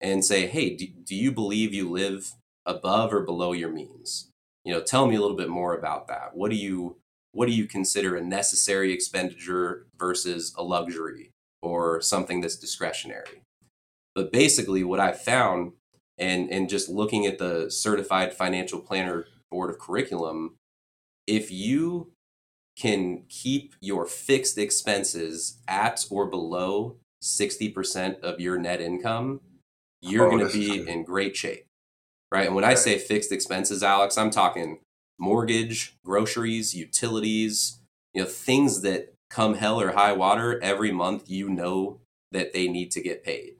and 0.00 0.24
say, 0.24 0.48
hey, 0.48 0.74
do, 0.74 0.88
do 0.88 1.14
you 1.14 1.30
believe 1.30 1.72
you 1.72 1.88
live 1.88 2.32
above 2.66 3.14
or 3.14 3.20
below 3.20 3.52
your 3.52 3.70
means? 3.70 4.28
You 4.64 4.74
know, 4.74 4.82
tell 4.82 5.06
me 5.06 5.14
a 5.14 5.20
little 5.20 5.36
bit 5.36 5.48
more 5.48 5.72
about 5.76 6.08
that. 6.08 6.34
What 6.34 6.50
do 6.50 6.56
you 6.56 6.96
what 7.30 7.46
do 7.46 7.54
you 7.54 7.66
consider 7.66 8.16
a 8.16 8.20
necessary 8.20 8.92
expenditure 8.92 9.86
versus 9.96 10.52
a 10.58 10.64
luxury 10.64 11.30
or 11.62 12.00
something 12.00 12.40
that's 12.40 12.56
discretionary? 12.56 13.42
But 14.14 14.32
basically 14.32 14.84
what 14.84 15.00
I 15.00 15.12
found 15.12 15.72
and 16.18 16.50
and 16.50 16.68
just 16.68 16.88
looking 16.88 17.26
at 17.26 17.38
the 17.38 17.70
certified 17.70 18.34
financial 18.34 18.80
planner 18.80 19.26
board 19.50 19.70
of 19.70 19.78
curriculum 19.78 20.56
if 21.26 21.50
you 21.50 22.12
can 22.76 23.24
keep 23.28 23.74
your 23.80 24.06
fixed 24.06 24.58
expenses 24.58 25.58
at 25.68 26.04
or 26.10 26.26
below 26.26 26.96
60% 27.22 28.20
of 28.20 28.40
your 28.40 28.58
net 28.58 28.80
income, 28.80 29.40
you're 30.00 30.26
oh, 30.26 30.30
going 30.30 30.46
to 30.46 30.52
be 30.52 30.88
in 30.88 31.04
great 31.04 31.36
shape. 31.36 31.66
Right. 32.30 32.46
And 32.46 32.54
when 32.54 32.64
okay. 32.64 32.72
I 32.72 32.76
say 32.76 32.98
fixed 32.98 33.30
expenses, 33.30 33.82
Alex, 33.82 34.16
I'm 34.16 34.30
talking 34.30 34.78
mortgage, 35.18 35.96
groceries, 36.04 36.74
utilities, 36.74 37.78
you 38.14 38.22
know, 38.22 38.28
things 38.28 38.80
that 38.80 39.12
come 39.30 39.54
hell 39.54 39.80
or 39.80 39.92
high 39.92 40.12
water 40.12 40.60
every 40.62 40.90
month, 40.90 41.30
you 41.30 41.48
know 41.48 42.00
that 42.32 42.54
they 42.54 42.68
need 42.68 42.90
to 42.92 43.02
get 43.02 43.22
paid 43.22 43.56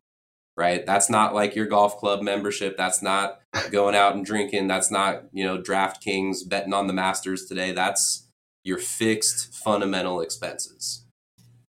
right? 0.56 0.84
That's 0.84 1.08
not 1.08 1.34
like 1.34 1.54
your 1.54 1.66
golf 1.66 1.96
club 1.98 2.22
membership. 2.22 2.76
That's 2.76 3.02
not 3.02 3.40
going 3.70 3.94
out 3.94 4.14
and 4.14 4.24
drinking. 4.24 4.68
That's 4.68 4.90
not, 4.90 5.24
you 5.32 5.44
know, 5.44 5.58
DraftKings 5.58 6.48
betting 6.48 6.74
on 6.74 6.86
the 6.86 6.92
Masters 6.92 7.46
today. 7.46 7.72
That's 7.72 8.28
your 8.64 8.78
fixed 8.78 9.54
fundamental 9.54 10.20
expenses. 10.20 11.04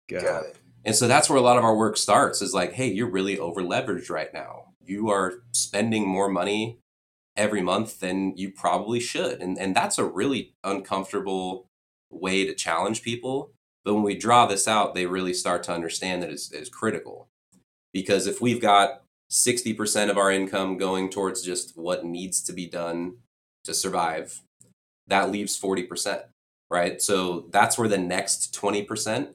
Got, 0.09 0.23
Got 0.23 0.45
it. 0.45 0.55
And 0.85 0.95
so 0.95 1.07
that's 1.07 1.29
where 1.29 1.37
a 1.37 1.41
lot 1.41 1.57
of 1.57 1.65
our 1.65 1.75
work 1.75 1.97
starts 1.97 2.41
is 2.41 2.53
like, 2.53 2.73
hey, 2.73 2.87
you're 2.87 3.09
really 3.09 3.37
over 3.37 3.61
leveraged 3.61 4.09
right 4.09 4.33
now. 4.33 4.67
You 4.85 5.09
are 5.09 5.41
spending 5.51 6.07
more 6.07 6.29
money 6.29 6.79
every 7.35 7.61
month, 7.61 7.99
than 7.99 8.35
you 8.35 8.49
probably 8.49 8.99
should. 8.99 9.41
And, 9.41 9.57
and 9.59 9.75
that's 9.75 9.97
a 9.97 10.05
really 10.05 10.53
uncomfortable 10.63 11.67
way 12.09 12.45
to 12.45 12.55
challenge 12.55 13.03
people. 13.03 13.51
But 13.85 13.93
when 13.93 14.03
we 14.03 14.17
draw 14.17 14.45
this 14.47 14.67
out, 14.67 14.95
they 14.95 15.05
really 15.05 15.33
start 15.33 15.63
to 15.63 15.73
understand 15.73 16.23
that 16.23 16.31
it's, 16.31 16.51
it's 16.51 16.69
critical. 16.69 17.27
Because 17.97 18.27
if 18.27 18.39
we've 18.39 18.61
got 18.61 19.01
60% 19.31 20.11
of 20.11 20.19
our 20.19 20.31
income 20.31 20.77
going 20.77 21.09
towards 21.09 21.41
just 21.41 21.75
what 21.75 22.05
needs 22.05 22.43
to 22.43 22.53
be 22.53 22.67
done 22.67 23.15
to 23.63 23.73
survive, 23.73 24.41
that 25.07 25.31
leaves 25.31 25.59
40%, 25.59 26.21
right? 26.69 27.01
So 27.01 27.47
that's 27.49 27.75
where 27.75 27.87
the 27.87 27.97
next 27.97 28.53
20% 28.53 29.29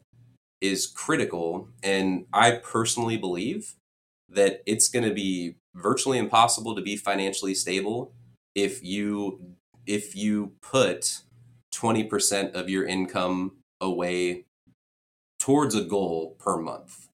is 0.61 0.87
critical. 0.87 1.71
And 1.83 2.27
I 2.33 2.53
personally 2.53 3.17
believe 3.17 3.75
that 4.29 4.63
it's 4.65 4.89
going 4.89 5.09
to 5.09 5.15
be 5.15 5.57
virtually 5.75 6.19
impossible 6.19 6.77
to 6.77 6.83
be 6.83 6.97
financially 6.97 7.57
stable 7.57 8.13
if 8.55 8.85
you 8.85 9.57
if 9.89 10.15
you 10.15 10.53
put 10.63 11.23
20% 11.75 12.53
of 12.53 12.71
your 12.71 12.87
income 12.87 13.57
away 13.81 14.45
towards 15.41 15.75
a 15.75 15.83
goal 15.83 16.37
per 16.39 16.57
month. 16.59 17.09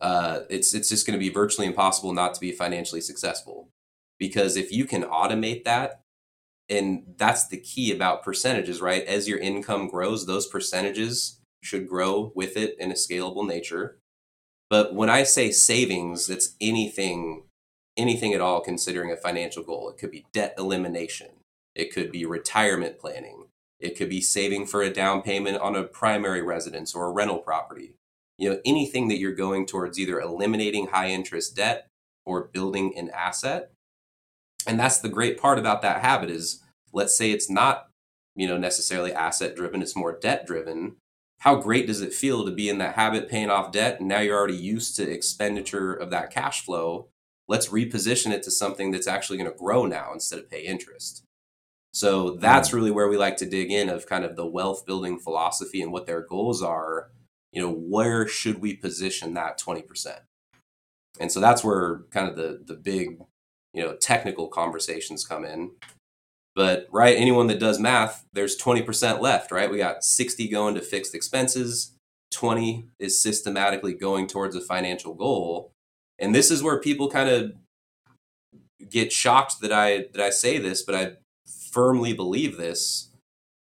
Uh, 0.00 0.40
it's 0.50 0.74
it's 0.74 0.88
just 0.88 1.06
going 1.06 1.18
to 1.18 1.24
be 1.24 1.32
virtually 1.32 1.66
impossible 1.66 2.12
not 2.12 2.34
to 2.34 2.40
be 2.40 2.52
financially 2.52 3.00
successful. 3.00 3.68
Because 4.18 4.56
if 4.56 4.72
you 4.72 4.84
can 4.84 5.02
automate 5.04 5.64
that 5.64 6.00
and 6.68 7.04
that's 7.16 7.48
the 7.48 7.58
key 7.58 7.92
about 7.92 8.22
percentages 8.22 8.80
right? 8.80 9.04
As 9.04 9.28
your 9.28 9.38
income 9.38 9.88
grows 9.88 10.26
those 10.26 10.46
percentages 10.46 11.40
should 11.62 11.88
grow 11.88 12.32
with 12.34 12.56
it 12.56 12.76
in 12.78 12.90
a 12.90 12.94
scalable 12.94 13.46
nature. 13.46 13.98
But 14.70 14.94
when 14.94 15.10
i 15.10 15.22
say 15.22 15.50
savings 15.50 16.28
it's 16.30 16.56
anything 16.60 17.44
anything 17.96 18.34
at 18.34 18.40
all 18.40 18.60
considering 18.60 19.12
a 19.12 19.16
financial 19.16 19.62
goal. 19.62 19.88
It 19.88 19.98
could 19.98 20.10
be 20.10 20.26
debt 20.32 20.54
elimination. 20.58 21.28
It 21.74 21.92
could 21.92 22.10
be 22.10 22.24
retirement 22.24 22.98
planning. 22.98 23.46
It 23.80 23.96
could 23.96 24.08
be 24.08 24.20
saving 24.20 24.66
for 24.66 24.82
a 24.82 24.92
down 24.92 25.22
payment 25.22 25.58
on 25.58 25.76
a 25.76 25.84
primary 25.84 26.42
residence 26.42 26.94
or 26.94 27.06
a 27.06 27.12
rental 27.12 27.38
property 27.38 27.94
you 28.38 28.50
know 28.50 28.60
anything 28.64 29.08
that 29.08 29.18
you're 29.18 29.34
going 29.34 29.66
towards 29.66 29.98
either 29.98 30.20
eliminating 30.20 30.88
high 30.88 31.10
interest 31.10 31.56
debt 31.56 31.88
or 32.26 32.48
building 32.52 32.96
an 32.96 33.10
asset. 33.10 33.70
And 34.66 34.80
that's 34.80 34.98
the 34.98 35.08
great 35.08 35.38
part 35.38 35.58
about 35.58 35.82
that 35.82 36.00
habit 36.00 36.30
is 36.30 36.62
let's 36.92 37.16
say 37.16 37.30
it's 37.30 37.50
not 37.50 37.88
you 38.34 38.46
know 38.48 38.58
necessarily 38.58 39.12
asset 39.12 39.56
driven 39.56 39.82
it's 39.82 39.96
more 39.96 40.18
debt 40.18 40.46
driven. 40.46 40.96
How 41.40 41.56
great 41.56 41.86
does 41.86 42.00
it 42.00 42.14
feel 42.14 42.44
to 42.44 42.50
be 42.50 42.68
in 42.68 42.78
that 42.78 42.94
habit 42.94 43.28
paying 43.28 43.50
off 43.50 43.72
debt 43.72 44.00
and 44.00 44.08
now 44.08 44.20
you're 44.20 44.38
already 44.38 44.56
used 44.56 44.96
to 44.96 45.10
expenditure 45.10 45.92
of 45.92 46.10
that 46.10 46.32
cash 46.32 46.64
flow? 46.64 47.08
Let's 47.46 47.68
reposition 47.68 48.30
it 48.32 48.42
to 48.44 48.50
something 48.50 48.90
that's 48.90 49.06
actually 49.06 49.36
going 49.36 49.50
to 49.50 49.58
grow 49.58 49.84
now 49.84 50.12
instead 50.14 50.38
of 50.38 50.48
pay 50.48 50.62
interest. 50.62 51.22
So 51.92 52.30
that's 52.30 52.70
mm. 52.70 52.74
really 52.74 52.90
where 52.90 53.08
we 53.08 53.18
like 53.18 53.36
to 53.38 53.46
dig 53.46 53.70
in 53.70 53.90
of 53.90 54.06
kind 54.06 54.24
of 54.24 54.36
the 54.36 54.46
wealth 54.46 54.86
building 54.86 55.18
philosophy 55.18 55.82
and 55.82 55.92
what 55.92 56.06
their 56.06 56.22
goals 56.22 56.62
are 56.62 57.10
you 57.54 57.62
know 57.62 57.72
where 57.72 58.26
should 58.28 58.60
we 58.60 58.74
position 58.74 59.34
that 59.34 59.58
20% 59.58 60.18
and 61.20 61.30
so 61.30 61.40
that's 61.40 61.62
where 61.64 62.00
kind 62.10 62.28
of 62.28 62.36
the 62.36 62.62
the 62.66 62.74
big 62.74 63.20
you 63.72 63.82
know 63.82 63.96
technical 63.96 64.48
conversations 64.48 65.26
come 65.26 65.44
in. 65.44 65.72
But 66.54 66.86
right 66.92 67.16
anyone 67.16 67.46
that 67.48 67.60
does 67.60 67.78
math 67.78 68.24
there's 68.32 68.58
20% 68.58 69.20
left 69.20 69.50
right? 69.50 69.70
We 69.70 69.78
got 69.78 70.04
60 70.04 70.48
going 70.48 70.74
to 70.74 70.80
fixed 70.80 71.14
expenses 71.14 71.92
20 72.32 72.88
is 72.98 73.22
systematically 73.22 73.94
going 73.94 74.26
towards 74.26 74.56
a 74.56 74.60
financial 74.60 75.14
goal. 75.14 75.70
And 76.18 76.34
this 76.34 76.50
is 76.50 76.62
where 76.62 76.80
people 76.80 77.08
kind 77.08 77.28
of 77.28 77.52
get 78.90 79.12
shocked 79.12 79.60
that 79.62 79.72
i 79.72 80.06
that 80.12 80.20
i 80.20 80.28
say 80.28 80.58
this 80.58 80.82
but 80.82 80.94
i 80.94 81.12
firmly 81.72 82.12
believe 82.12 82.56
this. 82.56 83.10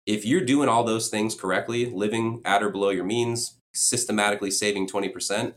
If 0.05 0.25
you're 0.25 0.43
doing 0.43 0.67
all 0.69 0.83
those 0.83 1.09
things 1.09 1.33
correctly 1.33 1.85
living 1.85 2.41
at 2.45 2.61
or 2.61 2.69
below 2.69 2.89
your 2.89 3.05
means 3.05 3.57
systematically 3.75 4.51
saving 4.51 4.87
20%, 4.87 5.53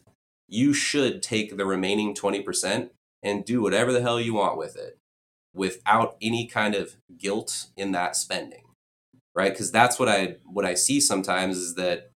you 0.49 0.73
should 0.73 1.23
take 1.23 1.57
the 1.57 1.67
remaining 1.67 2.15
20% 2.15 2.91
and 3.23 3.45
do 3.45 3.61
whatever 3.63 3.93
the 3.93 4.01
hell 4.01 4.21
you 4.21 4.35
want 4.35 4.57
with 4.57 4.77
it 4.77 4.99
without 5.55 6.17
any 6.23 6.47
kind 6.47 6.75
of 6.75 6.97
guilt 7.17 7.67
in 7.77 7.93
that 7.93 8.17
spending. 8.17 8.65
Right? 9.35 9.57
Cuz 9.57 9.71
that's 9.71 9.99
what 9.99 10.09
I 10.09 10.37
what 10.45 10.65
I 10.65 10.75
see 10.75 11.01
sometimes 11.01 11.59
is 11.59 11.75
that 11.75 12.11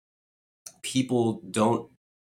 people 0.83 1.41
don't 1.49 1.91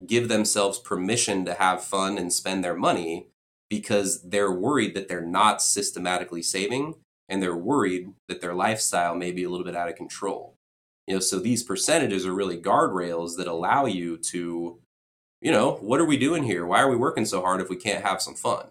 give 0.06 0.28
themselves 0.28 0.78
permission 0.78 1.44
to 1.44 1.54
have 1.54 1.84
fun 1.84 2.16
and 2.16 2.32
spend 2.32 2.64
their 2.64 2.76
money 2.76 3.28
because 3.68 4.22
they're 4.22 4.52
worried 4.52 4.94
that 4.94 5.08
they're 5.08 5.20
not 5.20 5.60
systematically 5.60 6.42
saving 6.42 6.94
and 7.28 7.42
they're 7.42 7.56
worried 7.56 8.14
that 8.28 8.40
their 8.40 8.54
lifestyle 8.54 9.14
may 9.14 9.32
be 9.32 9.44
a 9.44 9.50
little 9.50 9.66
bit 9.66 9.76
out 9.76 9.88
of 9.88 9.96
control 9.96 10.54
you 11.08 11.14
know 11.14 11.20
so 11.20 11.38
these 11.38 11.62
percentages 11.62 12.26
are 12.26 12.34
really 12.34 12.60
guardrails 12.60 13.36
that 13.36 13.48
allow 13.48 13.86
you 13.86 14.18
to 14.18 14.78
you 15.40 15.52
know 15.52 15.76
what 15.80 16.00
are 16.00 16.04
we 16.04 16.18
doing 16.18 16.44
here? 16.44 16.66
Why 16.66 16.80
are 16.80 16.90
we 16.90 16.96
working 16.96 17.24
so 17.24 17.40
hard 17.40 17.60
if 17.60 17.68
we 17.68 17.76
can't 17.76 18.04
have 18.04 18.20
some 18.20 18.34
fun? 18.34 18.66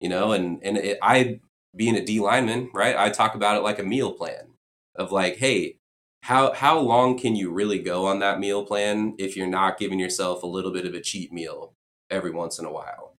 You 0.00 0.08
know 0.08 0.32
and 0.32 0.60
and 0.62 0.76
it, 0.76 0.98
i 1.00 1.40
being 1.74 1.96
a 1.96 2.04
d 2.04 2.20
lineman 2.20 2.68
right 2.74 2.96
i 2.96 3.08
talk 3.08 3.34
about 3.34 3.56
it 3.56 3.62
like 3.62 3.78
a 3.78 3.84
meal 3.84 4.12
plan 4.12 4.48
of 4.96 5.12
like 5.12 5.36
hey 5.36 5.76
how 6.22 6.52
how 6.52 6.78
long 6.78 7.16
can 7.16 7.36
you 7.36 7.50
really 7.50 7.78
go 7.78 8.06
on 8.06 8.18
that 8.18 8.40
meal 8.40 8.64
plan 8.64 9.14
if 9.18 9.36
you're 9.36 9.46
not 9.46 9.78
giving 9.78 9.98
yourself 9.98 10.42
a 10.42 10.46
little 10.46 10.72
bit 10.72 10.84
of 10.84 10.94
a 10.94 11.00
cheat 11.00 11.32
meal 11.32 11.72
every 12.10 12.32
once 12.32 12.58
in 12.58 12.64
a 12.64 12.72
while 12.72 13.14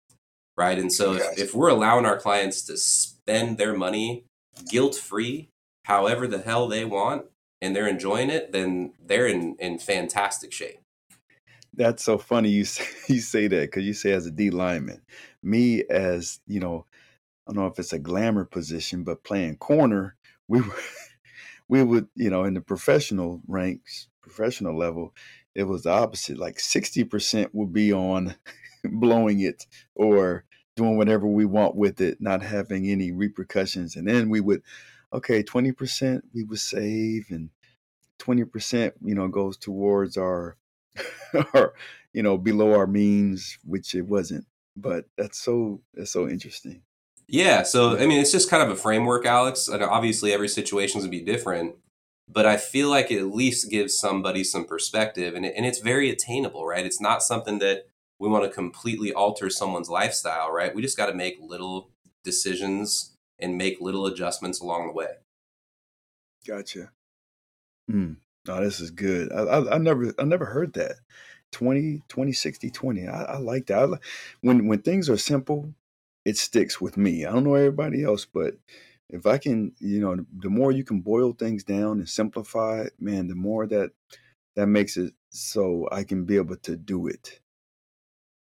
right? 0.56 0.78
And 0.78 0.92
so 0.92 1.14
if, 1.14 1.38
if 1.38 1.54
we're 1.54 1.70
allowing 1.70 2.04
our 2.04 2.18
clients 2.18 2.62
to 2.62 2.76
spend 2.76 3.58
their 3.58 3.74
money 3.74 4.24
guilt 4.68 4.94
free 4.94 5.48
however 5.84 6.26
the 6.26 6.38
hell 6.38 6.68
they 6.68 6.84
want 6.84 7.24
and 7.62 7.74
they're 7.76 7.86
enjoying 7.86 8.28
it, 8.28 8.50
then 8.52 8.92
they're 9.00 9.28
in, 9.28 9.54
in 9.60 9.78
fantastic 9.78 10.52
shape. 10.52 10.80
That's 11.72 12.04
so 12.04 12.18
funny 12.18 12.50
you 12.50 12.64
say, 12.64 12.84
you 13.14 13.20
say 13.20 13.46
that 13.46 13.70
because 13.70 13.84
you 13.84 13.94
say 13.94 14.10
as 14.12 14.26
a 14.26 14.30
D 14.30 14.50
lineman, 14.50 15.00
me 15.42 15.84
as 15.88 16.40
you 16.46 16.60
know, 16.60 16.84
I 17.46 17.52
don't 17.52 17.62
know 17.62 17.68
if 17.68 17.78
it's 17.78 17.94
a 17.94 17.98
glamour 17.98 18.44
position, 18.44 19.04
but 19.04 19.24
playing 19.24 19.56
corner, 19.56 20.16
we 20.48 20.60
were 20.60 20.76
we 21.68 21.82
would 21.82 22.08
you 22.14 22.28
know 22.28 22.44
in 22.44 22.54
the 22.54 22.60
professional 22.60 23.40
ranks, 23.46 24.08
professional 24.20 24.76
level, 24.76 25.14
it 25.54 25.64
was 25.64 25.84
the 25.84 25.90
opposite. 25.90 26.38
Like 26.38 26.60
sixty 26.60 27.04
percent 27.04 27.54
would 27.54 27.72
be 27.72 27.92
on 27.92 28.34
blowing 28.84 29.40
it 29.40 29.66
or 29.94 30.44
doing 30.76 30.96
whatever 30.96 31.26
we 31.26 31.44
want 31.44 31.76
with 31.76 32.00
it, 32.00 32.20
not 32.20 32.42
having 32.42 32.88
any 32.88 33.12
repercussions, 33.12 33.96
and 33.96 34.06
then 34.06 34.28
we 34.28 34.40
would 34.40 34.62
okay, 35.12 35.42
20% 35.42 36.22
we 36.34 36.44
would 36.44 36.58
save 36.58 37.26
and 37.30 37.50
20%, 38.18 38.92
you 39.02 39.14
know, 39.14 39.28
goes 39.28 39.56
towards 39.56 40.16
our, 40.16 40.56
our, 41.54 41.74
you 42.12 42.22
know, 42.22 42.38
below 42.38 42.74
our 42.74 42.86
means, 42.86 43.58
which 43.64 43.94
it 43.94 44.02
wasn't. 44.02 44.46
But 44.76 45.06
that's 45.18 45.38
so, 45.38 45.80
that's 45.94 46.12
so 46.12 46.28
interesting. 46.28 46.82
Yeah. 47.28 47.62
So, 47.62 47.98
I 47.98 48.06
mean, 48.06 48.20
it's 48.20 48.32
just 48.32 48.50
kind 48.50 48.62
of 48.62 48.70
a 48.70 48.80
framework, 48.80 49.26
Alex. 49.26 49.68
And 49.68 49.82
obviously, 49.82 50.32
every 50.32 50.48
situation 50.48 50.98
is 50.98 51.04
going 51.04 51.18
to 51.18 51.24
be 51.24 51.32
different. 51.32 51.76
But 52.28 52.46
I 52.46 52.56
feel 52.56 52.88
like 52.88 53.10
it 53.10 53.18
at 53.18 53.34
least 53.34 53.70
gives 53.70 53.98
somebody 53.98 54.44
some 54.44 54.64
perspective. 54.64 55.34
And, 55.34 55.44
it, 55.44 55.54
and 55.56 55.66
it's 55.66 55.80
very 55.80 56.10
attainable, 56.10 56.66
right? 56.66 56.86
It's 56.86 57.00
not 57.00 57.22
something 57.22 57.58
that 57.58 57.86
we 58.18 58.28
want 58.28 58.44
to 58.44 58.50
completely 58.50 59.12
alter 59.12 59.50
someone's 59.50 59.90
lifestyle, 59.90 60.52
right? 60.52 60.74
We 60.74 60.82
just 60.82 60.96
got 60.96 61.06
to 61.06 61.14
make 61.14 61.38
little 61.40 61.90
decisions 62.22 63.11
and 63.42 63.58
make 63.58 63.80
little 63.80 64.06
adjustments 64.06 64.60
along 64.60 64.86
the 64.86 64.92
way. 64.92 65.08
Gotcha. 66.46 66.90
Mm. 67.90 68.16
Oh, 68.48 68.64
this 68.64 68.80
is 68.80 68.90
good. 68.90 69.32
I, 69.32 69.42
I, 69.42 69.74
I, 69.74 69.78
never 69.78 70.14
I 70.18 70.24
never 70.24 70.46
heard 70.46 70.72
that. 70.74 70.96
20, 71.52 72.02
20, 72.08 72.32
60, 72.32 72.70
20. 72.70 73.08
I, 73.08 73.22
I 73.22 73.38
like 73.38 73.66
that. 73.66 73.78
I, 73.78 73.96
when 74.40 74.66
when 74.66 74.82
things 74.82 75.10
are 75.10 75.18
simple, 75.18 75.74
it 76.24 76.36
sticks 76.38 76.80
with 76.80 76.96
me. 76.96 77.26
I 77.26 77.32
don't 77.32 77.44
know 77.44 77.54
everybody 77.54 78.02
else, 78.04 78.24
but 78.24 78.54
if 79.10 79.26
I 79.26 79.38
can, 79.38 79.72
you 79.78 80.00
know, 80.00 80.24
the 80.38 80.48
more 80.48 80.72
you 80.72 80.84
can 80.84 81.00
boil 81.00 81.32
things 81.32 81.64
down 81.64 81.98
and 81.98 82.08
simplify 82.08 82.82
it, 82.82 82.94
man, 82.98 83.28
the 83.28 83.34
more 83.34 83.66
that 83.66 83.90
that 84.56 84.66
makes 84.66 84.96
it 84.96 85.14
so 85.30 85.88
I 85.92 86.04
can 86.04 86.24
be 86.24 86.36
able 86.36 86.56
to 86.56 86.76
do 86.76 87.06
it. 87.06 87.40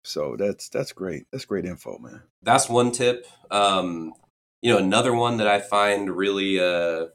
So 0.04 0.36
that's 0.38 0.68
that's 0.68 0.92
great. 0.92 1.26
That's 1.32 1.44
great 1.44 1.64
info, 1.64 1.98
man. 1.98 2.22
That's 2.42 2.68
one 2.68 2.92
tip. 2.92 3.26
Um, 3.50 4.12
you 4.64 4.72
know, 4.72 4.78
another 4.78 5.12
one 5.12 5.36
that 5.36 5.46
I 5.46 5.60
find 5.60 6.16
really, 6.16 6.58
uh, 6.58 7.08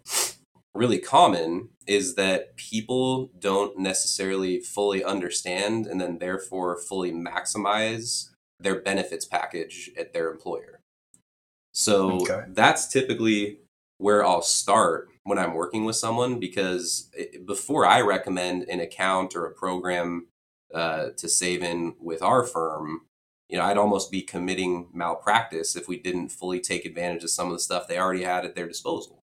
really 0.76 1.00
common 1.00 1.70
is 1.88 2.14
that 2.14 2.56
people 2.58 3.32
don't 3.40 3.80
necessarily 3.80 4.60
fully 4.60 5.04
understand 5.04 5.88
and 5.88 6.00
then 6.00 6.20
therefore 6.20 6.78
fully 6.78 7.12
maximize 7.12 8.30
their 8.60 8.80
benefits 8.80 9.26
package 9.26 9.90
at 9.98 10.14
their 10.14 10.32
employer. 10.32 10.82
So 11.74 12.22
okay. 12.22 12.44
that's 12.50 12.88
typically 12.88 13.58
where 13.98 14.24
I'll 14.24 14.44
start 14.44 15.10
when 15.24 15.40
I'm 15.40 15.56
working 15.56 15.86
with 15.86 15.96
someone 15.96 16.40
because 16.40 17.10
it, 17.14 17.48
before 17.48 17.84
I 17.84 18.02
recommend 18.02 18.70
an 18.70 18.80
account 18.80 19.36
or 19.36 19.48
a 19.48 19.54
program 19.56 20.28
uh, 20.72 21.10
to 21.18 21.28
save 21.28 21.64
in 21.64 21.96
with 22.00 22.22
our 22.22 22.46
firm, 22.46 23.08
you 23.50 23.58
know, 23.58 23.66
I'd 23.66 23.78
almost 23.78 24.12
be 24.12 24.22
committing 24.22 24.88
malpractice 24.94 25.76
if 25.76 25.88
we 25.88 25.98
didn't 25.98 26.30
fully 26.30 26.60
take 26.60 26.86
advantage 26.86 27.24
of 27.24 27.32
some 27.32 27.48
of 27.48 27.54
the 27.54 27.60
stuff 27.60 27.88
they 27.88 27.98
already 27.98 28.24
had 28.24 28.46
at 28.46 28.56
their 28.56 28.68
disposal. 28.68 29.20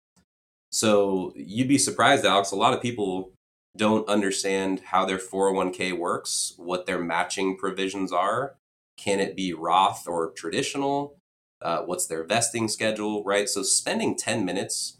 So 0.72 1.34
you'd 1.36 1.68
be 1.68 1.80
surprised, 1.80 2.24
Alex. 2.24 2.52
A 2.52 2.56
lot 2.56 2.74
of 2.74 2.82
people 2.82 3.32
don't 3.76 4.08
understand 4.08 4.82
how 4.86 5.06
their 5.06 5.18
401k 5.18 5.98
works, 5.98 6.54
what 6.58 6.86
their 6.86 7.00
matching 7.00 7.58
provisions 7.58 8.12
are. 8.12 8.56
Can 8.98 9.20
it 9.20 9.36
be 9.36 9.54
Roth 9.54 10.08
or 10.08 10.32
traditional? 10.32 11.18
Uh, 11.62 11.80
what's 11.80 12.06
their 12.06 12.24
vesting 12.24 12.68
schedule, 12.68 13.24
right? 13.24 13.50
So 13.50 13.64
spending 13.64 14.16
10 14.16 14.46
minutes 14.46 14.98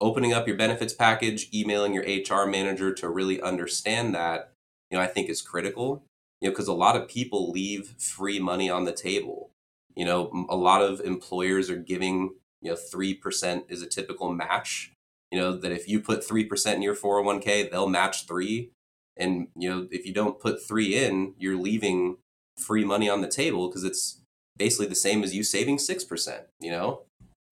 opening 0.00 0.32
up 0.32 0.46
your 0.46 0.56
benefits 0.56 0.92
package, 0.92 1.48
emailing 1.52 1.92
your 1.92 2.04
HR 2.04 2.46
manager 2.46 2.92
to 2.94 3.08
really 3.08 3.40
understand 3.40 4.14
that, 4.14 4.52
you 4.90 4.96
know, 4.96 5.02
I 5.02 5.06
think 5.06 5.28
is 5.28 5.42
critical. 5.42 6.04
You 6.40 6.48
know, 6.48 6.52
because 6.52 6.68
a 6.68 6.72
lot 6.72 6.96
of 6.96 7.08
people 7.08 7.50
leave 7.50 7.94
free 7.98 8.38
money 8.38 8.70
on 8.70 8.84
the 8.84 8.92
table. 8.92 9.50
You 9.96 10.04
know, 10.04 10.46
a 10.48 10.56
lot 10.56 10.82
of 10.82 11.00
employers 11.00 11.68
are 11.70 11.76
giving, 11.76 12.34
you 12.62 12.70
know, 12.70 12.76
3% 12.76 13.64
is 13.68 13.82
a 13.82 13.86
typical 13.88 14.32
match. 14.32 14.92
You 15.30 15.38
know, 15.38 15.52
that 15.56 15.72
if 15.72 15.88
you 15.88 16.00
put 16.00 16.26
3% 16.26 16.74
in 16.74 16.82
your 16.82 16.94
401k, 16.94 17.70
they'll 17.70 17.88
match 17.88 18.26
3. 18.26 18.70
And, 19.16 19.48
you 19.56 19.68
know, 19.68 19.88
if 19.90 20.06
you 20.06 20.14
don't 20.14 20.40
put 20.40 20.66
3 20.66 20.94
in, 20.94 21.34
you're 21.38 21.58
leaving 21.58 22.18
free 22.56 22.84
money 22.84 23.10
on 23.10 23.20
the 23.20 23.28
table 23.28 23.68
because 23.68 23.84
it's 23.84 24.20
basically 24.56 24.86
the 24.86 24.94
same 24.94 25.24
as 25.24 25.34
you 25.34 25.42
saving 25.42 25.78
6%, 25.78 26.40
you 26.60 26.70
know? 26.70 27.02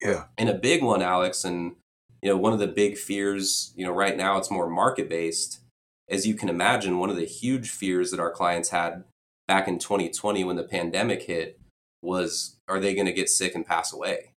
Yeah. 0.00 0.24
And 0.38 0.48
a 0.48 0.54
big 0.54 0.82
one, 0.82 1.02
Alex, 1.02 1.44
and 1.44 1.76
you 2.22 2.30
know, 2.30 2.36
one 2.36 2.52
of 2.52 2.58
the 2.58 2.66
big 2.66 2.96
fears, 2.96 3.72
you 3.76 3.84
know, 3.84 3.92
right 3.92 4.16
now 4.16 4.38
it's 4.38 4.50
more 4.50 4.68
market 4.68 5.08
based. 5.08 5.60
As 6.08 6.26
you 6.26 6.34
can 6.34 6.48
imagine, 6.48 6.98
one 6.98 7.10
of 7.10 7.16
the 7.16 7.24
huge 7.24 7.70
fears 7.70 8.10
that 8.10 8.20
our 8.20 8.30
clients 8.30 8.70
had 8.70 9.04
back 9.48 9.68
in 9.68 9.78
2020 9.78 10.44
when 10.44 10.56
the 10.56 10.62
pandemic 10.62 11.22
hit 11.22 11.58
was 12.02 12.56
are 12.68 12.80
they 12.80 12.94
going 12.94 13.06
to 13.06 13.12
get 13.12 13.28
sick 13.28 13.54
and 13.54 13.66
pass 13.66 13.92
away? 13.92 14.32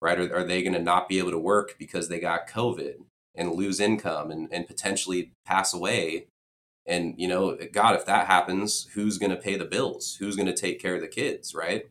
Right? 0.00 0.18
Are, 0.18 0.36
are 0.36 0.44
they 0.44 0.62
going 0.62 0.74
to 0.74 0.82
not 0.82 1.08
be 1.08 1.18
able 1.18 1.30
to 1.30 1.38
work 1.38 1.76
because 1.78 2.08
they 2.08 2.18
got 2.18 2.48
COVID 2.48 2.94
and 3.34 3.52
lose 3.52 3.80
income 3.80 4.30
and, 4.30 4.48
and 4.52 4.66
potentially 4.66 5.32
pass 5.44 5.72
away? 5.72 6.26
And, 6.86 7.14
you 7.16 7.28
know, 7.28 7.56
God, 7.72 7.94
if 7.94 8.04
that 8.06 8.26
happens, 8.26 8.88
who's 8.94 9.18
going 9.18 9.30
to 9.30 9.36
pay 9.36 9.56
the 9.56 9.64
bills? 9.64 10.16
Who's 10.18 10.34
going 10.34 10.46
to 10.46 10.54
take 10.54 10.82
care 10.82 10.96
of 10.96 11.00
the 11.00 11.08
kids? 11.08 11.54
Right? 11.54 11.86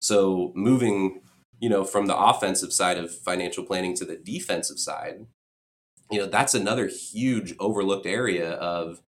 So 0.00 0.52
moving 0.54 1.20
you 1.58 1.68
know, 1.68 1.84
from 1.84 2.06
the 2.06 2.16
offensive 2.16 2.72
side 2.72 2.98
of 2.98 3.14
financial 3.14 3.64
planning 3.64 3.94
to 3.96 4.04
the 4.04 4.16
defensive 4.16 4.78
side, 4.78 5.26
you 6.10 6.18
know, 6.18 6.26
that's 6.26 6.54
another 6.54 6.86
huge 6.86 7.54
overlooked 7.58 8.06
area 8.06 8.52
of, 8.52 9.00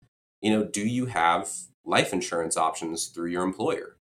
you 0.40 0.51
know, 0.51 0.64
do 0.64 0.86
you 0.86 1.07
have 1.07 1.51
life 1.84 2.12
insurance 2.12 2.57
options 2.57 3.07
through 3.07 3.30
your 3.30 3.42
employer? 3.42 3.97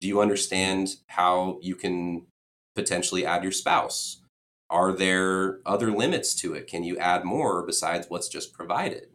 Do 0.00 0.08
you 0.08 0.20
understand 0.20 0.96
how 1.08 1.58
you 1.60 1.74
can 1.74 2.26
potentially 2.74 3.26
add 3.26 3.42
your 3.42 3.52
spouse? 3.52 4.22
Are 4.70 4.92
there 4.92 5.58
other 5.66 5.90
limits 5.90 6.34
to 6.36 6.54
it? 6.54 6.66
Can 6.66 6.84
you 6.84 6.96
add 6.98 7.24
more 7.24 7.64
besides 7.66 8.06
what's 8.08 8.28
just 8.28 8.52
provided? 8.52 9.08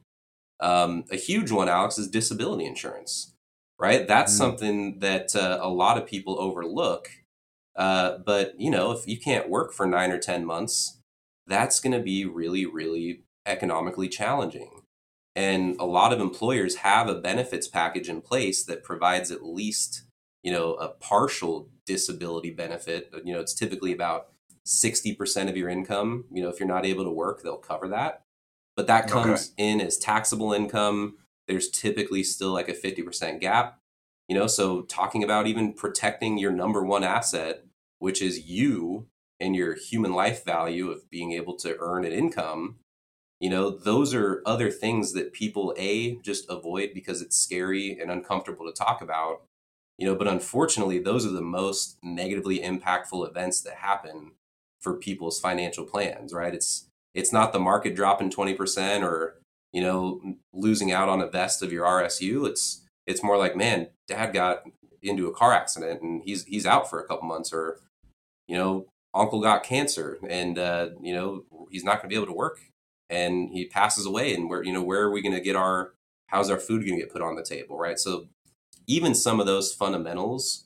Um, 0.60 1.06
a 1.12 1.16
huge 1.16 1.52
one, 1.52 1.70
Alex, 1.70 1.98
is 1.98 2.10
disability 2.10 2.66
insurance, 2.66 3.34
right? 3.80 4.08
That's 4.08 4.34
mm-hmm. 4.34 4.38
something 4.38 5.00
that 5.00 5.36
uh, 5.36 5.60
a 5.62 5.70
lot 5.70 5.98
of 5.98 6.06
people 6.06 6.40
overlook 6.40 7.10
uh, 7.76 8.18
but 8.26 8.60
you 8.60 8.72
know, 8.72 8.92
if 8.92 9.08
you 9.08 9.20
can't 9.20 9.50
work 9.50 9.74
for 9.74 9.86
nine 9.86 10.12
or 10.12 10.18
ten 10.18 10.46
months, 10.46 10.98
that's 11.48 11.80
going 11.80 11.94
to 11.94 12.02
be 12.02 12.26
really, 12.26 12.66
really 12.66 13.24
economically 13.46 14.10
challenging. 14.10 14.82
And 15.36 15.76
a 15.80 15.86
lot 15.86 16.14
of 16.14 16.20
employers 16.20 16.78
have 16.78 17.10
a 17.10 17.16
benefits 17.16 17.68
package 17.68 18.10
in 18.10 18.22
place 18.22 18.64
that 18.64 18.84
provides 18.84 19.32
at 19.32 19.46
least, 19.46 20.04
you 20.44 20.52
know, 20.52 20.76
a 20.76 20.88
partial 20.88 21.70
disability 21.86 22.52
benefit. 22.52 23.14
You 23.24 23.34
know, 23.34 23.42
it's 23.42 23.54
typically 23.54 23.92
about 23.92 24.30
60% 24.66 25.50
of 25.50 25.58
your 25.58 25.70
income. 25.70 26.26
You 26.32 26.44
know, 26.44 26.50
if 26.50 26.60
you're 26.60 26.68
not 26.68 26.86
able 26.86 27.04
to 27.04 27.12
work, 27.12 27.44
they'll 27.44 27.58
cover 27.58 27.88
that. 27.90 28.22
But 28.76 28.88
that 28.88 29.08
comes 29.08 29.52
okay. 29.52 29.72
in 29.72 29.82
as 29.82 29.98
taxable 29.98 30.54
income. 30.54 31.18
There's 31.48 31.70
typically 31.70 32.24
still 32.24 32.54
like 32.54 32.70
a 32.70 32.74
50% 32.74 33.40
gap. 33.40 33.80
You 34.28 34.36
know, 34.36 34.48
so 34.48 34.82
talking 34.84 35.24
about 35.24 35.48
even 35.48 35.74
protecting 35.74 36.38
your 36.38 36.52
number 36.52 36.84
one 36.84 37.04
asset 37.04 37.66
which 38.00 38.22
is 38.22 38.48
you 38.48 39.08
and 39.40 39.56
your 39.56 39.76
human 39.76 40.14
life 40.14 40.46
value 40.46 40.90
of 40.90 41.10
being 41.10 41.32
able 41.34 41.56
to 41.56 41.78
earn 41.80 42.06
an 42.06 42.12
income 42.12 42.78
you 43.40 43.50
know 43.50 43.70
those 43.70 44.14
are 44.14 44.42
other 44.46 44.72
things 44.72 45.14
that 45.14 45.34
people 45.34 45.74
a 45.78 46.16
just 46.18 46.50
avoid 46.50 46.92
because 46.94 47.22
it's 47.22 47.38
scary 47.38 47.98
and 48.00 48.10
uncomfortable 48.10 48.66
to 48.66 48.72
talk 48.72 49.02
about 49.02 49.44
you 49.98 50.08
know 50.08 50.16
but 50.16 50.28
unfortunately 50.28 51.00
those 51.00 51.26
are 51.26 51.32
the 51.32 51.42
most 51.42 51.98
negatively 52.02 52.60
impactful 52.60 53.28
events 53.28 53.62
that 53.62 53.76
happen 53.76 54.32
for 54.82 54.96
people's 54.98 55.40
financial 55.40 55.86
plans 55.86 56.34
right? 56.34 56.54
It's 56.54 56.88
it's 57.14 57.32
not 57.32 57.54
the 57.54 57.60
market 57.60 57.96
dropping 57.96 58.30
20% 58.30 59.02
or 59.02 59.40
you 59.74 59.82
know 59.82 60.36
losing 60.54 60.92
out 60.92 61.10
on 61.10 61.22
a 61.22 61.28
vest 61.28 61.62
of 61.62 61.72
your 61.72 61.86
RSU 61.86 62.48
it's 62.48 62.84
it's 63.08 63.24
more 63.24 63.38
like 63.38 63.56
man 63.56 63.88
dad 64.08 64.34
got 64.34 64.64
into 65.02 65.28
a 65.28 65.34
car 65.34 65.54
accident 65.54 66.02
and 66.02 66.24
he's 66.24 66.46
he's 66.46 66.66
out 66.66 66.90
for 66.90 67.00
a 67.00 67.08
couple 67.08 67.28
months 67.28 67.52
or 67.52 67.80
you 68.48 68.58
know, 68.58 68.86
uncle 69.16 69.42
got 69.42 69.64
cancer 69.64 70.18
and, 70.30 70.60
uh, 70.60 70.90
you 71.02 71.14
know, 71.14 71.46
he's 71.72 71.84
not 71.84 72.02
going 72.02 72.04
to 72.04 72.08
be 72.10 72.16
able 72.16 72.28
to 72.28 72.34
work 72.34 72.60
and 73.10 73.50
he 73.52 73.66
passes 73.66 74.06
away. 74.06 74.34
And 74.34 74.50
where, 74.50 74.64
you 74.64 74.74
know, 74.74 74.84
where 74.84 75.04
are 75.04 75.12
we 75.12 75.22
going 75.22 75.36
to 75.36 75.42
get 75.42 75.56
our, 75.56 75.94
how's 76.28 76.50
our 76.50 76.60
food 76.60 76.86
going 76.86 77.00
to 77.00 77.06
get 77.06 77.14
put 77.14 77.22
on 77.22 77.36
the 77.36 77.44
table? 77.44 77.78
Right. 77.78 77.98
So 77.98 78.28
even 78.88 79.16
some 79.16 79.40
of 79.40 79.46
those 79.46 79.74
fundamentals, 79.74 80.66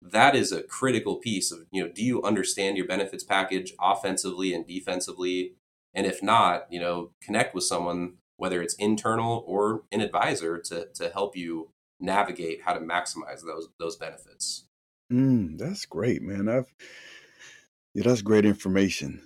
that 0.00 0.36
is 0.36 0.52
a 0.52 0.62
critical 0.62 1.16
piece 1.16 1.50
of, 1.50 1.66
you 1.72 1.82
know, 1.82 1.90
do 1.90 2.04
you 2.04 2.22
understand 2.22 2.76
your 2.76 2.86
benefits 2.86 3.24
package 3.24 3.74
offensively 3.80 4.54
and 4.54 4.66
defensively? 4.66 5.54
And 5.92 6.06
if 6.06 6.22
not, 6.22 6.66
you 6.70 6.78
know, 6.78 7.10
connect 7.20 7.54
with 7.54 7.64
someone, 7.64 8.14
whether 8.36 8.62
it's 8.62 8.74
internal 8.74 9.42
or 9.46 9.82
an 9.90 10.00
advisor 10.00 10.58
to, 10.58 10.86
to 10.94 11.10
help 11.10 11.36
you 11.36 11.70
navigate 11.98 12.62
how 12.62 12.74
to 12.74 12.80
maximize 12.80 13.44
those, 13.44 13.68
those 13.80 13.96
benefits. 13.96 14.66
Mm, 15.12 15.58
that's 15.58 15.84
great, 15.84 16.22
man. 16.22 16.48
I've 16.48 16.72
yeah, 17.98 18.04
that's 18.04 18.22
great 18.22 18.44
information. 18.44 19.20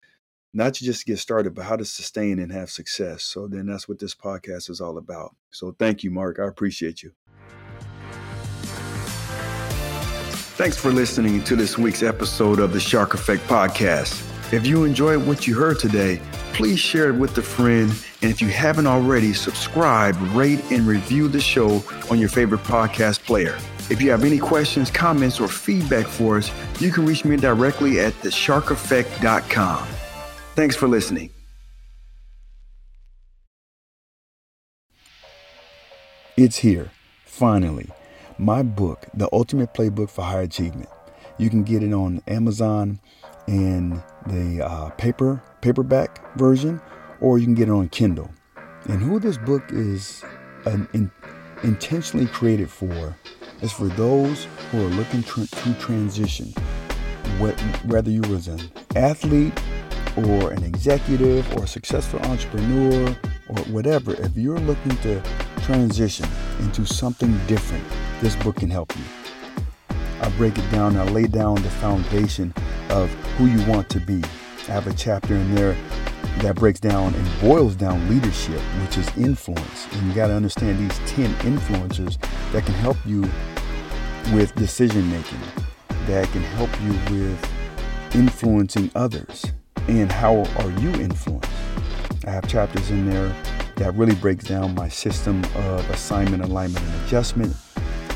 not 0.52 0.74
to 0.74 0.84
just 0.84 1.06
get 1.06 1.18
started, 1.18 1.54
but 1.54 1.64
how 1.64 1.76
to 1.76 1.84
sustain 1.84 2.38
and 2.38 2.52
have 2.52 2.70
success. 2.70 3.22
So 3.22 3.46
then 3.46 3.66
that's 3.66 3.88
what 3.88 3.98
this 3.98 4.14
podcast 4.14 4.70
is 4.70 4.80
all 4.80 4.98
about. 4.98 5.34
So 5.50 5.74
thank 5.78 6.02
you, 6.02 6.10
Mark. 6.10 6.38
I 6.38 6.46
appreciate 6.46 7.02
you. 7.02 7.12
Thanks 10.58 10.76
for 10.76 10.90
listening 10.90 11.44
to 11.44 11.54
this 11.54 11.78
week's 11.78 12.02
episode 12.02 12.58
of 12.58 12.72
the 12.72 12.80
Shark 12.80 13.14
Effect 13.14 13.44
Podcast. 13.44 14.24
If 14.52 14.66
you 14.66 14.84
enjoyed 14.84 15.24
what 15.24 15.46
you 15.46 15.54
heard 15.54 15.78
today, 15.78 16.20
please 16.52 16.80
share 16.80 17.10
it 17.10 17.14
with 17.14 17.38
a 17.38 17.42
friend. 17.42 17.92
And 18.22 18.30
if 18.30 18.40
you 18.40 18.48
haven't 18.48 18.88
already, 18.88 19.32
subscribe, 19.34 20.16
rate, 20.34 20.60
and 20.72 20.84
review 20.86 21.28
the 21.28 21.40
show 21.40 21.84
on 22.10 22.18
your 22.18 22.28
favorite 22.28 22.62
podcast 22.62 23.24
player. 23.24 23.56
If 23.90 24.02
you 24.02 24.10
have 24.10 24.24
any 24.24 24.38
questions, 24.38 24.90
comments, 24.90 25.40
or 25.40 25.48
feedback 25.48 26.06
for 26.06 26.38
us, 26.38 26.50
you 26.80 26.92
can 26.92 27.06
reach 27.06 27.24
me 27.24 27.36
directly 27.36 28.00
at 28.00 28.12
thesharkeffect.com. 28.14 29.86
Thanks 30.54 30.76
for 30.76 30.88
listening. 30.88 31.30
It's 36.36 36.58
here, 36.58 36.90
finally 37.24 37.90
my 38.38 38.62
book, 38.62 39.06
The 39.14 39.28
Ultimate 39.32 39.74
Playbook 39.74 40.10
for 40.10 40.22
High 40.22 40.42
Achievement. 40.42 40.88
You 41.38 41.50
can 41.50 41.64
get 41.64 41.82
it 41.82 41.92
on 41.92 42.22
Amazon 42.28 43.00
in 43.46 44.02
the 44.26 44.64
uh, 44.64 44.90
paper 44.90 45.42
paperback 45.60 46.36
version, 46.36 46.80
or 47.20 47.38
you 47.38 47.44
can 47.44 47.54
get 47.54 47.68
it 47.68 47.72
on 47.72 47.88
Kindle. 47.88 48.30
And 48.84 49.02
who 49.02 49.18
this 49.18 49.38
book 49.38 49.64
is 49.70 50.24
an, 50.66 50.88
in, 50.92 51.10
intentionally 51.62 52.26
created 52.26 52.70
for 52.70 53.16
is 53.62 53.72
for 53.72 53.86
those 53.88 54.46
who 54.70 54.86
are 54.86 54.90
looking 54.90 55.22
tr- 55.22 55.44
to 55.44 55.74
transition. 55.74 56.52
Whether 57.86 58.10
you 58.10 58.22
was 58.22 58.48
an 58.48 58.60
athlete 58.96 59.60
or 60.16 60.50
an 60.52 60.64
executive 60.64 61.50
or 61.56 61.64
a 61.64 61.66
successful 61.66 62.20
entrepreneur 62.20 63.16
or 63.48 63.58
whatever, 63.72 64.14
if 64.14 64.36
you're 64.36 64.58
looking 64.58 64.96
to 64.98 65.22
transition 65.62 66.26
into 66.60 66.86
something 66.86 67.38
different, 67.46 67.84
this 68.20 68.36
book 68.36 68.56
can 68.56 68.70
help 68.70 68.96
you. 68.96 69.04
I 70.20 70.30
break 70.30 70.58
it 70.58 70.70
down, 70.70 70.96
I 70.96 71.04
lay 71.04 71.26
down 71.26 71.56
the 71.56 71.70
foundation 71.70 72.52
of 72.90 73.10
who 73.36 73.46
you 73.46 73.64
want 73.70 73.88
to 73.90 74.00
be. 74.00 74.22
I 74.68 74.72
have 74.72 74.86
a 74.86 74.94
chapter 74.94 75.34
in 75.34 75.54
there 75.54 75.76
that 76.40 76.56
breaks 76.56 76.80
down 76.80 77.14
and 77.14 77.40
boils 77.40 77.74
down 77.74 78.08
leadership, 78.08 78.60
which 78.82 78.98
is 78.98 79.08
influence. 79.16 79.86
And 79.92 80.08
you 80.08 80.14
got 80.14 80.28
to 80.28 80.34
understand 80.34 80.78
these 80.78 80.98
10 81.10 81.32
influencers 81.36 82.20
that 82.52 82.64
can 82.64 82.74
help 82.74 82.96
you 83.04 83.22
with 84.34 84.54
decision 84.54 85.10
making, 85.10 85.40
that 86.06 86.28
can 86.28 86.42
help 86.42 86.70
you 86.82 86.92
with 87.14 88.14
influencing 88.14 88.90
others. 88.94 89.46
And 89.88 90.10
how 90.10 90.44
are 90.58 90.70
you 90.80 90.90
influenced? 91.00 91.50
I 92.26 92.30
have 92.30 92.46
chapters 92.48 92.90
in 92.90 93.08
there 93.08 93.34
that 93.76 93.94
really 93.94 94.14
breaks 94.16 94.44
down 94.44 94.74
my 94.74 94.88
system 94.88 95.44
of 95.54 95.88
assignment, 95.90 96.42
alignment, 96.42 96.84
and 96.84 97.06
adjustment 97.06 97.54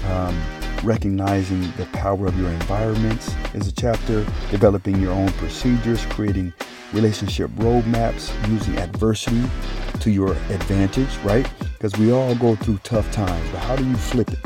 um, 0.06 0.40
recognizing 0.82 1.60
the 1.76 1.86
power 1.92 2.26
of 2.26 2.38
your 2.38 2.50
environments 2.50 3.34
is 3.54 3.68
a 3.68 3.72
chapter. 3.72 4.24
Developing 4.50 5.00
your 5.00 5.12
own 5.12 5.28
procedures, 5.32 6.04
creating 6.06 6.52
relationship 6.92 7.50
roadmaps, 7.52 8.32
using 8.48 8.76
adversity 8.78 9.42
to 10.00 10.10
your 10.10 10.32
advantage, 10.50 11.16
right? 11.18 11.50
Because 11.72 11.96
we 11.98 12.12
all 12.12 12.34
go 12.34 12.54
through 12.56 12.78
tough 12.78 13.10
times, 13.12 13.48
but 13.50 13.58
how 13.60 13.76
do 13.76 13.86
you 13.86 13.96
flip 13.96 14.30
it? 14.30 14.38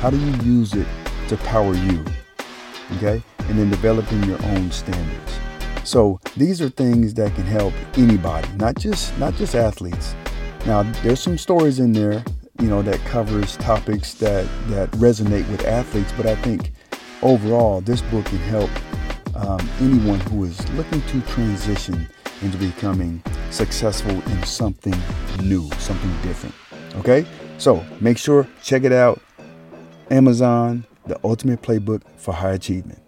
How 0.00 0.10
do 0.10 0.18
you 0.18 0.32
use 0.42 0.74
it 0.74 0.86
to 1.28 1.36
power 1.38 1.74
you? 1.74 2.04
Okay? 2.96 3.22
And 3.48 3.58
then 3.58 3.70
developing 3.70 4.22
your 4.24 4.42
own 4.46 4.70
standards. 4.70 5.38
So 5.84 6.20
these 6.36 6.60
are 6.62 6.68
things 6.68 7.14
that 7.14 7.34
can 7.34 7.44
help 7.44 7.74
anybody, 7.96 8.48
not 8.56 8.76
just 8.76 9.16
not 9.18 9.34
just 9.34 9.54
athletes. 9.54 10.14
Now 10.66 10.82
there's 11.02 11.20
some 11.20 11.36
stories 11.36 11.78
in 11.78 11.92
there 11.92 12.24
you 12.60 12.68
know, 12.68 12.82
that 12.82 13.00
covers 13.00 13.56
topics 13.56 14.14
that, 14.14 14.46
that 14.68 14.90
resonate 14.92 15.48
with 15.50 15.64
athletes. 15.64 16.12
But 16.16 16.26
I 16.26 16.36
think 16.36 16.72
overall, 17.22 17.80
this 17.80 18.00
book 18.02 18.24
can 18.26 18.38
help 18.38 18.70
um, 19.36 19.68
anyone 19.80 20.20
who 20.20 20.44
is 20.44 20.68
looking 20.72 21.02
to 21.02 21.20
transition 21.22 22.08
into 22.42 22.56
becoming 22.58 23.22
successful 23.50 24.10
in 24.10 24.42
something 24.44 24.94
new, 25.42 25.70
something 25.78 26.10
different. 26.22 26.54
Okay? 26.96 27.26
So 27.58 27.84
make 28.00 28.18
sure, 28.18 28.46
check 28.62 28.84
it 28.84 28.92
out. 28.92 29.20
Amazon, 30.10 30.86
The 31.06 31.18
Ultimate 31.24 31.62
Playbook 31.62 32.02
for 32.16 32.34
High 32.34 32.52
Achievement. 32.52 33.03